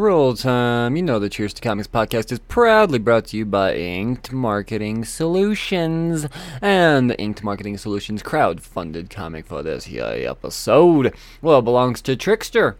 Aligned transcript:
roll 0.00 0.34
time. 0.34 0.96
You 0.96 1.02
know 1.02 1.18
the 1.18 1.28
Cheers 1.28 1.52
to 1.54 1.60
Comics 1.60 1.86
podcast 1.86 2.32
is 2.32 2.38
proudly 2.38 2.98
brought 2.98 3.26
to 3.26 3.36
you 3.36 3.44
by 3.44 3.74
Inked 3.74 4.32
Marketing 4.32 5.04
Solutions. 5.04 6.26
And 6.62 7.10
the 7.10 7.18
Inked 7.18 7.44
Marketing 7.44 7.76
Solutions 7.76 8.22
crowd-funded 8.22 9.10
comic 9.10 9.44
for 9.44 9.62
this 9.62 9.84
here 9.84 10.06
episode, 10.26 11.14
well, 11.42 11.60
belongs 11.60 12.00
to 12.02 12.16
Trickster. 12.16 12.76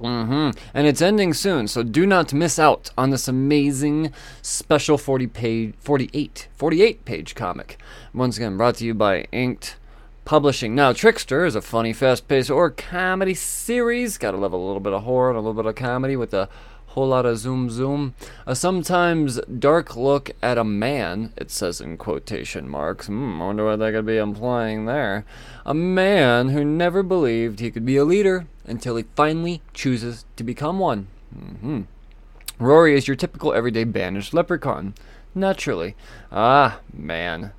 Mm-hmm. 0.00 0.58
And 0.74 0.86
it's 0.88 1.00
ending 1.00 1.34
soon, 1.34 1.68
so 1.68 1.84
do 1.84 2.04
not 2.04 2.34
miss 2.34 2.58
out 2.58 2.90
on 2.98 3.10
this 3.10 3.28
amazing 3.28 4.12
special 4.42 4.98
40 4.98 5.28
page, 5.28 5.74
48, 5.78 6.48
48 6.56 7.04
page 7.04 7.34
comic. 7.36 7.78
Once 8.12 8.36
again, 8.36 8.56
brought 8.56 8.74
to 8.76 8.84
you 8.84 8.92
by 8.92 9.26
Inked 9.32 9.76
Publishing. 10.24 10.74
Now, 10.74 10.94
Trickster 10.94 11.44
is 11.44 11.54
a 11.54 11.60
funny, 11.60 11.92
fast 11.92 12.28
paced 12.28 12.50
or 12.50 12.70
comedy 12.70 13.34
series. 13.34 14.16
Got 14.16 14.30
to 14.30 14.38
love 14.38 14.54
a 14.54 14.56
little 14.56 14.80
bit 14.80 14.94
of 14.94 15.02
horror 15.02 15.28
and 15.28 15.36
a 15.36 15.40
little 15.40 15.62
bit 15.62 15.68
of 15.68 15.74
comedy 15.74 16.16
with 16.16 16.32
a 16.32 16.48
whole 16.86 17.08
lot 17.08 17.26
of 17.26 17.36
zoom 17.36 17.68
zoom. 17.68 18.14
A 18.46 18.56
sometimes 18.56 19.38
dark 19.58 19.96
look 19.96 20.30
at 20.42 20.56
a 20.56 20.64
man, 20.64 21.34
it 21.36 21.50
says 21.50 21.78
in 21.80 21.98
quotation 21.98 22.68
marks. 22.68 23.06
Hmm, 23.06 23.42
I 23.42 23.46
wonder 23.46 23.66
what 23.66 23.76
they 23.80 23.92
could 23.92 24.06
be 24.06 24.16
implying 24.16 24.86
there. 24.86 25.26
A 25.66 25.74
man 25.74 26.48
who 26.50 26.64
never 26.64 27.02
believed 27.02 27.60
he 27.60 27.70
could 27.70 27.84
be 27.84 27.96
a 27.96 28.04
leader 28.04 28.46
until 28.64 28.96
he 28.96 29.04
finally 29.14 29.60
chooses 29.74 30.24
to 30.36 30.44
become 30.44 30.78
one. 30.78 31.08
Mm-hmm. 31.36 31.82
Rory 32.58 32.96
is 32.96 33.06
your 33.06 33.16
typical 33.16 33.52
everyday 33.52 33.84
banished 33.84 34.32
leprechaun. 34.32 34.94
Naturally. 35.34 35.96
Ah, 36.32 36.80
man. 36.92 37.52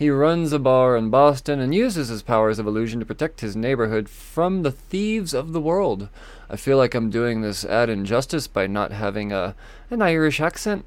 He 0.00 0.08
runs 0.08 0.50
a 0.54 0.58
bar 0.58 0.96
in 0.96 1.10
Boston 1.10 1.60
and 1.60 1.74
uses 1.74 2.08
his 2.08 2.22
powers 2.22 2.58
of 2.58 2.66
illusion 2.66 3.00
to 3.00 3.04
protect 3.04 3.42
his 3.42 3.54
neighborhood 3.54 4.08
from 4.08 4.62
the 4.62 4.72
thieves 4.72 5.34
of 5.34 5.52
the 5.52 5.60
world. 5.60 6.08
I 6.48 6.56
feel 6.56 6.78
like 6.78 6.94
I'm 6.94 7.10
doing 7.10 7.42
this 7.42 7.66
ad 7.66 7.90
injustice 7.90 8.46
by 8.46 8.66
not 8.66 8.92
having 8.92 9.30
a 9.30 9.54
an 9.90 10.00
Irish 10.00 10.40
accent, 10.40 10.86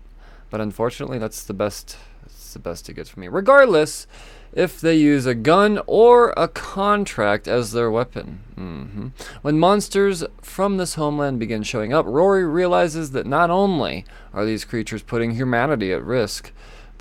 but 0.50 0.60
unfortunately 0.60 1.20
that's 1.20 1.44
the 1.44 1.54
best 1.54 1.96
that's 2.24 2.54
the 2.54 2.60
best 2.60 2.90
it 2.90 2.96
gets 2.96 3.12
for 3.12 3.20
me. 3.20 3.28
Regardless, 3.28 4.08
if 4.52 4.82
they 4.82 4.96
use 4.96 5.28
a 5.28 5.36
gun 5.36 5.80
or 5.86 6.34
a 6.36 6.48
contract 6.48 7.48
as 7.48 7.72
their 7.72 7.92
weapon. 7.92 8.40
Mm-hmm. 8.58 9.08
When 9.44 9.60
monsters 9.60 10.24
from 10.42 10.78
this 10.78 10.96
homeland 10.96 11.38
begin 11.38 11.62
showing 11.62 11.94
up, 11.94 12.08
Rory 12.08 12.48
realizes 12.48 13.12
that 13.12 13.28
not 13.28 13.52
only 13.52 14.06
are 14.34 14.44
these 14.44 14.66
creatures 14.66 15.04
putting 15.04 15.36
humanity 15.36 15.94
at 15.94 16.04
risk, 16.04 16.52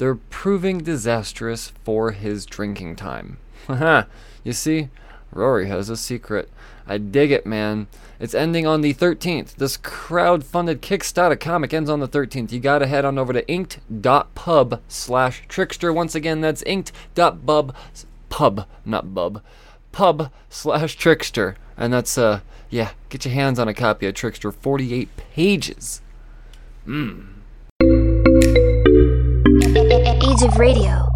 they're 0.03 0.17
proving 0.17 0.79
disastrous 0.79 1.73
for 1.85 2.11
his 2.11 2.45
drinking 2.45 2.97
time. 2.97 3.39
You 4.45 4.53
see, 4.53 4.89
Rory 5.31 5.69
has 5.69 5.89
a 5.89 5.97
secret. 5.97 6.51
I 6.85 6.99
dig 6.99 7.31
it, 7.31 7.47
man. 7.47 7.87
It's 8.19 8.35
ending 8.35 8.67
on 8.67 8.81
the 8.81 8.93
13th. 8.93 9.55
This 9.55 9.77
crowd-funded 9.77 10.83
Kickstarter 10.83 11.39
comic 11.39 11.73
ends 11.73 11.89
on 11.89 12.01
the 12.01 12.09
13th. 12.09 12.51
You 12.51 12.59
gotta 12.59 12.89
head 12.89 13.05
on 13.05 13.21
over 13.21 13.33
to 13.33 13.49
inked.pub 13.49 14.81
slash 14.89 15.45
trickster. 15.47 15.93
Once 15.93 16.17
again, 16.17 16.41
that's 16.41 16.65
inked.pub, 16.65 17.77
pub, 18.29 18.67
not 18.85 19.15
bub, 19.15 19.41
pub 19.93 20.33
slash 20.51 20.97
trickster. 20.97 21.57
And 21.77 21.93
that's, 21.93 22.19
uh, 22.19 22.41
yeah, 22.69 22.91
get 23.09 23.25
your 23.25 23.35
hands 23.35 23.61
on 23.61 23.69
a 23.69 23.75
copy 23.75 24.09
of 24.09 24.15
Trickster, 24.15 24.51
48 24.51 25.09
pages. 25.17 26.03
Mmm. 26.85 27.32
Age 30.21 30.43
of 30.43 30.59
Radio. 30.59 31.07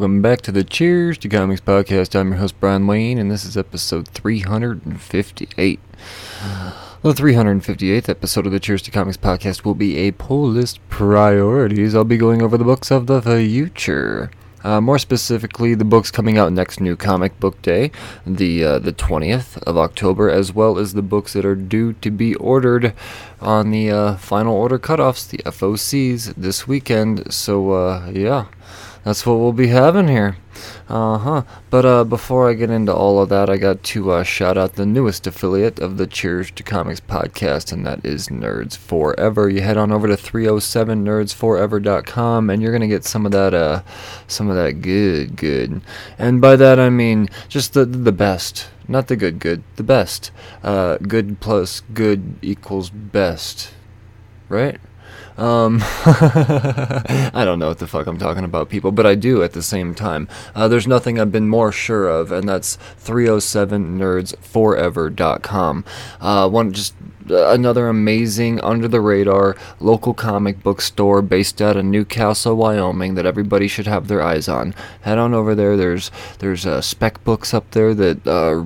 Welcome 0.00 0.22
back 0.22 0.40
to 0.40 0.50
the 0.50 0.64
Cheers 0.64 1.18
to 1.18 1.28
Comics 1.28 1.60
podcast. 1.60 2.18
I'm 2.18 2.30
your 2.30 2.38
host, 2.38 2.58
Brian 2.58 2.86
Wayne, 2.86 3.18
and 3.18 3.30
this 3.30 3.44
is 3.44 3.54
episode 3.54 4.08
358. 4.08 5.78
The 7.02 7.12
358th 7.12 8.08
episode 8.08 8.46
of 8.46 8.52
the 8.52 8.60
Cheers 8.60 8.80
to 8.80 8.90
Comics 8.90 9.18
podcast 9.18 9.62
will 9.62 9.74
be 9.74 9.98
a 9.98 10.12
pull 10.12 10.48
list 10.48 10.80
priorities. 10.88 11.94
I'll 11.94 12.04
be 12.04 12.16
going 12.16 12.40
over 12.40 12.56
the 12.56 12.64
books 12.64 12.90
of 12.90 13.08
the 13.08 13.20
future. 13.20 14.30
Uh, 14.64 14.80
more 14.80 14.98
specifically, 14.98 15.74
the 15.74 15.84
books 15.84 16.10
coming 16.10 16.38
out 16.38 16.50
next 16.50 16.80
new 16.80 16.96
comic 16.96 17.38
book 17.38 17.60
day, 17.60 17.90
the 18.26 18.64
uh, 18.64 18.78
the 18.78 18.94
20th 18.94 19.62
of 19.64 19.76
October, 19.76 20.30
as 20.30 20.50
well 20.54 20.78
as 20.78 20.94
the 20.94 21.02
books 21.02 21.34
that 21.34 21.44
are 21.44 21.54
due 21.54 21.92
to 21.94 22.10
be 22.10 22.34
ordered 22.36 22.94
on 23.42 23.70
the 23.70 23.90
uh, 23.90 24.16
final 24.16 24.56
order 24.56 24.78
cutoffs, 24.78 25.28
the 25.28 25.42
FOCs, 25.44 26.34
this 26.36 26.66
weekend. 26.66 27.32
So, 27.32 27.72
uh, 27.72 28.10
yeah, 28.14 28.46
that's 29.04 29.24
what 29.24 29.38
we'll 29.38 29.52
be 29.52 29.68
having 29.68 30.08
here. 30.08 30.36
Uh 30.88 31.18
huh. 31.18 31.42
But 31.70 31.86
uh, 31.86 32.04
before 32.04 32.50
I 32.50 32.54
get 32.54 32.70
into 32.70 32.94
all 32.94 33.20
of 33.20 33.28
that, 33.30 33.48
I 33.48 33.56
got 33.56 33.82
to 33.84 34.10
uh, 34.10 34.24
shout 34.24 34.58
out 34.58 34.74
the 34.74 34.84
newest 34.84 35.26
affiliate 35.26 35.78
of 35.78 35.96
the 35.96 36.06
Cheers 36.06 36.50
to 36.52 36.62
Comics 36.62 37.00
podcast, 37.00 37.72
and 37.72 37.86
that 37.86 38.04
is 38.04 38.28
Nerds 38.28 38.76
Forever. 38.76 39.48
You 39.48 39.62
head 39.62 39.78
on 39.78 39.90
over 39.92 40.06
to 40.06 40.16
307nerdsforever.com, 40.16 42.50
and 42.50 42.60
you're 42.60 42.72
gonna 42.72 42.88
get 42.88 43.04
some 43.04 43.24
of 43.24 43.32
that, 43.32 43.54
uh, 43.54 43.80
some 44.26 44.50
of 44.50 44.56
that 44.56 44.82
good, 44.82 45.36
good. 45.36 45.80
And 46.18 46.40
by 46.40 46.56
that 46.56 46.78
I 46.78 46.90
mean 46.90 47.28
just 47.48 47.72
the 47.72 47.84
the 47.84 48.12
best, 48.12 48.68
not 48.88 49.08
the 49.08 49.16
good, 49.16 49.38
good, 49.38 49.62
the 49.76 49.82
best. 49.82 50.30
Uh, 50.62 50.96
good 50.98 51.40
plus 51.40 51.80
good 51.94 52.34
equals 52.42 52.90
best, 52.90 53.72
right? 54.48 54.78
Um, 55.40 55.80
I 56.04 57.42
don't 57.46 57.58
know 57.58 57.68
what 57.68 57.78
the 57.78 57.86
fuck 57.86 58.06
I'm 58.06 58.18
talking 58.18 58.44
about, 58.44 58.68
people, 58.68 58.92
but 58.92 59.06
I 59.06 59.14
do 59.14 59.42
at 59.42 59.52
the 59.52 59.62
same 59.62 59.94
time. 59.94 60.28
Uh, 60.54 60.68
there's 60.68 60.86
nothing 60.86 61.18
I've 61.18 61.32
been 61.32 61.48
more 61.48 61.72
sure 61.72 62.06
of, 62.08 62.30
and 62.30 62.46
that's 62.46 62.76
307nerdsforever.com. 63.02 65.84
Uh, 66.20 66.50
one 66.50 66.72
just 66.72 66.94
another 67.32 67.88
amazing 67.88 68.60
under 68.60 68.88
the 68.88 69.00
radar 69.00 69.56
local 69.78 70.14
comic 70.14 70.62
book 70.62 70.80
store 70.80 71.22
based 71.22 71.60
out 71.62 71.76
of 71.76 71.84
Newcastle, 71.84 72.56
Wyoming 72.56 73.14
that 73.14 73.26
everybody 73.26 73.68
should 73.68 73.86
have 73.86 74.08
their 74.08 74.22
eyes 74.22 74.48
on. 74.48 74.74
Head 75.02 75.18
on 75.18 75.34
over 75.34 75.54
there. 75.54 75.76
There's 75.76 76.10
there's 76.38 76.66
uh, 76.66 76.80
spec 76.80 77.22
books 77.24 77.54
up 77.54 77.70
there 77.72 77.94
that 77.94 78.26
uh, 78.26 78.62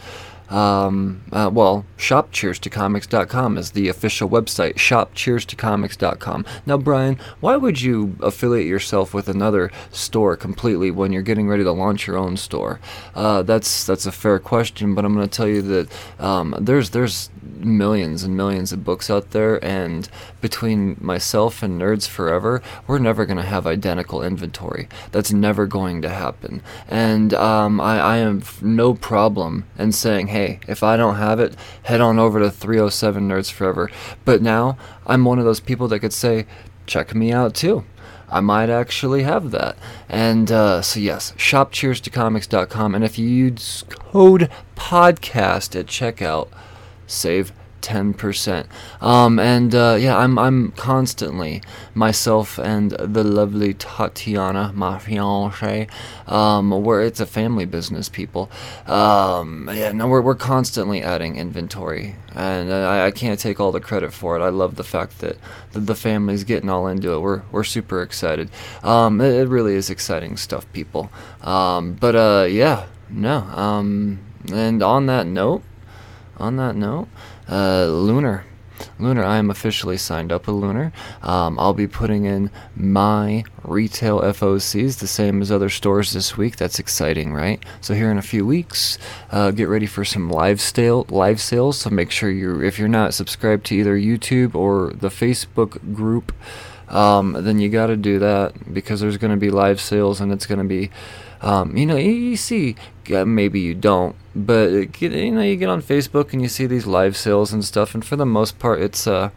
Um, 0.52 1.22
uh, 1.32 1.50
well, 1.52 1.86
shopcheerstocomics.com 1.96 3.56
is 3.56 3.70
the 3.70 3.88
official 3.88 4.28
website. 4.28 4.74
Shopcheerstocomics.com. 4.74 6.44
Now, 6.66 6.76
Brian, 6.76 7.18
why 7.40 7.56
would 7.56 7.80
you 7.80 8.16
affiliate 8.20 8.66
yourself 8.66 9.14
with 9.14 9.28
another 9.28 9.70
store 9.90 10.36
completely 10.36 10.90
when 10.90 11.10
you're 11.10 11.22
getting 11.22 11.48
ready 11.48 11.64
to 11.64 11.72
launch 11.72 12.06
your 12.06 12.18
own 12.18 12.36
store? 12.36 12.80
Uh, 13.14 13.40
that's 13.42 13.86
that's 13.86 14.04
a 14.04 14.12
fair 14.12 14.38
question, 14.38 14.94
but 14.94 15.06
I'm 15.06 15.14
going 15.14 15.26
to 15.26 15.34
tell 15.34 15.48
you 15.48 15.62
that 15.62 15.88
um, 16.20 16.54
there's 16.60 16.90
there's 16.90 17.30
millions 17.42 18.22
and 18.22 18.36
millions 18.36 18.72
of 18.72 18.84
books 18.84 19.10
out 19.10 19.30
there, 19.30 19.62
and 19.64 20.08
between 20.40 20.96
myself 21.00 21.62
and 21.62 21.80
Nerds 21.80 22.06
Forever, 22.06 22.62
we're 22.86 22.98
never 22.98 23.24
going 23.26 23.36
to 23.36 23.42
have 23.42 23.66
identical 23.66 24.22
inventory. 24.22 24.88
That's 25.10 25.32
never 25.32 25.66
going 25.66 26.02
to 26.02 26.08
happen. 26.08 26.62
And 26.88 27.34
um, 27.34 27.80
I, 27.80 28.00
I 28.00 28.16
have 28.18 28.62
no 28.62 28.94
problem 28.94 29.66
in 29.78 29.92
saying, 29.92 30.28
hey, 30.28 30.60
if 30.66 30.82
I 30.82 30.96
don't 30.96 31.16
have 31.16 31.40
it, 31.40 31.56
head 31.84 32.00
on 32.00 32.18
over 32.18 32.40
to 32.40 32.50
307 32.50 33.28
Nerds 33.28 33.50
Forever. 33.50 33.90
But 34.24 34.42
now 34.42 34.76
I'm 35.06 35.24
one 35.24 35.38
of 35.38 35.44
those 35.44 35.60
people 35.60 35.88
that 35.88 36.00
could 36.00 36.12
say, 36.12 36.46
check 36.86 37.14
me 37.14 37.32
out 37.32 37.54
too. 37.54 37.84
I 38.32 38.40
might 38.40 38.70
actually 38.70 39.24
have 39.24 39.50
that. 39.50 39.76
And 40.08 40.50
uh, 40.50 40.80
so, 40.80 40.98
yes, 40.98 41.32
shopcheerstocomics.com. 41.32 42.94
And 42.94 43.04
if 43.04 43.18
you 43.18 43.28
use 43.28 43.84
code 43.90 44.50
podcast 44.74 45.78
at 45.78 45.86
checkout, 45.86 46.48
save 47.12 47.52
10%. 47.82 48.66
Um, 49.02 49.38
and 49.38 49.74
uh, 49.74 49.96
yeah, 49.98 50.16
I'm, 50.16 50.38
I'm 50.38 50.70
constantly, 50.72 51.60
myself 51.94 52.58
and 52.58 52.92
the 52.92 53.24
lovely 53.24 53.74
Tatiana, 53.74 54.72
my 54.74 54.98
um, 56.26 56.70
where 56.70 57.02
it's 57.02 57.20
a 57.20 57.26
family 57.26 57.66
business, 57.66 58.08
people. 58.08 58.50
Um, 58.86 59.68
yeah, 59.72 59.92
no, 59.92 60.06
we're, 60.06 60.22
we're 60.22 60.34
constantly 60.34 61.02
adding 61.02 61.36
inventory. 61.36 62.16
And 62.34 62.72
I, 62.72 63.06
I 63.06 63.10
can't 63.10 63.38
take 63.38 63.60
all 63.60 63.72
the 63.72 63.80
credit 63.80 64.12
for 64.14 64.36
it. 64.36 64.42
I 64.42 64.48
love 64.48 64.76
the 64.76 64.84
fact 64.84 65.18
that 65.18 65.36
the, 65.72 65.80
the 65.80 65.94
family's 65.94 66.44
getting 66.44 66.70
all 66.70 66.86
into 66.86 67.12
it. 67.12 67.20
We're, 67.20 67.42
we're 67.50 67.64
super 67.64 68.02
excited. 68.02 68.48
Um, 68.82 69.20
it, 69.20 69.34
it 69.34 69.48
really 69.48 69.74
is 69.74 69.90
exciting 69.90 70.36
stuff, 70.36 70.72
people. 70.72 71.10
Um, 71.42 71.94
but 71.94 72.14
uh, 72.14 72.46
yeah, 72.48 72.86
no. 73.10 73.38
Um, 73.38 74.20
and 74.52 74.82
on 74.82 75.06
that 75.06 75.26
note, 75.26 75.62
on 76.36 76.56
that 76.56 76.76
note, 76.76 77.08
uh, 77.48 77.86
Lunar. 77.86 78.44
Lunar, 78.98 79.24
I 79.24 79.38
am 79.38 79.50
officially 79.50 79.96
signed 79.96 80.32
up 80.32 80.46
with 80.46 80.56
Lunar. 80.56 80.92
Um, 81.22 81.58
I'll 81.58 81.74
be 81.74 81.86
putting 81.86 82.24
in 82.24 82.50
my 82.74 83.44
retail 83.62 84.20
FOCs, 84.20 84.98
the 84.98 85.06
same 85.06 85.40
as 85.40 85.52
other 85.52 85.68
stores 85.68 86.12
this 86.12 86.36
week. 86.36 86.56
That's 86.56 86.78
exciting, 86.78 87.32
right? 87.32 87.62
So 87.80 87.94
here 87.94 88.10
in 88.10 88.18
a 88.18 88.22
few 88.22 88.46
weeks, 88.46 88.98
uh, 89.30 89.50
get 89.50 89.68
ready 89.68 89.86
for 89.86 90.04
some 90.04 90.30
live 90.30 90.60
sale 90.60 91.06
live 91.10 91.40
sales. 91.40 91.78
So 91.78 91.90
make 91.90 92.10
sure 92.10 92.30
you're 92.30 92.62
if 92.62 92.78
you're 92.78 92.88
not 92.88 93.14
subscribed 93.14 93.66
to 93.66 93.76
either 93.76 93.96
YouTube 93.96 94.54
or 94.54 94.92
the 94.94 95.08
Facebook 95.08 95.94
group, 95.94 96.32
um, 96.88 97.36
then 97.40 97.58
you 97.58 97.68
got 97.68 97.86
to 97.86 97.96
do 97.96 98.18
that 98.18 98.74
because 98.74 99.00
there's 99.00 99.16
going 99.16 99.32
to 99.32 99.36
be 99.36 99.50
live 99.50 99.80
sales 99.80 100.20
and 100.20 100.32
it's 100.32 100.46
going 100.46 100.58
to 100.58 100.64
be 100.64 100.90
um, 101.42 101.76
you 101.76 101.86
know, 101.86 101.96
you, 101.96 102.12
you 102.12 102.36
see, 102.36 102.76
maybe 103.08 103.60
you 103.60 103.74
don't, 103.74 104.16
but 104.34 105.00
you 105.00 105.30
know, 105.30 105.42
you 105.42 105.56
get 105.56 105.68
on 105.68 105.82
Facebook 105.82 106.32
and 106.32 106.42
you 106.42 106.48
see 106.48 106.66
these 106.66 106.86
live 106.86 107.16
sales 107.16 107.52
and 107.52 107.64
stuff, 107.64 107.94
and 107.94 108.04
for 108.04 108.16
the 108.16 108.26
most 108.26 108.58
part, 108.58 108.80
it's 108.80 109.06
uh, 109.06 109.30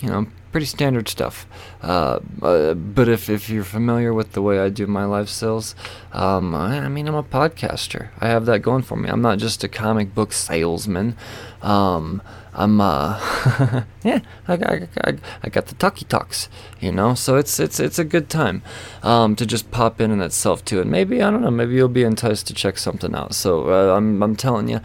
you 0.00 0.08
know, 0.08 0.26
pretty 0.52 0.66
standard 0.66 1.08
stuff. 1.08 1.46
Uh, 1.82 2.20
uh, 2.42 2.74
but 2.74 3.08
if, 3.08 3.28
if 3.28 3.48
you're 3.48 3.64
familiar 3.64 4.12
with 4.12 4.32
the 4.32 4.42
way 4.42 4.60
I 4.60 4.68
do 4.68 4.86
my 4.86 5.04
live 5.04 5.28
sales, 5.28 5.74
um, 6.12 6.54
I, 6.54 6.78
I, 6.80 6.88
mean, 6.88 7.08
I'm 7.08 7.14
a 7.14 7.22
podcaster. 7.24 8.10
I 8.20 8.28
have 8.28 8.46
that 8.46 8.60
going 8.60 8.82
for 8.82 8.96
me. 8.96 9.08
I'm 9.08 9.22
not 9.22 9.38
just 9.38 9.64
a 9.64 9.68
comic 9.68 10.14
book 10.14 10.32
salesman. 10.32 11.16
Um, 11.62 12.22
I'm 12.54 12.80
uh 12.80 13.18
yeah 14.04 14.20
I, 14.46 14.54
I, 14.54 14.88
I, 15.04 15.14
I 15.42 15.48
got 15.48 15.66
the 15.66 15.74
talkie 15.76 16.04
talks 16.04 16.50
you 16.80 16.92
know 16.92 17.14
so 17.14 17.36
it's 17.36 17.58
it's 17.58 17.80
it's 17.80 17.98
a 17.98 18.04
good 18.04 18.28
time 18.28 18.62
um, 19.02 19.34
to 19.36 19.46
just 19.46 19.70
pop 19.70 20.00
in 20.00 20.10
in 20.10 20.20
itself 20.20 20.62
too 20.64 20.80
and 20.80 20.90
maybe 20.90 21.22
I 21.22 21.30
don't 21.30 21.40
know 21.40 21.50
maybe 21.50 21.74
you'll 21.74 21.88
be 21.88 22.02
enticed 22.02 22.46
to 22.48 22.54
check 22.54 22.76
something 22.76 23.14
out 23.14 23.34
so 23.34 23.70
uh, 23.70 23.96
I'm 23.96 24.22
I'm 24.22 24.36
telling 24.36 24.68
you 24.68 24.80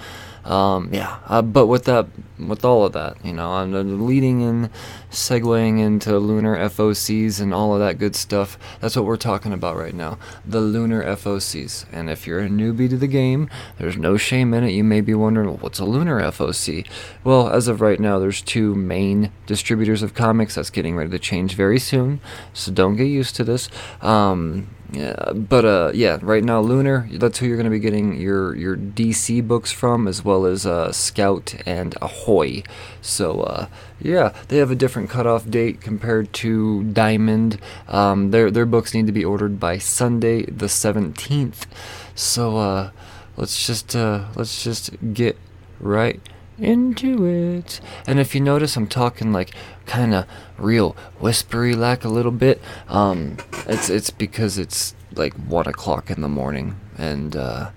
um, 0.47 0.89
yeah, 0.93 1.19
uh, 1.27 1.41
but 1.41 1.67
with 1.67 1.83
that, 1.85 2.07
with 2.39 2.63
all 2.63 2.85
of 2.85 2.93
that, 2.93 3.23
you 3.23 3.33
know, 3.33 3.51
I'm 3.51 4.07
leading 4.07 4.39
in, 4.39 4.69
segueing 5.11 5.77
into 5.79 6.17
lunar 6.17 6.55
FOCs 6.69 7.41
and 7.41 7.53
all 7.53 7.73
of 7.73 7.79
that 7.81 7.97
good 7.97 8.15
stuff. 8.15 8.57
That's 8.79 8.95
what 8.95 9.03
we're 9.03 9.17
talking 9.17 9.51
about 9.51 9.75
right 9.75 9.93
now, 9.93 10.17
the 10.45 10.61
lunar 10.61 11.03
FOCs. 11.03 11.85
And 11.91 12.09
if 12.09 12.25
you're 12.25 12.39
a 12.39 12.47
newbie 12.47 12.89
to 12.89 12.95
the 12.95 13.07
game, 13.07 13.49
there's 13.77 13.97
no 13.97 14.15
shame 14.15 14.53
in 14.53 14.63
it. 14.63 14.71
You 14.71 14.85
may 14.85 15.01
be 15.01 15.13
wondering, 15.13 15.49
well, 15.49 15.57
what's 15.57 15.79
a 15.79 15.85
lunar 15.85 16.21
FOC? 16.21 16.87
Well, 17.25 17.49
as 17.49 17.67
of 17.67 17.81
right 17.81 17.99
now, 17.99 18.17
there's 18.17 18.41
two 18.41 18.73
main 18.73 19.31
distributors 19.47 20.01
of 20.01 20.13
comics. 20.13 20.55
That's 20.55 20.69
getting 20.69 20.95
ready 20.95 21.09
to 21.09 21.19
change 21.19 21.55
very 21.55 21.79
soon, 21.79 22.21
so 22.53 22.71
don't 22.71 22.95
get 22.95 23.05
used 23.05 23.35
to 23.35 23.43
this. 23.43 23.69
Um, 24.01 24.69
yeah, 24.91 25.33
but 25.33 25.65
uh, 25.65 25.91
yeah, 25.93 26.17
right 26.21 26.43
now 26.43 26.61
Lunar. 26.61 27.09
That's 27.11 27.39
who 27.39 27.45
you're 27.45 27.57
going 27.57 27.65
to 27.65 27.69
be 27.69 27.79
getting 27.79 28.19
your 28.19 28.55
your 28.55 28.77
DC 28.77 29.45
books 29.45 29.71
from, 29.71 30.07
as 30.07 30.23
well 30.23 30.45
as 30.45 30.65
uh, 30.65 30.93
Scout 30.93 31.55
and 31.65 31.95
Ahoy. 32.01 32.63
So 33.01 33.41
uh, 33.41 33.67
yeah, 33.99 34.33
they 34.47 34.57
have 34.57 34.71
a 34.71 34.75
different 34.75 35.09
cutoff 35.09 35.49
date 35.49 35.81
compared 35.81 36.31
to 36.33 36.83
Diamond. 36.85 37.59
Um, 37.89 38.31
their 38.31 38.49
their 38.49 38.65
books 38.65 38.93
need 38.93 39.07
to 39.07 39.11
be 39.11 39.25
ordered 39.25 39.59
by 39.59 39.77
Sunday 39.77 40.43
the 40.45 40.67
17th. 40.67 41.65
So 42.15 42.57
uh, 42.57 42.91
let's 43.35 43.67
just 43.67 43.93
uh, 43.93 44.25
let's 44.35 44.63
just 44.63 44.91
get 45.13 45.37
right 45.81 46.21
into 46.57 47.25
it. 47.25 47.81
And 48.07 48.19
if 48.19 48.33
you 48.33 48.41
notice, 48.41 48.77
I'm 48.77 48.87
talking 48.87 49.31
like 49.33 49.51
kind 49.85 50.13
of 50.13 50.25
real 50.57 50.95
whispery 51.19 51.73
like 51.73 52.03
a 52.03 52.09
little 52.09 52.31
bit. 52.31 52.61
Um, 52.87 53.37
it's 53.67 53.89
it's 53.89 54.09
because 54.09 54.57
it's 54.57 54.95
like 55.13 55.33
one 55.33 55.67
o'clock 55.67 56.09
in 56.09 56.21
the 56.21 56.29
morning, 56.29 56.79
and 56.97 57.35
uh, 57.35 57.71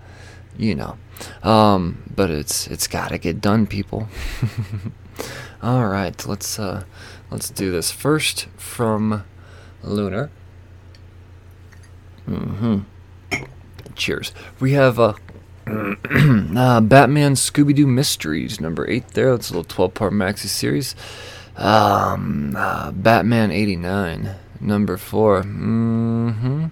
you 0.57 0.75
know. 0.75 0.99
Um, 1.43 2.03
but 2.15 2.31
it's 2.31 2.67
it's 2.67 2.87
gotta 2.87 3.19
get 3.19 3.41
done, 3.41 3.67
people. 3.67 4.09
All 5.63 5.87
right, 5.89 6.27
let's 6.27 6.59
uh, 6.59 6.85
let's 7.31 7.51
do 7.51 7.71
this 7.71 7.91
first 7.91 8.47
from 8.57 9.25
Lunar. 9.83 10.31
Mm-hmm. 12.29 12.81
Cheers. 13.95 14.33
We 14.61 14.73
have 14.73 14.99
uh, 14.99 15.15
uh, 15.67 16.81
Batman 16.81 17.35
Scooby 17.35 17.75
Doo 17.75 17.87
Mysteries, 17.87 18.61
number 18.61 18.89
eight 18.89 19.09
there. 19.09 19.33
That's 19.33 19.51
a 19.51 19.55
little 19.55 19.65
12 19.65 19.95
part 19.95 20.13
maxi 20.13 20.47
series. 20.47 20.95
Um, 21.57 22.55
uh, 22.57 22.91
Batman 22.93 23.51
89, 23.51 24.35
number 24.61 24.97
four. 24.97 25.43
Mm-hmm. 25.43 26.67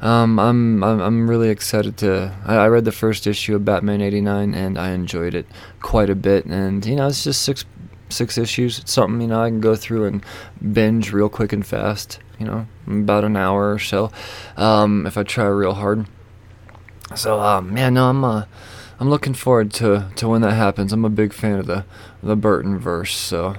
Um, 0.00 0.38
I'm, 0.38 0.84
I'm, 0.84 1.00
I'm 1.00 1.30
really 1.30 1.48
excited 1.48 1.96
to. 1.98 2.34
I, 2.44 2.56
I 2.56 2.68
read 2.68 2.84
the 2.84 2.92
first 2.92 3.26
issue 3.26 3.56
of 3.56 3.64
Batman 3.64 4.00
89 4.00 4.54
and 4.54 4.78
I 4.78 4.90
enjoyed 4.90 5.34
it 5.34 5.46
quite 5.80 6.10
a 6.10 6.14
bit. 6.14 6.44
And, 6.44 6.84
you 6.84 6.96
know, 6.96 7.06
it's 7.06 7.24
just 7.24 7.42
six 7.42 7.64
six 8.08 8.38
issues. 8.38 8.78
It's 8.78 8.92
something, 8.92 9.20
you 9.20 9.26
know, 9.26 9.42
I 9.42 9.48
can 9.48 9.60
go 9.60 9.74
through 9.74 10.06
and 10.06 10.24
binge 10.72 11.12
real 11.12 11.28
quick 11.28 11.52
and 11.52 11.66
fast, 11.66 12.20
you 12.38 12.46
know, 12.46 12.66
about 12.86 13.24
an 13.24 13.36
hour 13.36 13.72
or 13.72 13.78
so 13.78 14.10
um, 14.56 15.06
if 15.06 15.16
I 15.16 15.22
try 15.22 15.46
real 15.46 15.74
hard. 15.74 16.06
So, 17.14 17.40
um, 17.40 17.72
man, 17.72 17.94
no, 17.94 18.08
I'm 18.08 18.24
uh, 18.24 18.44
I'm 18.98 19.10
looking 19.10 19.34
forward 19.34 19.72
to 19.74 20.10
to 20.16 20.28
when 20.28 20.40
that 20.42 20.54
happens. 20.54 20.92
I'm 20.92 21.04
a 21.04 21.10
big 21.10 21.32
fan 21.32 21.58
of 21.58 21.66
the 21.66 21.84
the 22.22 22.36
Burton 22.36 22.78
verse, 22.78 23.14
so 23.14 23.56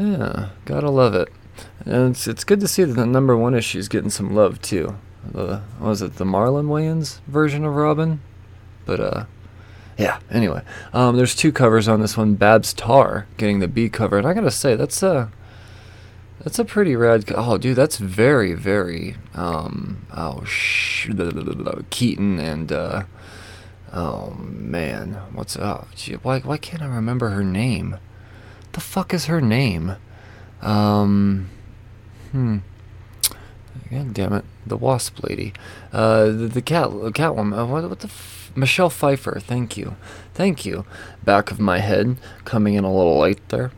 yeah, 0.00 0.48
gotta 0.64 0.90
love 0.90 1.14
it. 1.14 1.28
And 1.84 2.10
it's 2.12 2.26
it's 2.26 2.44
good 2.44 2.60
to 2.60 2.68
see 2.68 2.84
that 2.84 2.94
the 2.94 3.06
number 3.06 3.36
one 3.36 3.54
issue 3.54 3.78
is 3.78 3.88
getting 3.88 4.10
some 4.10 4.34
love 4.34 4.60
too. 4.62 4.96
The 5.30 5.62
was 5.78 6.00
it 6.00 6.16
the 6.16 6.24
Marlon 6.24 6.66
Wayans 6.66 7.20
version 7.26 7.64
of 7.64 7.74
Robin? 7.74 8.20
But 8.86 9.00
uh, 9.00 9.24
yeah. 9.98 10.20
Anyway, 10.30 10.62
um, 10.92 11.16
there's 11.16 11.34
two 11.34 11.52
covers 11.52 11.86
on 11.86 12.00
this 12.00 12.16
one. 12.16 12.34
Babs 12.34 12.72
Tarr 12.72 13.26
getting 13.36 13.58
the 13.58 13.68
B 13.68 13.88
cover, 13.88 14.16
and 14.16 14.26
I 14.26 14.32
gotta 14.32 14.50
say 14.50 14.74
that's 14.74 15.02
a 15.02 15.30
that's 16.42 16.58
a 16.58 16.64
pretty 16.64 16.96
rad. 16.96 17.26
Co- 17.26 17.34
oh, 17.36 17.58
dude, 17.58 17.76
that's 17.76 17.98
very, 17.98 18.54
very. 18.54 19.16
Um, 19.34 20.06
oh, 20.16 20.44
sh- 20.44 21.10
Keaton 21.90 22.38
and. 22.38 22.72
Uh, 22.72 23.02
oh 23.92 24.30
man, 24.38 25.14
what's 25.34 25.56
up? 25.56 25.88
Oh, 25.92 26.14
why, 26.22 26.40
why 26.40 26.56
can't 26.56 26.82
I 26.82 26.86
remember 26.86 27.30
her 27.30 27.44
name? 27.44 27.98
The 28.72 28.80
fuck 28.80 29.12
is 29.12 29.26
her 29.26 29.40
name? 29.40 29.96
Um, 30.62 31.48
hmm. 32.32 32.58
God 33.90 34.14
damn 34.14 34.32
it, 34.32 34.44
the 34.64 34.76
Wasp 34.76 35.22
lady, 35.24 35.52
uh, 35.92 36.26
the, 36.26 36.48
the 36.48 36.62
cat, 36.62 36.88
Catwoman. 36.88 37.58
Uh, 37.58 37.66
what, 37.66 37.88
what 37.88 38.00
the? 38.00 38.06
F- 38.06 38.52
Michelle 38.54 38.90
Pfeiffer. 38.90 39.40
Thank 39.40 39.76
you, 39.76 39.96
thank 40.34 40.64
you. 40.64 40.84
Back 41.24 41.50
of 41.50 41.58
my 41.58 41.78
head, 41.78 42.16
coming 42.44 42.74
in 42.74 42.84
a 42.84 42.92
little 42.92 43.18
late 43.18 43.48
there. 43.48 43.72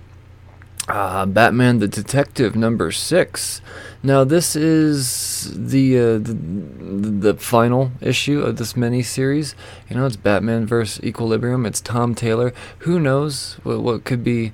Uh, 0.88 1.24
Batman 1.24 1.78
the 1.78 1.88
Detective 1.88 2.56
number 2.56 2.90
six. 2.90 3.60
Now 4.02 4.24
this 4.24 4.56
is 4.56 5.52
the, 5.54 5.98
uh, 5.98 6.18
the 6.18 6.34
the 6.34 7.34
final 7.34 7.92
issue 8.00 8.40
of 8.40 8.56
this 8.56 8.76
mini 8.76 9.02
series. 9.02 9.54
You 9.88 9.96
know, 9.96 10.06
it's 10.06 10.16
Batman 10.16 10.66
versus 10.66 11.02
Equilibrium. 11.04 11.64
It's 11.64 11.80
Tom 11.80 12.14
Taylor. 12.14 12.52
Who 12.80 12.98
knows 12.98 13.54
what 13.62 13.80
what 13.80 14.04
could 14.04 14.24
be? 14.24 14.52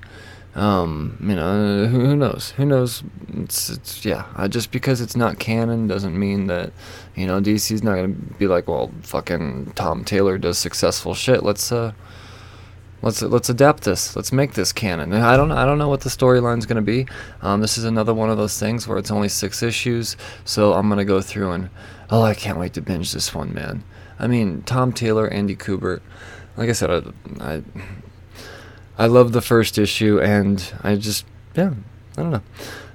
Um, 0.58 1.16
you 1.20 1.36
know, 1.36 1.86
who, 1.86 2.00
who 2.00 2.16
knows? 2.16 2.50
Who 2.56 2.64
knows? 2.64 3.04
It's, 3.28 3.70
it's 3.70 4.04
yeah. 4.04 4.24
Just 4.48 4.72
because 4.72 5.00
it's 5.00 5.14
not 5.14 5.38
canon 5.38 5.86
doesn't 5.86 6.18
mean 6.18 6.48
that 6.48 6.72
you 7.14 7.26
know 7.26 7.40
DC's 7.40 7.84
not 7.84 7.94
gonna 7.94 8.08
be 8.08 8.48
like, 8.48 8.66
well, 8.66 8.90
fucking 9.02 9.72
Tom 9.76 10.04
Taylor 10.04 10.36
does 10.36 10.58
successful 10.58 11.14
shit. 11.14 11.44
Let's 11.44 11.70
uh 11.70 11.92
let's 13.02 13.22
let's 13.22 13.48
adapt 13.48 13.84
this. 13.84 14.16
Let's 14.16 14.32
make 14.32 14.54
this 14.54 14.72
canon. 14.72 15.12
I 15.12 15.36
don't 15.36 15.52
I 15.52 15.64
don't 15.64 15.78
know 15.78 15.88
what 15.88 16.00
the 16.00 16.10
storyline's 16.10 16.66
to 16.66 16.82
be. 16.82 17.06
Um, 17.40 17.60
this 17.60 17.78
is 17.78 17.84
another 17.84 18.12
one 18.12 18.28
of 18.28 18.36
those 18.36 18.58
things 18.58 18.88
where 18.88 18.98
it's 18.98 19.12
only 19.12 19.28
six 19.28 19.62
issues, 19.62 20.16
so 20.44 20.72
I'm 20.72 20.88
gonna 20.88 21.04
go 21.04 21.20
through 21.20 21.52
and 21.52 21.70
oh, 22.10 22.22
I 22.22 22.34
can't 22.34 22.58
wait 22.58 22.72
to 22.72 22.80
binge 22.80 23.12
this 23.12 23.32
one, 23.32 23.54
man. 23.54 23.84
I 24.18 24.26
mean, 24.26 24.62
Tom 24.62 24.92
Taylor, 24.92 25.28
Andy 25.28 25.54
Kubert. 25.54 26.00
Like 26.56 26.68
I 26.68 26.72
said, 26.72 26.90
I 26.90 27.02
I, 27.40 27.62
I 28.98 29.06
love 29.06 29.32
the 29.32 29.40
first 29.40 29.78
issue, 29.78 30.20
and 30.20 30.72
I 30.82 30.96
just 30.96 31.24
yeah, 31.54 31.74
I 32.16 32.22
don't 32.22 32.30
know. 32.30 32.42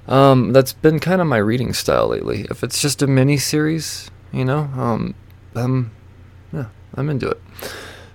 Um, 0.06 0.52
that's 0.52 0.74
been 0.74 1.00
kind 1.00 1.20
of 1.20 1.26
my 1.26 1.38
reading 1.38 1.72
style 1.72 2.08
lately. 2.08 2.46
If 2.50 2.62
it's 2.62 2.80
just 2.80 3.00
a 3.00 3.06
mini 3.06 3.38
series, 3.38 4.10
you 4.32 4.44
know, 4.44 4.70
um, 4.76 5.14
I'm 5.54 5.92
yeah, 6.52 6.66
I'm 6.94 7.08
into 7.08 7.28
it. 7.30 7.40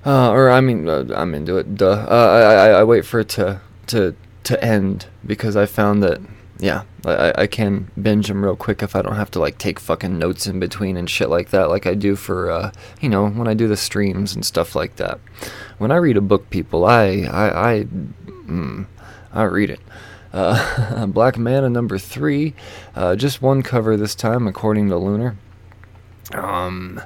Uh, 0.05 0.31
or 0.31 0.49
I 0.51 0.61
mean, 0.61 0.87
uh, 0.87 1.05
I'm 1.15 1.33
into 1.33 1.57
it. 1.57 1.75
Duh. 1.75 2.05
Uh, 2.09 2.09
I, 2.09 2.53
I 2.53 2.79
I 2.79 2.83
wait 2.83 3.05
for 3.05 3.19
it 3.21 3.29
to 3.29 3.61
to 3.87 4.15
to 4.43 4.63
end 4.63 5.07
because 5.25 5.55
I 5.55 5.65
found 5.65 6.03
that 6.03 6.21
yeah, 6.59 6.83
I 7.05 7.33
I 7.43 7.47
can 7.47 7.89
binge 7.99 8.27
them 8.27 8.43
real 8.43 8.57
quick 8.57 8.83
if 8.83 8.95
I 8.95 9.01
don't 9.01 9.15
have 9.15 9.31
to 9.31 9.39
like 9.39 9.57
take 9.57 9.79
fucking 9.79 10.19
notes 10.19 10.45
in 10.45 10.59
between 10.59 10.97
and 10.97 11.09
shit 11.09 11.29
like 11.29 11.49
that, 11.51 11.69
like 11.69 11.87
I 11.87 11.93
do 11.93 12.15
for 12.17 12.51
uh, 12.51 12.71
you 12.99 13.07
know 13.07 13.29
when 13.29 13.47
I 13.47 13.53
do 13.53 13.67
the 13.67 13.77
streams 13.77 14.35
and 14.35 14.45
stuff 14.45 14.75
like 14.75 14.97
that. 14.97 15.19
When 15.77 15.91
I 15.91 15.95
read 15.95 16.17
a 16.17 16.21
book, 16.21 16.49
people, 16.49 16.85
I 16.85 17.21
I 17.31 17.71
I 17.71 17.83
mm, 17.85 18.85
I 19.31 19.43
read 19.43 19.69
it. 19.69 19.79
Uh, 20.33 21.05
Black 21.07 21.37
Manta 21.37 21.69
number 21.69 21.97
three, 21.97 22.53
uh, 22.93 23.15
just 23.15 23.41
one 23.41 23.63
cover 23.63 23.95
this 23.95 24.13
time, 24.13 24.45
according 24.45 24.89
to 24.89 24.97
Lunar. 24.97 25.37
Um, 26.33 27.01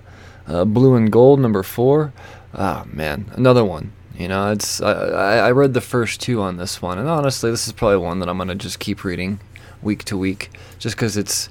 uh, 0.47 0.65
Blue 0.65 0.95
and 0.95 1.11
Gold 1.11 1.39
number 1.39 1.63
four. 1.63 2.11
Oh 2.55 2.85
man, 2.91 3.31
another 3.33 3.63
one. 3.63 3.93
You 4.17 4.27
know, 4.27 4.51
it's 4.51 4.81
I, 4.81 5.37
I 5.37 5.51
read 5.51 5.73
the 5.73 5.81
first 5.81 6.21
two 6.21 6.41
on 6.41 6.57
this 6.57 6.81
one, 6.81 6.99
and 6.99 7.09
honestly, 7.09 7.49
this 7.49 7.67
is 7.67 7.73
probably 7.73 7.97
one 7.97 8.19
that 8.19 8.29
I'm 8.29 8.37
gonna 8.37 8.55
just 8.55 8.79
keep 8.79 9.03
reading 9.03 9.39
week 9.81 10.03
to 10.05 10.17
week, 10.17 10.51
just 10.79 10.95
because 10.95 11.17
it's 11.17 11.49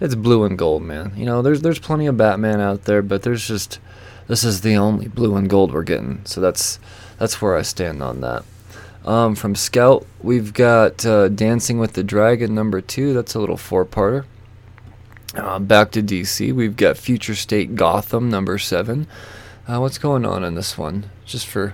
it's 0.00 0.14
blue 0.14 0.44
and 0.44 0.58
gold, 0.58 0.82
man. 0.82 1.12
You 1.16 1.24
know, 1.24 1.42
there's 1.42 1.62
there's 1.62 1.78
plenty 1.78 2.06
of 2.06 2.16
Batman 2.16 2.60
out 2.60 2.84
there, 2.84 3.02
but 3.02 3.22
there's 3.22 3.46
just 3.46 3.78
this 4.26 4.44
is 4.44 4.60
the 4.60 4.76
only 4.76 5.08
blue 5.08 5.36
and 5.36 5.48
gold 5.48 5.72
we're 5.72 5.82
getting, 5.82 6.22
so 6.24 6.40
that's 6.40 6.78
that's 7.18 7.40
where 7.40 7.56
I 7.56 7.62
stand 7.62 8.02
on 8.02 8.20
that. 8.20 8.44
Um, 9.04 9.34
from 9.34 9.54
Scout, 9.54 10.06
we've 10.20 10.52
got 10.52 11.04
uh, 11.04 11.28
Dancing 11.28 11.78
with 11.78 11.94
the 11.94 12.04
Dragon 12.04 12.54
number 12.54 12.80
two. 12.80 13.12
That's 13.14 13.34
a 13.34 13.40
little 13.40 13.56
four-parter. 13.56 14.24
Uh, 15.34 15.58
back 15.58 15.90
to 15.92 16.02
DC, 16.02 16.52
we've 16.52 16.76
got 16.76 16.96
Future 16.96 17.34
State 17.34 17.74
Gotham 17.74 18.30
number 18.30 18.58
seven. 18.58 19.08
Uh, 19.66 19.78
what's 19.78 19.98
going 19.98 20.24
on 20.26 20.44
in 20.44 20.54
this 20.54 20.76
one? 20.76 21.10
Just 21.32 21.46
for 21.46 21.72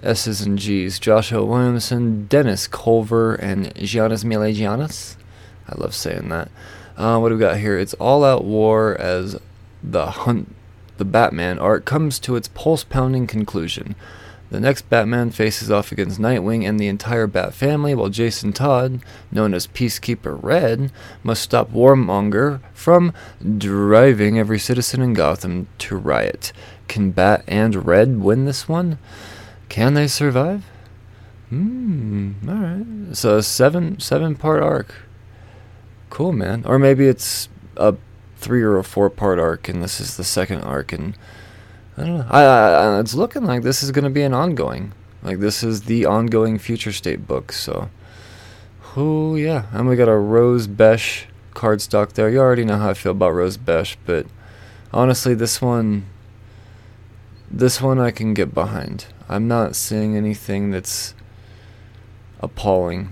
S's 0.00 0.42
and 0.42 0.56
G's. 0.56 1.00
Joshua 1.00 1.44
Williamson, 1.44 2.26
Dennis 2.28 2.68
Culver, 2.68 3.34
and 3.34 3.74
Giannis 3.74 4.24
Milegianis. 4.24 5.16
I 5.68 5.74
love 5.76 5.92
saying 5.92 6.28
that. 6.28 6.52
Uh, 6.96 7.18
what 7.18 7.30
do 7.30 7.34
we 7.34 7.40
got 7.40 7.58
here? 7.58 7.76
It's 7.76 7.94
all 7.94 8.22
out 8.22 8.44
war 8.44 8.96
as 9.00 9.40
the 9.82 10.06
hunt, 10.06 10.54
the 10.98 11.04
Batman 11.04 11.58
arc 11.58 11.84
comes 11.84 12.20
to 12.20 12.36
its 12.36 12.46
pulse 12.46 12.84
pounding 12.84 13.26
conclusion. 13.26 13.96
The 14.50 14.60
next 14.60 14.88
Batman 14.88 15.32
faces 15.32 15.72
off 15.72 15.90
against 15.90 16.20
Nightwing 16.20 16.64
and 16.64 16.78
the 16.78 16.86
entire 16.86 17.26
Bat 17.26 17.52
family, 17.54 17.96
while 17.96 18.08
Jason 18.08 18.52
Todd, 18.52 19.00
known 19.32 19.52
as 19.52 19.66
Peacekeeper 19.66 20.38
Red, 20.40 20.92
must 21.24 21.42
stop 21.42 21.72
Warmonger 21.72 22.60
from 22.72 23.12
driving 23.58 24.38
every 24.38 24.60
citizen 24.60 25.02
in 25.02 25.14
Gotham 25.14 25.66
to 25.78 25.96
riot. 25.96 26.52
Can 26.88 27.10
Bat 27.10 27.44
and 27.46 27.86
Red 27.86 28.20
win 28.20 28.44
this 28.44 28.68
one? 28.68 28.98
Can 29.68 29.94
they 29.94 30.06
survive? 30.06 30.64
Hmm. 31.50 32.32
All 32.48 32.54
right. 32.54 33.16
So 33.16 33.40
seven 33.40 34.00
seven 34.00 34.34
part 34.34 34.62
arc. 34.62 34.94
Cool, 36.10 36.32
man. 36.32 36.64
Or 36.64 36.78
maybe 36.78 37.06
it's 37.06 37.48
a 37.76 37.94
three 38.36 38.62
or 38.62 38.76
a 38.78 38.84
four 38.84 39.10
part 39.10 39.38
arc, 39.38 39.68
and 39.68 39.82
this 39.82 40.00
is 40.00 40.16
the 40.16 40.24
second 40.24 40.62
arc, 40.62 40.92
and 40.92 41.16
I 41.96 42.02
don't 42.02 42.18
know. 42.18 42.26
I, 42.28 42.42
I, 42.42 43.00
it's 43.00 43.14
looking 43.14 43.44
like 43.44 43.62
this 43.62 43.82
is 43.82 43.90
going 43.90 44.04
to 44.04 44.10
be 44.10 44.22
an 44.22 44.34
ongoing. 44.34 44.92
Like 45.22 45.40
this 45.40 45.62
is 45.62 45.82
the 45.82 46.04
ongoing 46.04 46.58
future 46.58 46.92
state 46.92 47.26
book. 47.26 47.52
So, 47.52 47.90
oh 48.96 49.34
yeah, 49.34 49.66
and 49.72 49.88
we 49.88 49.96
got 49.96 50.08
a 50.08 50.16
Rose 50.16 50.68
Besch 50.68 51.24
cardstock 51.52 52.12
there. 52.12 52.28
You 52.28 52.40
already 52.40 52.64
know 52.64 52.76
how 52.76 52.90
I 52.90 52.94
feel 52.94 53.12
about 53.12 53.30
Rose 53.30 53.56
Besch, 53.56 53.96
but 54.04 54.26
honestly, 54.92 55.34
this 55.34 55.60
one, 55.60 56.06
this 57.50 57.80
one 57.80 57.98
I 57.98 58.10
can 58.10 58.34
get 58.34 58.54
behind. 58.54 59.06
I'm 59.28 59.48
not 59.48 59.76
seeing 59.76 60.16
anything 60.16 60.70
that's 60.70 61.14
appalling. 62.40 63.10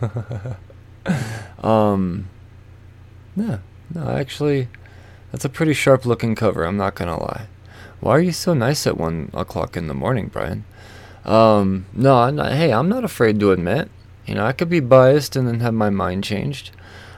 um, 1.62 2.28
yeah, 3.36 3.58
no, 3.94 4.08
actually, 4.08 4.68
that's 5.32 5.44
a 5.44 5.48
pretty 5.48 5.74
sharp 5.74 6.04
looking 6.04 6.34
cover. 6.34 6.64
I'm 6.64 6.76
not 6.76 6.94
gonna 6.94 7.18
lie. 7.18 7.46
Why 8.00 8.12
are 8.16 8.20
you 8.20 8.32
so 8.32 8.54
nice 8.54 8.86
at 8.86 8.96
one 8.96 9.30
o'clock 9.34 9.76
in 9.76 9.86
the 9.86 9.94
morning, 9.94 10.28
Brian? 10.28 10.64
Um, 11.24 11.86
no, 11.92 12.16
I'm 12.16 12.36
not, 12.36 12.52
hey, 12.52 12.72
I'm 12.72 12.88
not 12.88 13.04
afraid 13.04 13.38
to 13.40 13.52
admit. 13.52 13.90
You 14.26 14.34
know, 14.34 14.46
I 14.46 14.52
could 14.52 14.70
be 14.70 14.80
biased 14.80 15.36
and 15.36 15.46
then 15.46 15.60
have 15.60 15.74
my 15.74 15.90
mind 15.90 16.24
changed. 16.24 16.70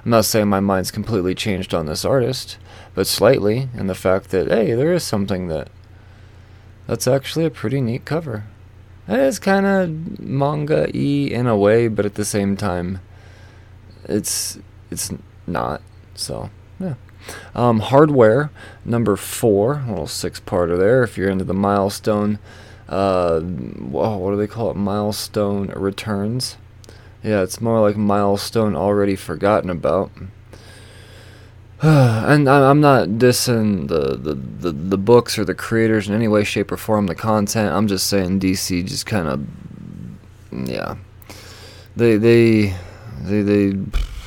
I'm 0.04 0.10
not 0.10 0.24
saying 0.24 0.48
my 0.48 0.60
mind's 0.60 0.90
completely 0.90 1.34
changed 1.34 1.72
on 1.72 1.86
this 1.86 2.04
artist, 2.04 2.58
but 2.94 3.06
slightly, 3.06 3.68
and 3.76 3.88
the 3.88 3.94
fact 3.94 4.30
that 4.30 4.48
hey, 4.48 4.74
there 4.74 4.92
is 4.92 5.04
something 5.04 5.46
that 5.48 5.68
that's 6.86 7.06
actually 7.06 7.44
a 7.44 7.50
pretty 7.50 7.80
neat 7.80 8.04
cover. 8.04 8.44
It 9.08 9.18
is 9.18 9.38
kind 9.38 9.66
of 9.66 10.20
manga-y 10.20 11.28
in 11.30 11.46
a 11.46 11.56
way, 11.56 11.88
but 11.88 12.06
at 12.06 12.14
the 12.14 12.24
same 12.24 12.56
time, 12.56 13.00
it's 14.04 14.58
it's 14.90 15.12
not. 15.46 15.82
So 16.14 16.50
yeah. 16.78 16.94
Um, 17.54 17.80
hardware 17.80 18.50
number 18.84 19.16
four, 19.16 19.84
little 19.86 20.06
six-parter 20.06 20.76
there. 20.76 21.02
If 21.02 21.16
you're 21.16 21.30
into 21.30 21.44
the 21.44 21.54
milestone, 21.54 22.38
uh, 22.88 23.40
whoa, 23.40 24.16
what 24.18 24.30
do 24.32 24.36
they 24.36 24.48
call 24.48 24.70
it? 24.70 24.76
Milestone 24.76 25.68
returns. 25.68 26.56
Yeah, 27.22 27.42
it's 27.42 27.60
more 27.60 27.80
like 27.80 27.96
milestone 27.96 28.74
already 28.74 29.14
forgotten 29.14 29.70
about. 29.70 30.10
and 31.84 32.48
I'm 32.48 32.80
not 32.80 33.08
dissing 33.08 33.88
the, 33.88 34.16
the, 34.16 34.34
the, 34.34 34.70
the 34.70 34.96
books 34.96 35.36
or 35.36 35.44
the 35.44 35.54
creators 35.54 36.08
in 36.08 36.14
any 36.14 36.28
way, 36.28 36.44
shape, 36.44 36.70
or 36.70 36.76
form, 36.76 37.08
the 37.08 37.16
content. 37.16 37.74
I'm 37.74 37.88
just 37.88 38.06
saying 38.06 38.38
DC 38.38 38.86
just 38.86 39.04
kind 39.04 39.26
of, 39.26 40.68
yeah, 40.68 40.94
they 41.96 42.18
they 42.18 42.76
they 43.20 43.42
they. 43.42 43.64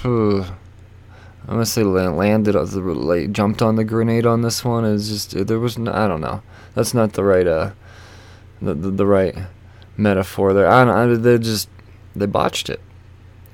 I'm 1.47 1.53
gonna 1.53 1.65
say 1.65 1.83
landed, 1.83 2.55
like 2.55 3.31
jumped 3.31 3.61
on 3.61 3.77
the 3.77 3.85
grenade 3.85 4.25
on 4.25 4.41
this 4.41 4.65
one. 4.65 4.83
Is 4.83 5.07
just 5.07 5.47
there 5.47 5.59
was 5.59 5.77
no, 5.77 5.93
I 5.93 6.09
don't 6.09 6.19
know. 6.19 6.41
That's 6.73 6.93
not 6.93 7.13
the 7.13 7.23
right 7.23 7.47
uh, 7.47 7.71
the 8.61 8.73
the, 8.73 8.91
the 8.91 9.05
right 9.05 9.33
metaphor 9.95 10.53
there. 10.53 10.67
I 10.67 10.83
don't. 10.83 11.11
I, 11.11 11.15
they 11.15 11.37
just 11.37 11.69
they 12.15 12.25
botched 12.25 12.69
it. 12.69 12.81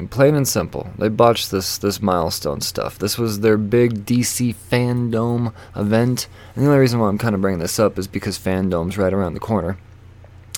And 0.01 0.09
plain 0.09 0.33
and 0.33 0.47
simple, 0.47 0.89
they 0.97 1.09
botched 1.09 1.51
this 1.51 1.77
this 1.77 2.01
milestone 2.01 2.59
stuff. 2.61 2.97
This 2.97 3.19
was 3.19 3.41
their 3.41 3.55
big 3.55 4.03
DC 4.03 4.55
fandom 4.55 5.53
event, 5.75 6.27
and 6.55 6.63
the 6.63 6.69
only 6.69 6.79
reason 6.79 6.99
why 6.99 7.07
I'm 7.07 7.19
kind 7.19 7.35
of 7.35 7.41
bringing 7.41 7.59
this 7.59 7.77
up 7.77 7.99
is 7.99 8.07
because 8.07 8.39
fandom's 8.39 8.97
right 8.97 9.13
around 9.13 9.35
the 9.35 9.39
corner. 9.39 9.77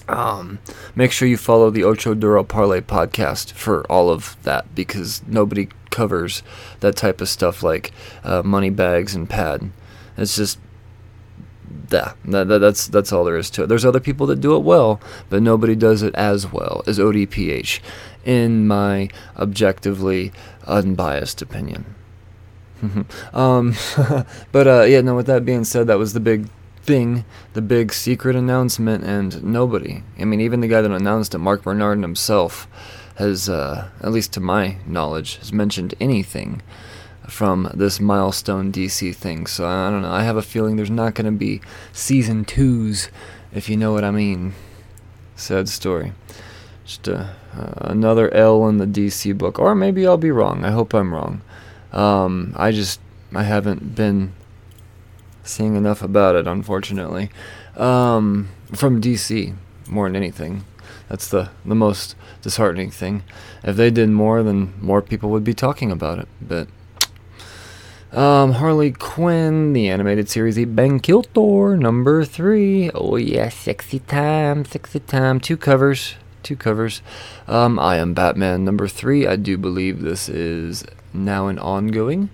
Um, 0.08 0.60
make 0.96 1.12
sure 1.12 1.28
you 1.28 1.36
follow 1.36 1.70
the 1.70 1.84
Ocho 1.84 2.14
Duro 2.14 2.46
Parlay 2.46 2.80
podcast 2.80 3.52
for 3.52 3.84
all 3.92 4.10
of 4.10 4.42
that 4.44 4.74
because 4.74 5.22
nobody 5.28 5.68
covers 5.90 6.42
that 6.80 6.96
type 6.96 7.20
of 7.20 7.28
stuff 7.28 7.62
like 7.62 7.92
uh, 8.24 8.44
money 8.44 8.70
bags 8.70 9.14
and 9.14 9.30
pad. 9.30 9.72
It's 10.16 10.38
just 10.38 10.58
that, 11.90 12.16
that, 12.26 12.48
that's 12.48 12.88
that's 12.88 13.12
all 13.12 13.24
there 13.24 13.38
is 13.38 13.50
to 13.52 13.64
it. 13.64 13.68
There's 13.68 13.86
other 13.86 14.00
people 14.00 14.26
that 14.28 14.42
do 14.42 14.56
it 14.56 14.64
well, 14.64 15.00
but 15.30 15.42
nobody 15.42 15.76
does 15.76 16.02
it 16.02 16.14
as 16.16 16.52
well 16.52 16.84
as 16.88 16.98
ODPH, 17.00 17.80
in 18.26 18.68
my 18.68 19.10
objectively 19.38 20.32
unbiased 20.66 21.42
opinion. 21.42 21.86
um, 23.34 23.76
but 24.52 24.68
uh, 24.68 24.84
yeah, 24.84 25.02
no. 25.02 25.16
With 25.16 25.28
that 25.28 25.46
being 25.46 25.64
said, 25.64 25.88
that 25.88 25.98
was 25.98 26.14
the 26.14 26.20
big 26.20 26.50
thing, 26.84 27.26
the 27.54 27.62
big 27.62 27.94
secret 27.94 28.36
announcement, 28.36 29.04
and 29.04 29.44
nobody, 29.44 30.04
I 30.20 30.26
mean, 30.26 30.42
even 30.42 30.60
the 30.60 30.68
guy 30.68 30.82
that 30.82 30.92
announced 30.92 31.34
it, 31.34 31.38
Marc 31.38 31.64
Bernardin 31.64 32.04
himself, 32.04 32.68
has, 33.16 33.48
uh, 33.48 33.90
at 34.02 34.12
least 34.12 34.34
to 34.34 34.40
my 34.40 34.78
knowledge, 34.86 35.38
has 35.38 35.54
mentioned 35.54 35.96
anything 36.00 36.62
from 37.28 37.72
this 37.74 38.00
milestone 38.00 38.72
DC 38.72 39.16
thing. 39.16 39.48
So 39.48 39.66
I 39.66 39.90
don't 39.90 40.02
know. 40.02 40.12
I 40.12 40.24
have 40.24 40.36
a 40.36 40.42
feeling 40.42 40.76
there's 40.76 40.90
not 40.90 41.16
going 41.16 41.26
to 41.26 41.32
be 41.32 41.62
season 41.94 42.44
twos, 42.44 43.10
if 43.54 43.70
you 43.70 43.78
know 43.78 43.94
what 43.94 44.04
I 44.04 44.12
mean. 44.12 44.54
Sad 45.36 45.70
story. 45.70 46.12
Just 46.86 47.08
uh, 47.08 47.28
uh, 47.58 47.74
another 47.82 48.34
L 48.34 48.68
in 48.68 48.78
the 48.78 48.86
DC 48.86 49.38
book, 49.38 49.58
or 49.60 49.74
maybe 49.76 50.06
I'll 50.06 50.18
be 50.18 50.32
wrong. 50.32 50.66
I 50.66 50.72
hope 50.72 50.94
I'm 50.94 51.14
wrong. 51.14 51.42
Um, 51.92 52.54
I 52.58 52.72
just 52.72 53.00
I 53.34 53.44
haven't 53.44 53.96
been 53.96 54.34
seeing 55.44 55.76
enough 55.76 56.02
about 56.02 56.36
it, 56.36 56.48
unfortunately. 56.48 57.30
Um, 57.78 58.50
from 58.74 59.02
DC, 59.02 59.56
more 59.88 60.08
than 60.08 60.16
anything. 60.16 60.66
That's 61.10 61.28
the 61.28 61.52
the 61.66 61.76
most 61.76 62.16
disheartening 62.42 62.92
thing. 62.92 63.24
If 63.64 63.76
they 63.76 63.90
did 63.90 64.10
more, 64.10 64.44
then 64.44 64.74
more 64.80 65.02
people 65.02 65.30
would 65.30 65.44
be 65.44 65.54
talking 65.54 65.92
about 65.92 66.20
it. 66.20 66.28
But 66.42 66.68
um, 68.12 68.54
Harley 68.54 68.92
Quinn, 68.92 69.74
the 69.74 69.90
animated 69.90 70.30
series, 70.30 70.56
the 70.56 70.66
Ben 70.66 71.00
Kiltor, 71.00 71.78
number 71.80 72.24
three. 72.26 72.92
Oh 72.92 73.16
yeah, 73.16 73.50
sexy 73.50 74.00
time, 74.00 74.66
sexy 74.66 75.00
time. 75.00 75.40
Two 75.40 75.58
covers, 75.58 76.16
two 76.44 76.56
covers. 76.56 77.02
Um, 77.48 77.80
I 77.80 77.98
am 77.98 78.14
Batman, 78.14 78.66
number 78.66 78.88
three. 78.88 79.26
I 79.26 79.36
do 79.36 79.58
believe 79.58 80.02
this 80.02 80.30
is 80.30 80.86
now 81.14 81.48
an 81.48 81.58
ongoing 81.60 82.30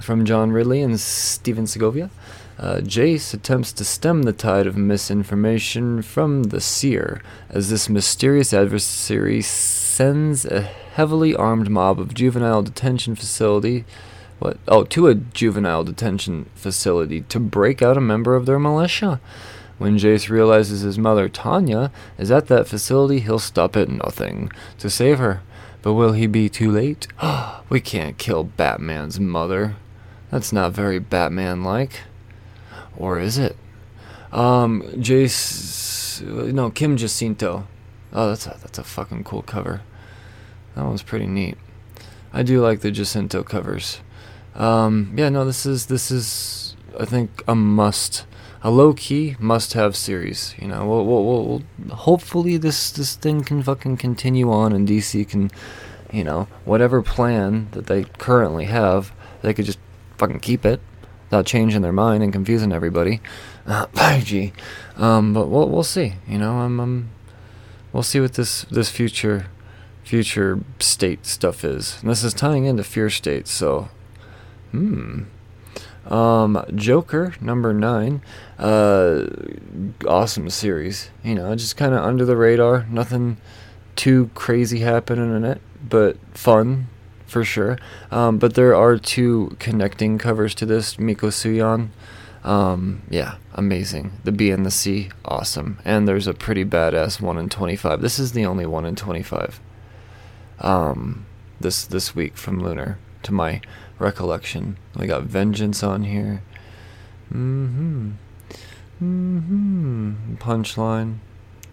from 0.00 0.24
John 0.24 0.52
Ridley 0.52 0.82
and 0.82 0.98
Stephen 0.98 1.66
Segovia. 1.66 2.10
Uh, 2.58 2.76
Jace 2.76 3.32
attempts 3.34 3.72
to 3.72 3.84
stem 3.84 4.22
the 4.22 4.32
tide 4.32 4.66
of 4.66 4.76
misinformation 4.76 6.02
from 6.02 6.44
the 6.44 6.60
seer 6.60 7.22
as 7.48 7.70
this 7.70 7.88
mysterious 7.88 8.52
adversary 8.52 9.42
sends 9.42 10.44
a 10.44 10.60
heavily 10.60 11.34
armed 11.34 11.70
mob 11.70 11.98
of 11.98 12.14
juvenile 12.14 12.62
detention 12.62 13.14
facility 13.14 13.84
what? 14.42 14.58
Oh, 14.66 14.82
to 14.82 15.06
a 15.06 15.14
juvenile 15.14 15.84
detention 15.84 16.50
facility 16.56 17.20
to 17.20 17.38
break 17.38 17.80
out 17.80 17.96
a 17.96 18.00
member 18.00 18.34
of 18.34 18.44
their 18.44 18.58
militia. 18.58 19.20
When 19.82 19.98
Jace 19.98 20.28
realizes 20.28 20.82
his 20.82 20.96
mother, 20.96 21.28
Tanya, 21.28 21.90
is 22.16 22.30
at 22.30 22.46
that 22.46 22.68
facility, 22.68 23.18
he'll 23.18 23.40
stop 23.40 23.76
at 23.76 23.88
nothing 23.88 24.52
to 24.78 24.88
save 24.88 25.18
her. 25.18 25.42
But 25.82 25.94
will 25.94 26.12
he 26.12 26.28
be 26.28 26.48
too 26.48 26.70
late? 26.70 27.08
we 27.68 27.80
can't 27.80 28.16
kill 28.16 28.44
Batman's 28.44 29.18
mother. 29.18 29.74
That's 30.30 30.52
not 30.52 30.72
very 30.72 31.00
Batman 31.00 31.64
like. 31.64 32.02
Or 32.96 33.18
is 33.18 33.38
it? 33.38 33.56
Um, 34.30 34.82
Jace. 34.98 36.22
No, 36.22 36.70
Kim 36.70 36.96
Jacinto. 36.96 37.66
Oh, 38.12 38.28
that's 38.28 38.46
a, 38.46 38.56
that's 38.62 38.78
a 38.78 38.84
fucking 38.84 39.24
cool 39.24 39.42
cover. 39.42 39.82
That 40.76 40.84
one's 40.84 41.02
pretty 41.02 41.26
neat. 41.26 41.58
I 42.32 42.44
do 42.44 42.62
like 42.62 42.80
the 42.80 42.92
Jacinto 42.92 43.42
covers. 43.42 44.00
Um, 44.54 45.12
yeah, 45.16 45.28
no, 45.28 45.44
this 45.44 45.66
is 45.66 45.86
this 45.86 46.10
is 46.10 46.76
I 46.98 47.04
think 47.04 47.42
a 47.48 47.54
must, 47.54 48.26
a 48.62 48.70
low 48.70 48.92
key 48.92 49.36
must 49.38 49.72
have 49.74 49.96
series. 49.96 50.54
You 50.58 50.68
know, 50.68 50.86
we'll, 50.86 51.04
we'll, 51.04 51.44
we'll, 51.46 51.96
hopefully 51.96 52.56
this 52.56 52.90
this 52.90 53.16
thing 53.16 53.42
can 53.42 53.62
fucking 53.62 53.96
continue 53.96 54.50
on 54.50 54.72
and 54.72 54.88
DC 54.88 55.28
can, 55.28 55.50
you 56.12 56.24
know, 56.24 56.48
whatever 56.64 57.02
plan 57.02 57.68
that 57.72 57.86
they 57.86 58.04
currently 58.04 58.66
have, 58.66 59.12
they 59.42 59.52
could 59.52 59.64
just 59.64 59.78
fucking 60.18 60.40
keep 60.40 60.64
it 60.64 60.80
without 61.24 61.46
changing 61.46 61.82
their 61.82 61.92
mind 61.92 62.22
and 62.22 62.32
confusing 62.32 62.72
everybody. 62.72 63.20
Uh, 63.66 63.86
5G, 63.94 64.52
um, 64.96 65.32
but 65.32 65.48
we'll 65.48 65.68
we'll 65.68 65.84
see. 65.84 66.14
You 66.26 66.38
know, 66.38 66.56
um, 66.58 66.80
um, 66.80 67.10
we'll 67.92 68.02
see 68.02 68.20
what 68.20 68.34
this 68.34 68.62
this 68.64 68.90
future 68.90 69.46
future 70.04 70.60
state 70.78 71.26
stuff 71.26 71.64
is. 71.64 71.98
And 72.00 72.10
this 72.10 72.24
is 72.24 72.34
tying 72.34 72.64
into 72.64 72.84
fear 72.84 73.08
state, 73.08 73.46
so 73.46 73.88
Hmm. 74.72 75.24
Um, 76.10 76.64
Joker 76.74 77.34
number 77.40 77.72
nine. 77.72 78.22
Uh, 78.58 79.26
awesome 80.06 80.50
series. 80.50 81.10
You 81.22 81.34
know, 81.34 81.54
just 81.54 81.76
kind 81.76 81.94
of 81.94 82.04
under 82.04 82.24
the 82.24 82.36
radar. 82.36 82.86
Nothing 82.90 83.36
too 83.96 84.30
crazy 84.34 84.80
happening 84.80 85.34
in 85.34 85.44
it, 85.44 85.60
but 85.88 86.16
fun 86.36 86.88
for 87.26 87.44
sure. 87.44 87.78
Um, 88.10 88.38
but 88.38 88.54
there 88.54 88.74
are 88.74 88.98
two 88.98 89.56
connecting 89.58 90.18
covers 90.18 90.54
to 90.56 90.66
this. 90.66 90.98
Mico 90.98 91.28
Suayan. 91.28 91.88
Um, 92.44 93.02
yeah, 93.08 93.36
amazing. 93.54 94.12
The 94.24 94.32
B 94.32 94.50
and 94.50 94.66
the 94.66 94.70
C, 94.70 95.10
awesome. 95.24 95.78
And 95.84 96.08
there's 96.08 96.26
a 96.26 96.34
pretty 96.34 96.64
badass 96.64 97.20
one 97.20 97.38
in 97.38 97.48
25. 97.48 98.00
This 98.00 98.18
is 98.18 98.32
the 98.32 98.44
only 98.44 98.66
one 98.66 98.84
in 98.84 98.96
25. 98.96 99.60
Um, 100.58 101.26
this 101.60 101.84
this 101.84 102.14
week 102.14 102.36
from 102.36 102.60
Lunar 102.60 102.98
to 103.22 103.32
my 103.32 103.60
recollection. 104.02 104.76
We 104.96 105.06
got 105.06 105.22
Vengeance 105.22 105.82
on 105.82 106.02
here. 106.02 106.42
Mm-hmm. 107.32 108.12
Mm-hmm. 109.02 110.34
Punchline. 110.34 111.18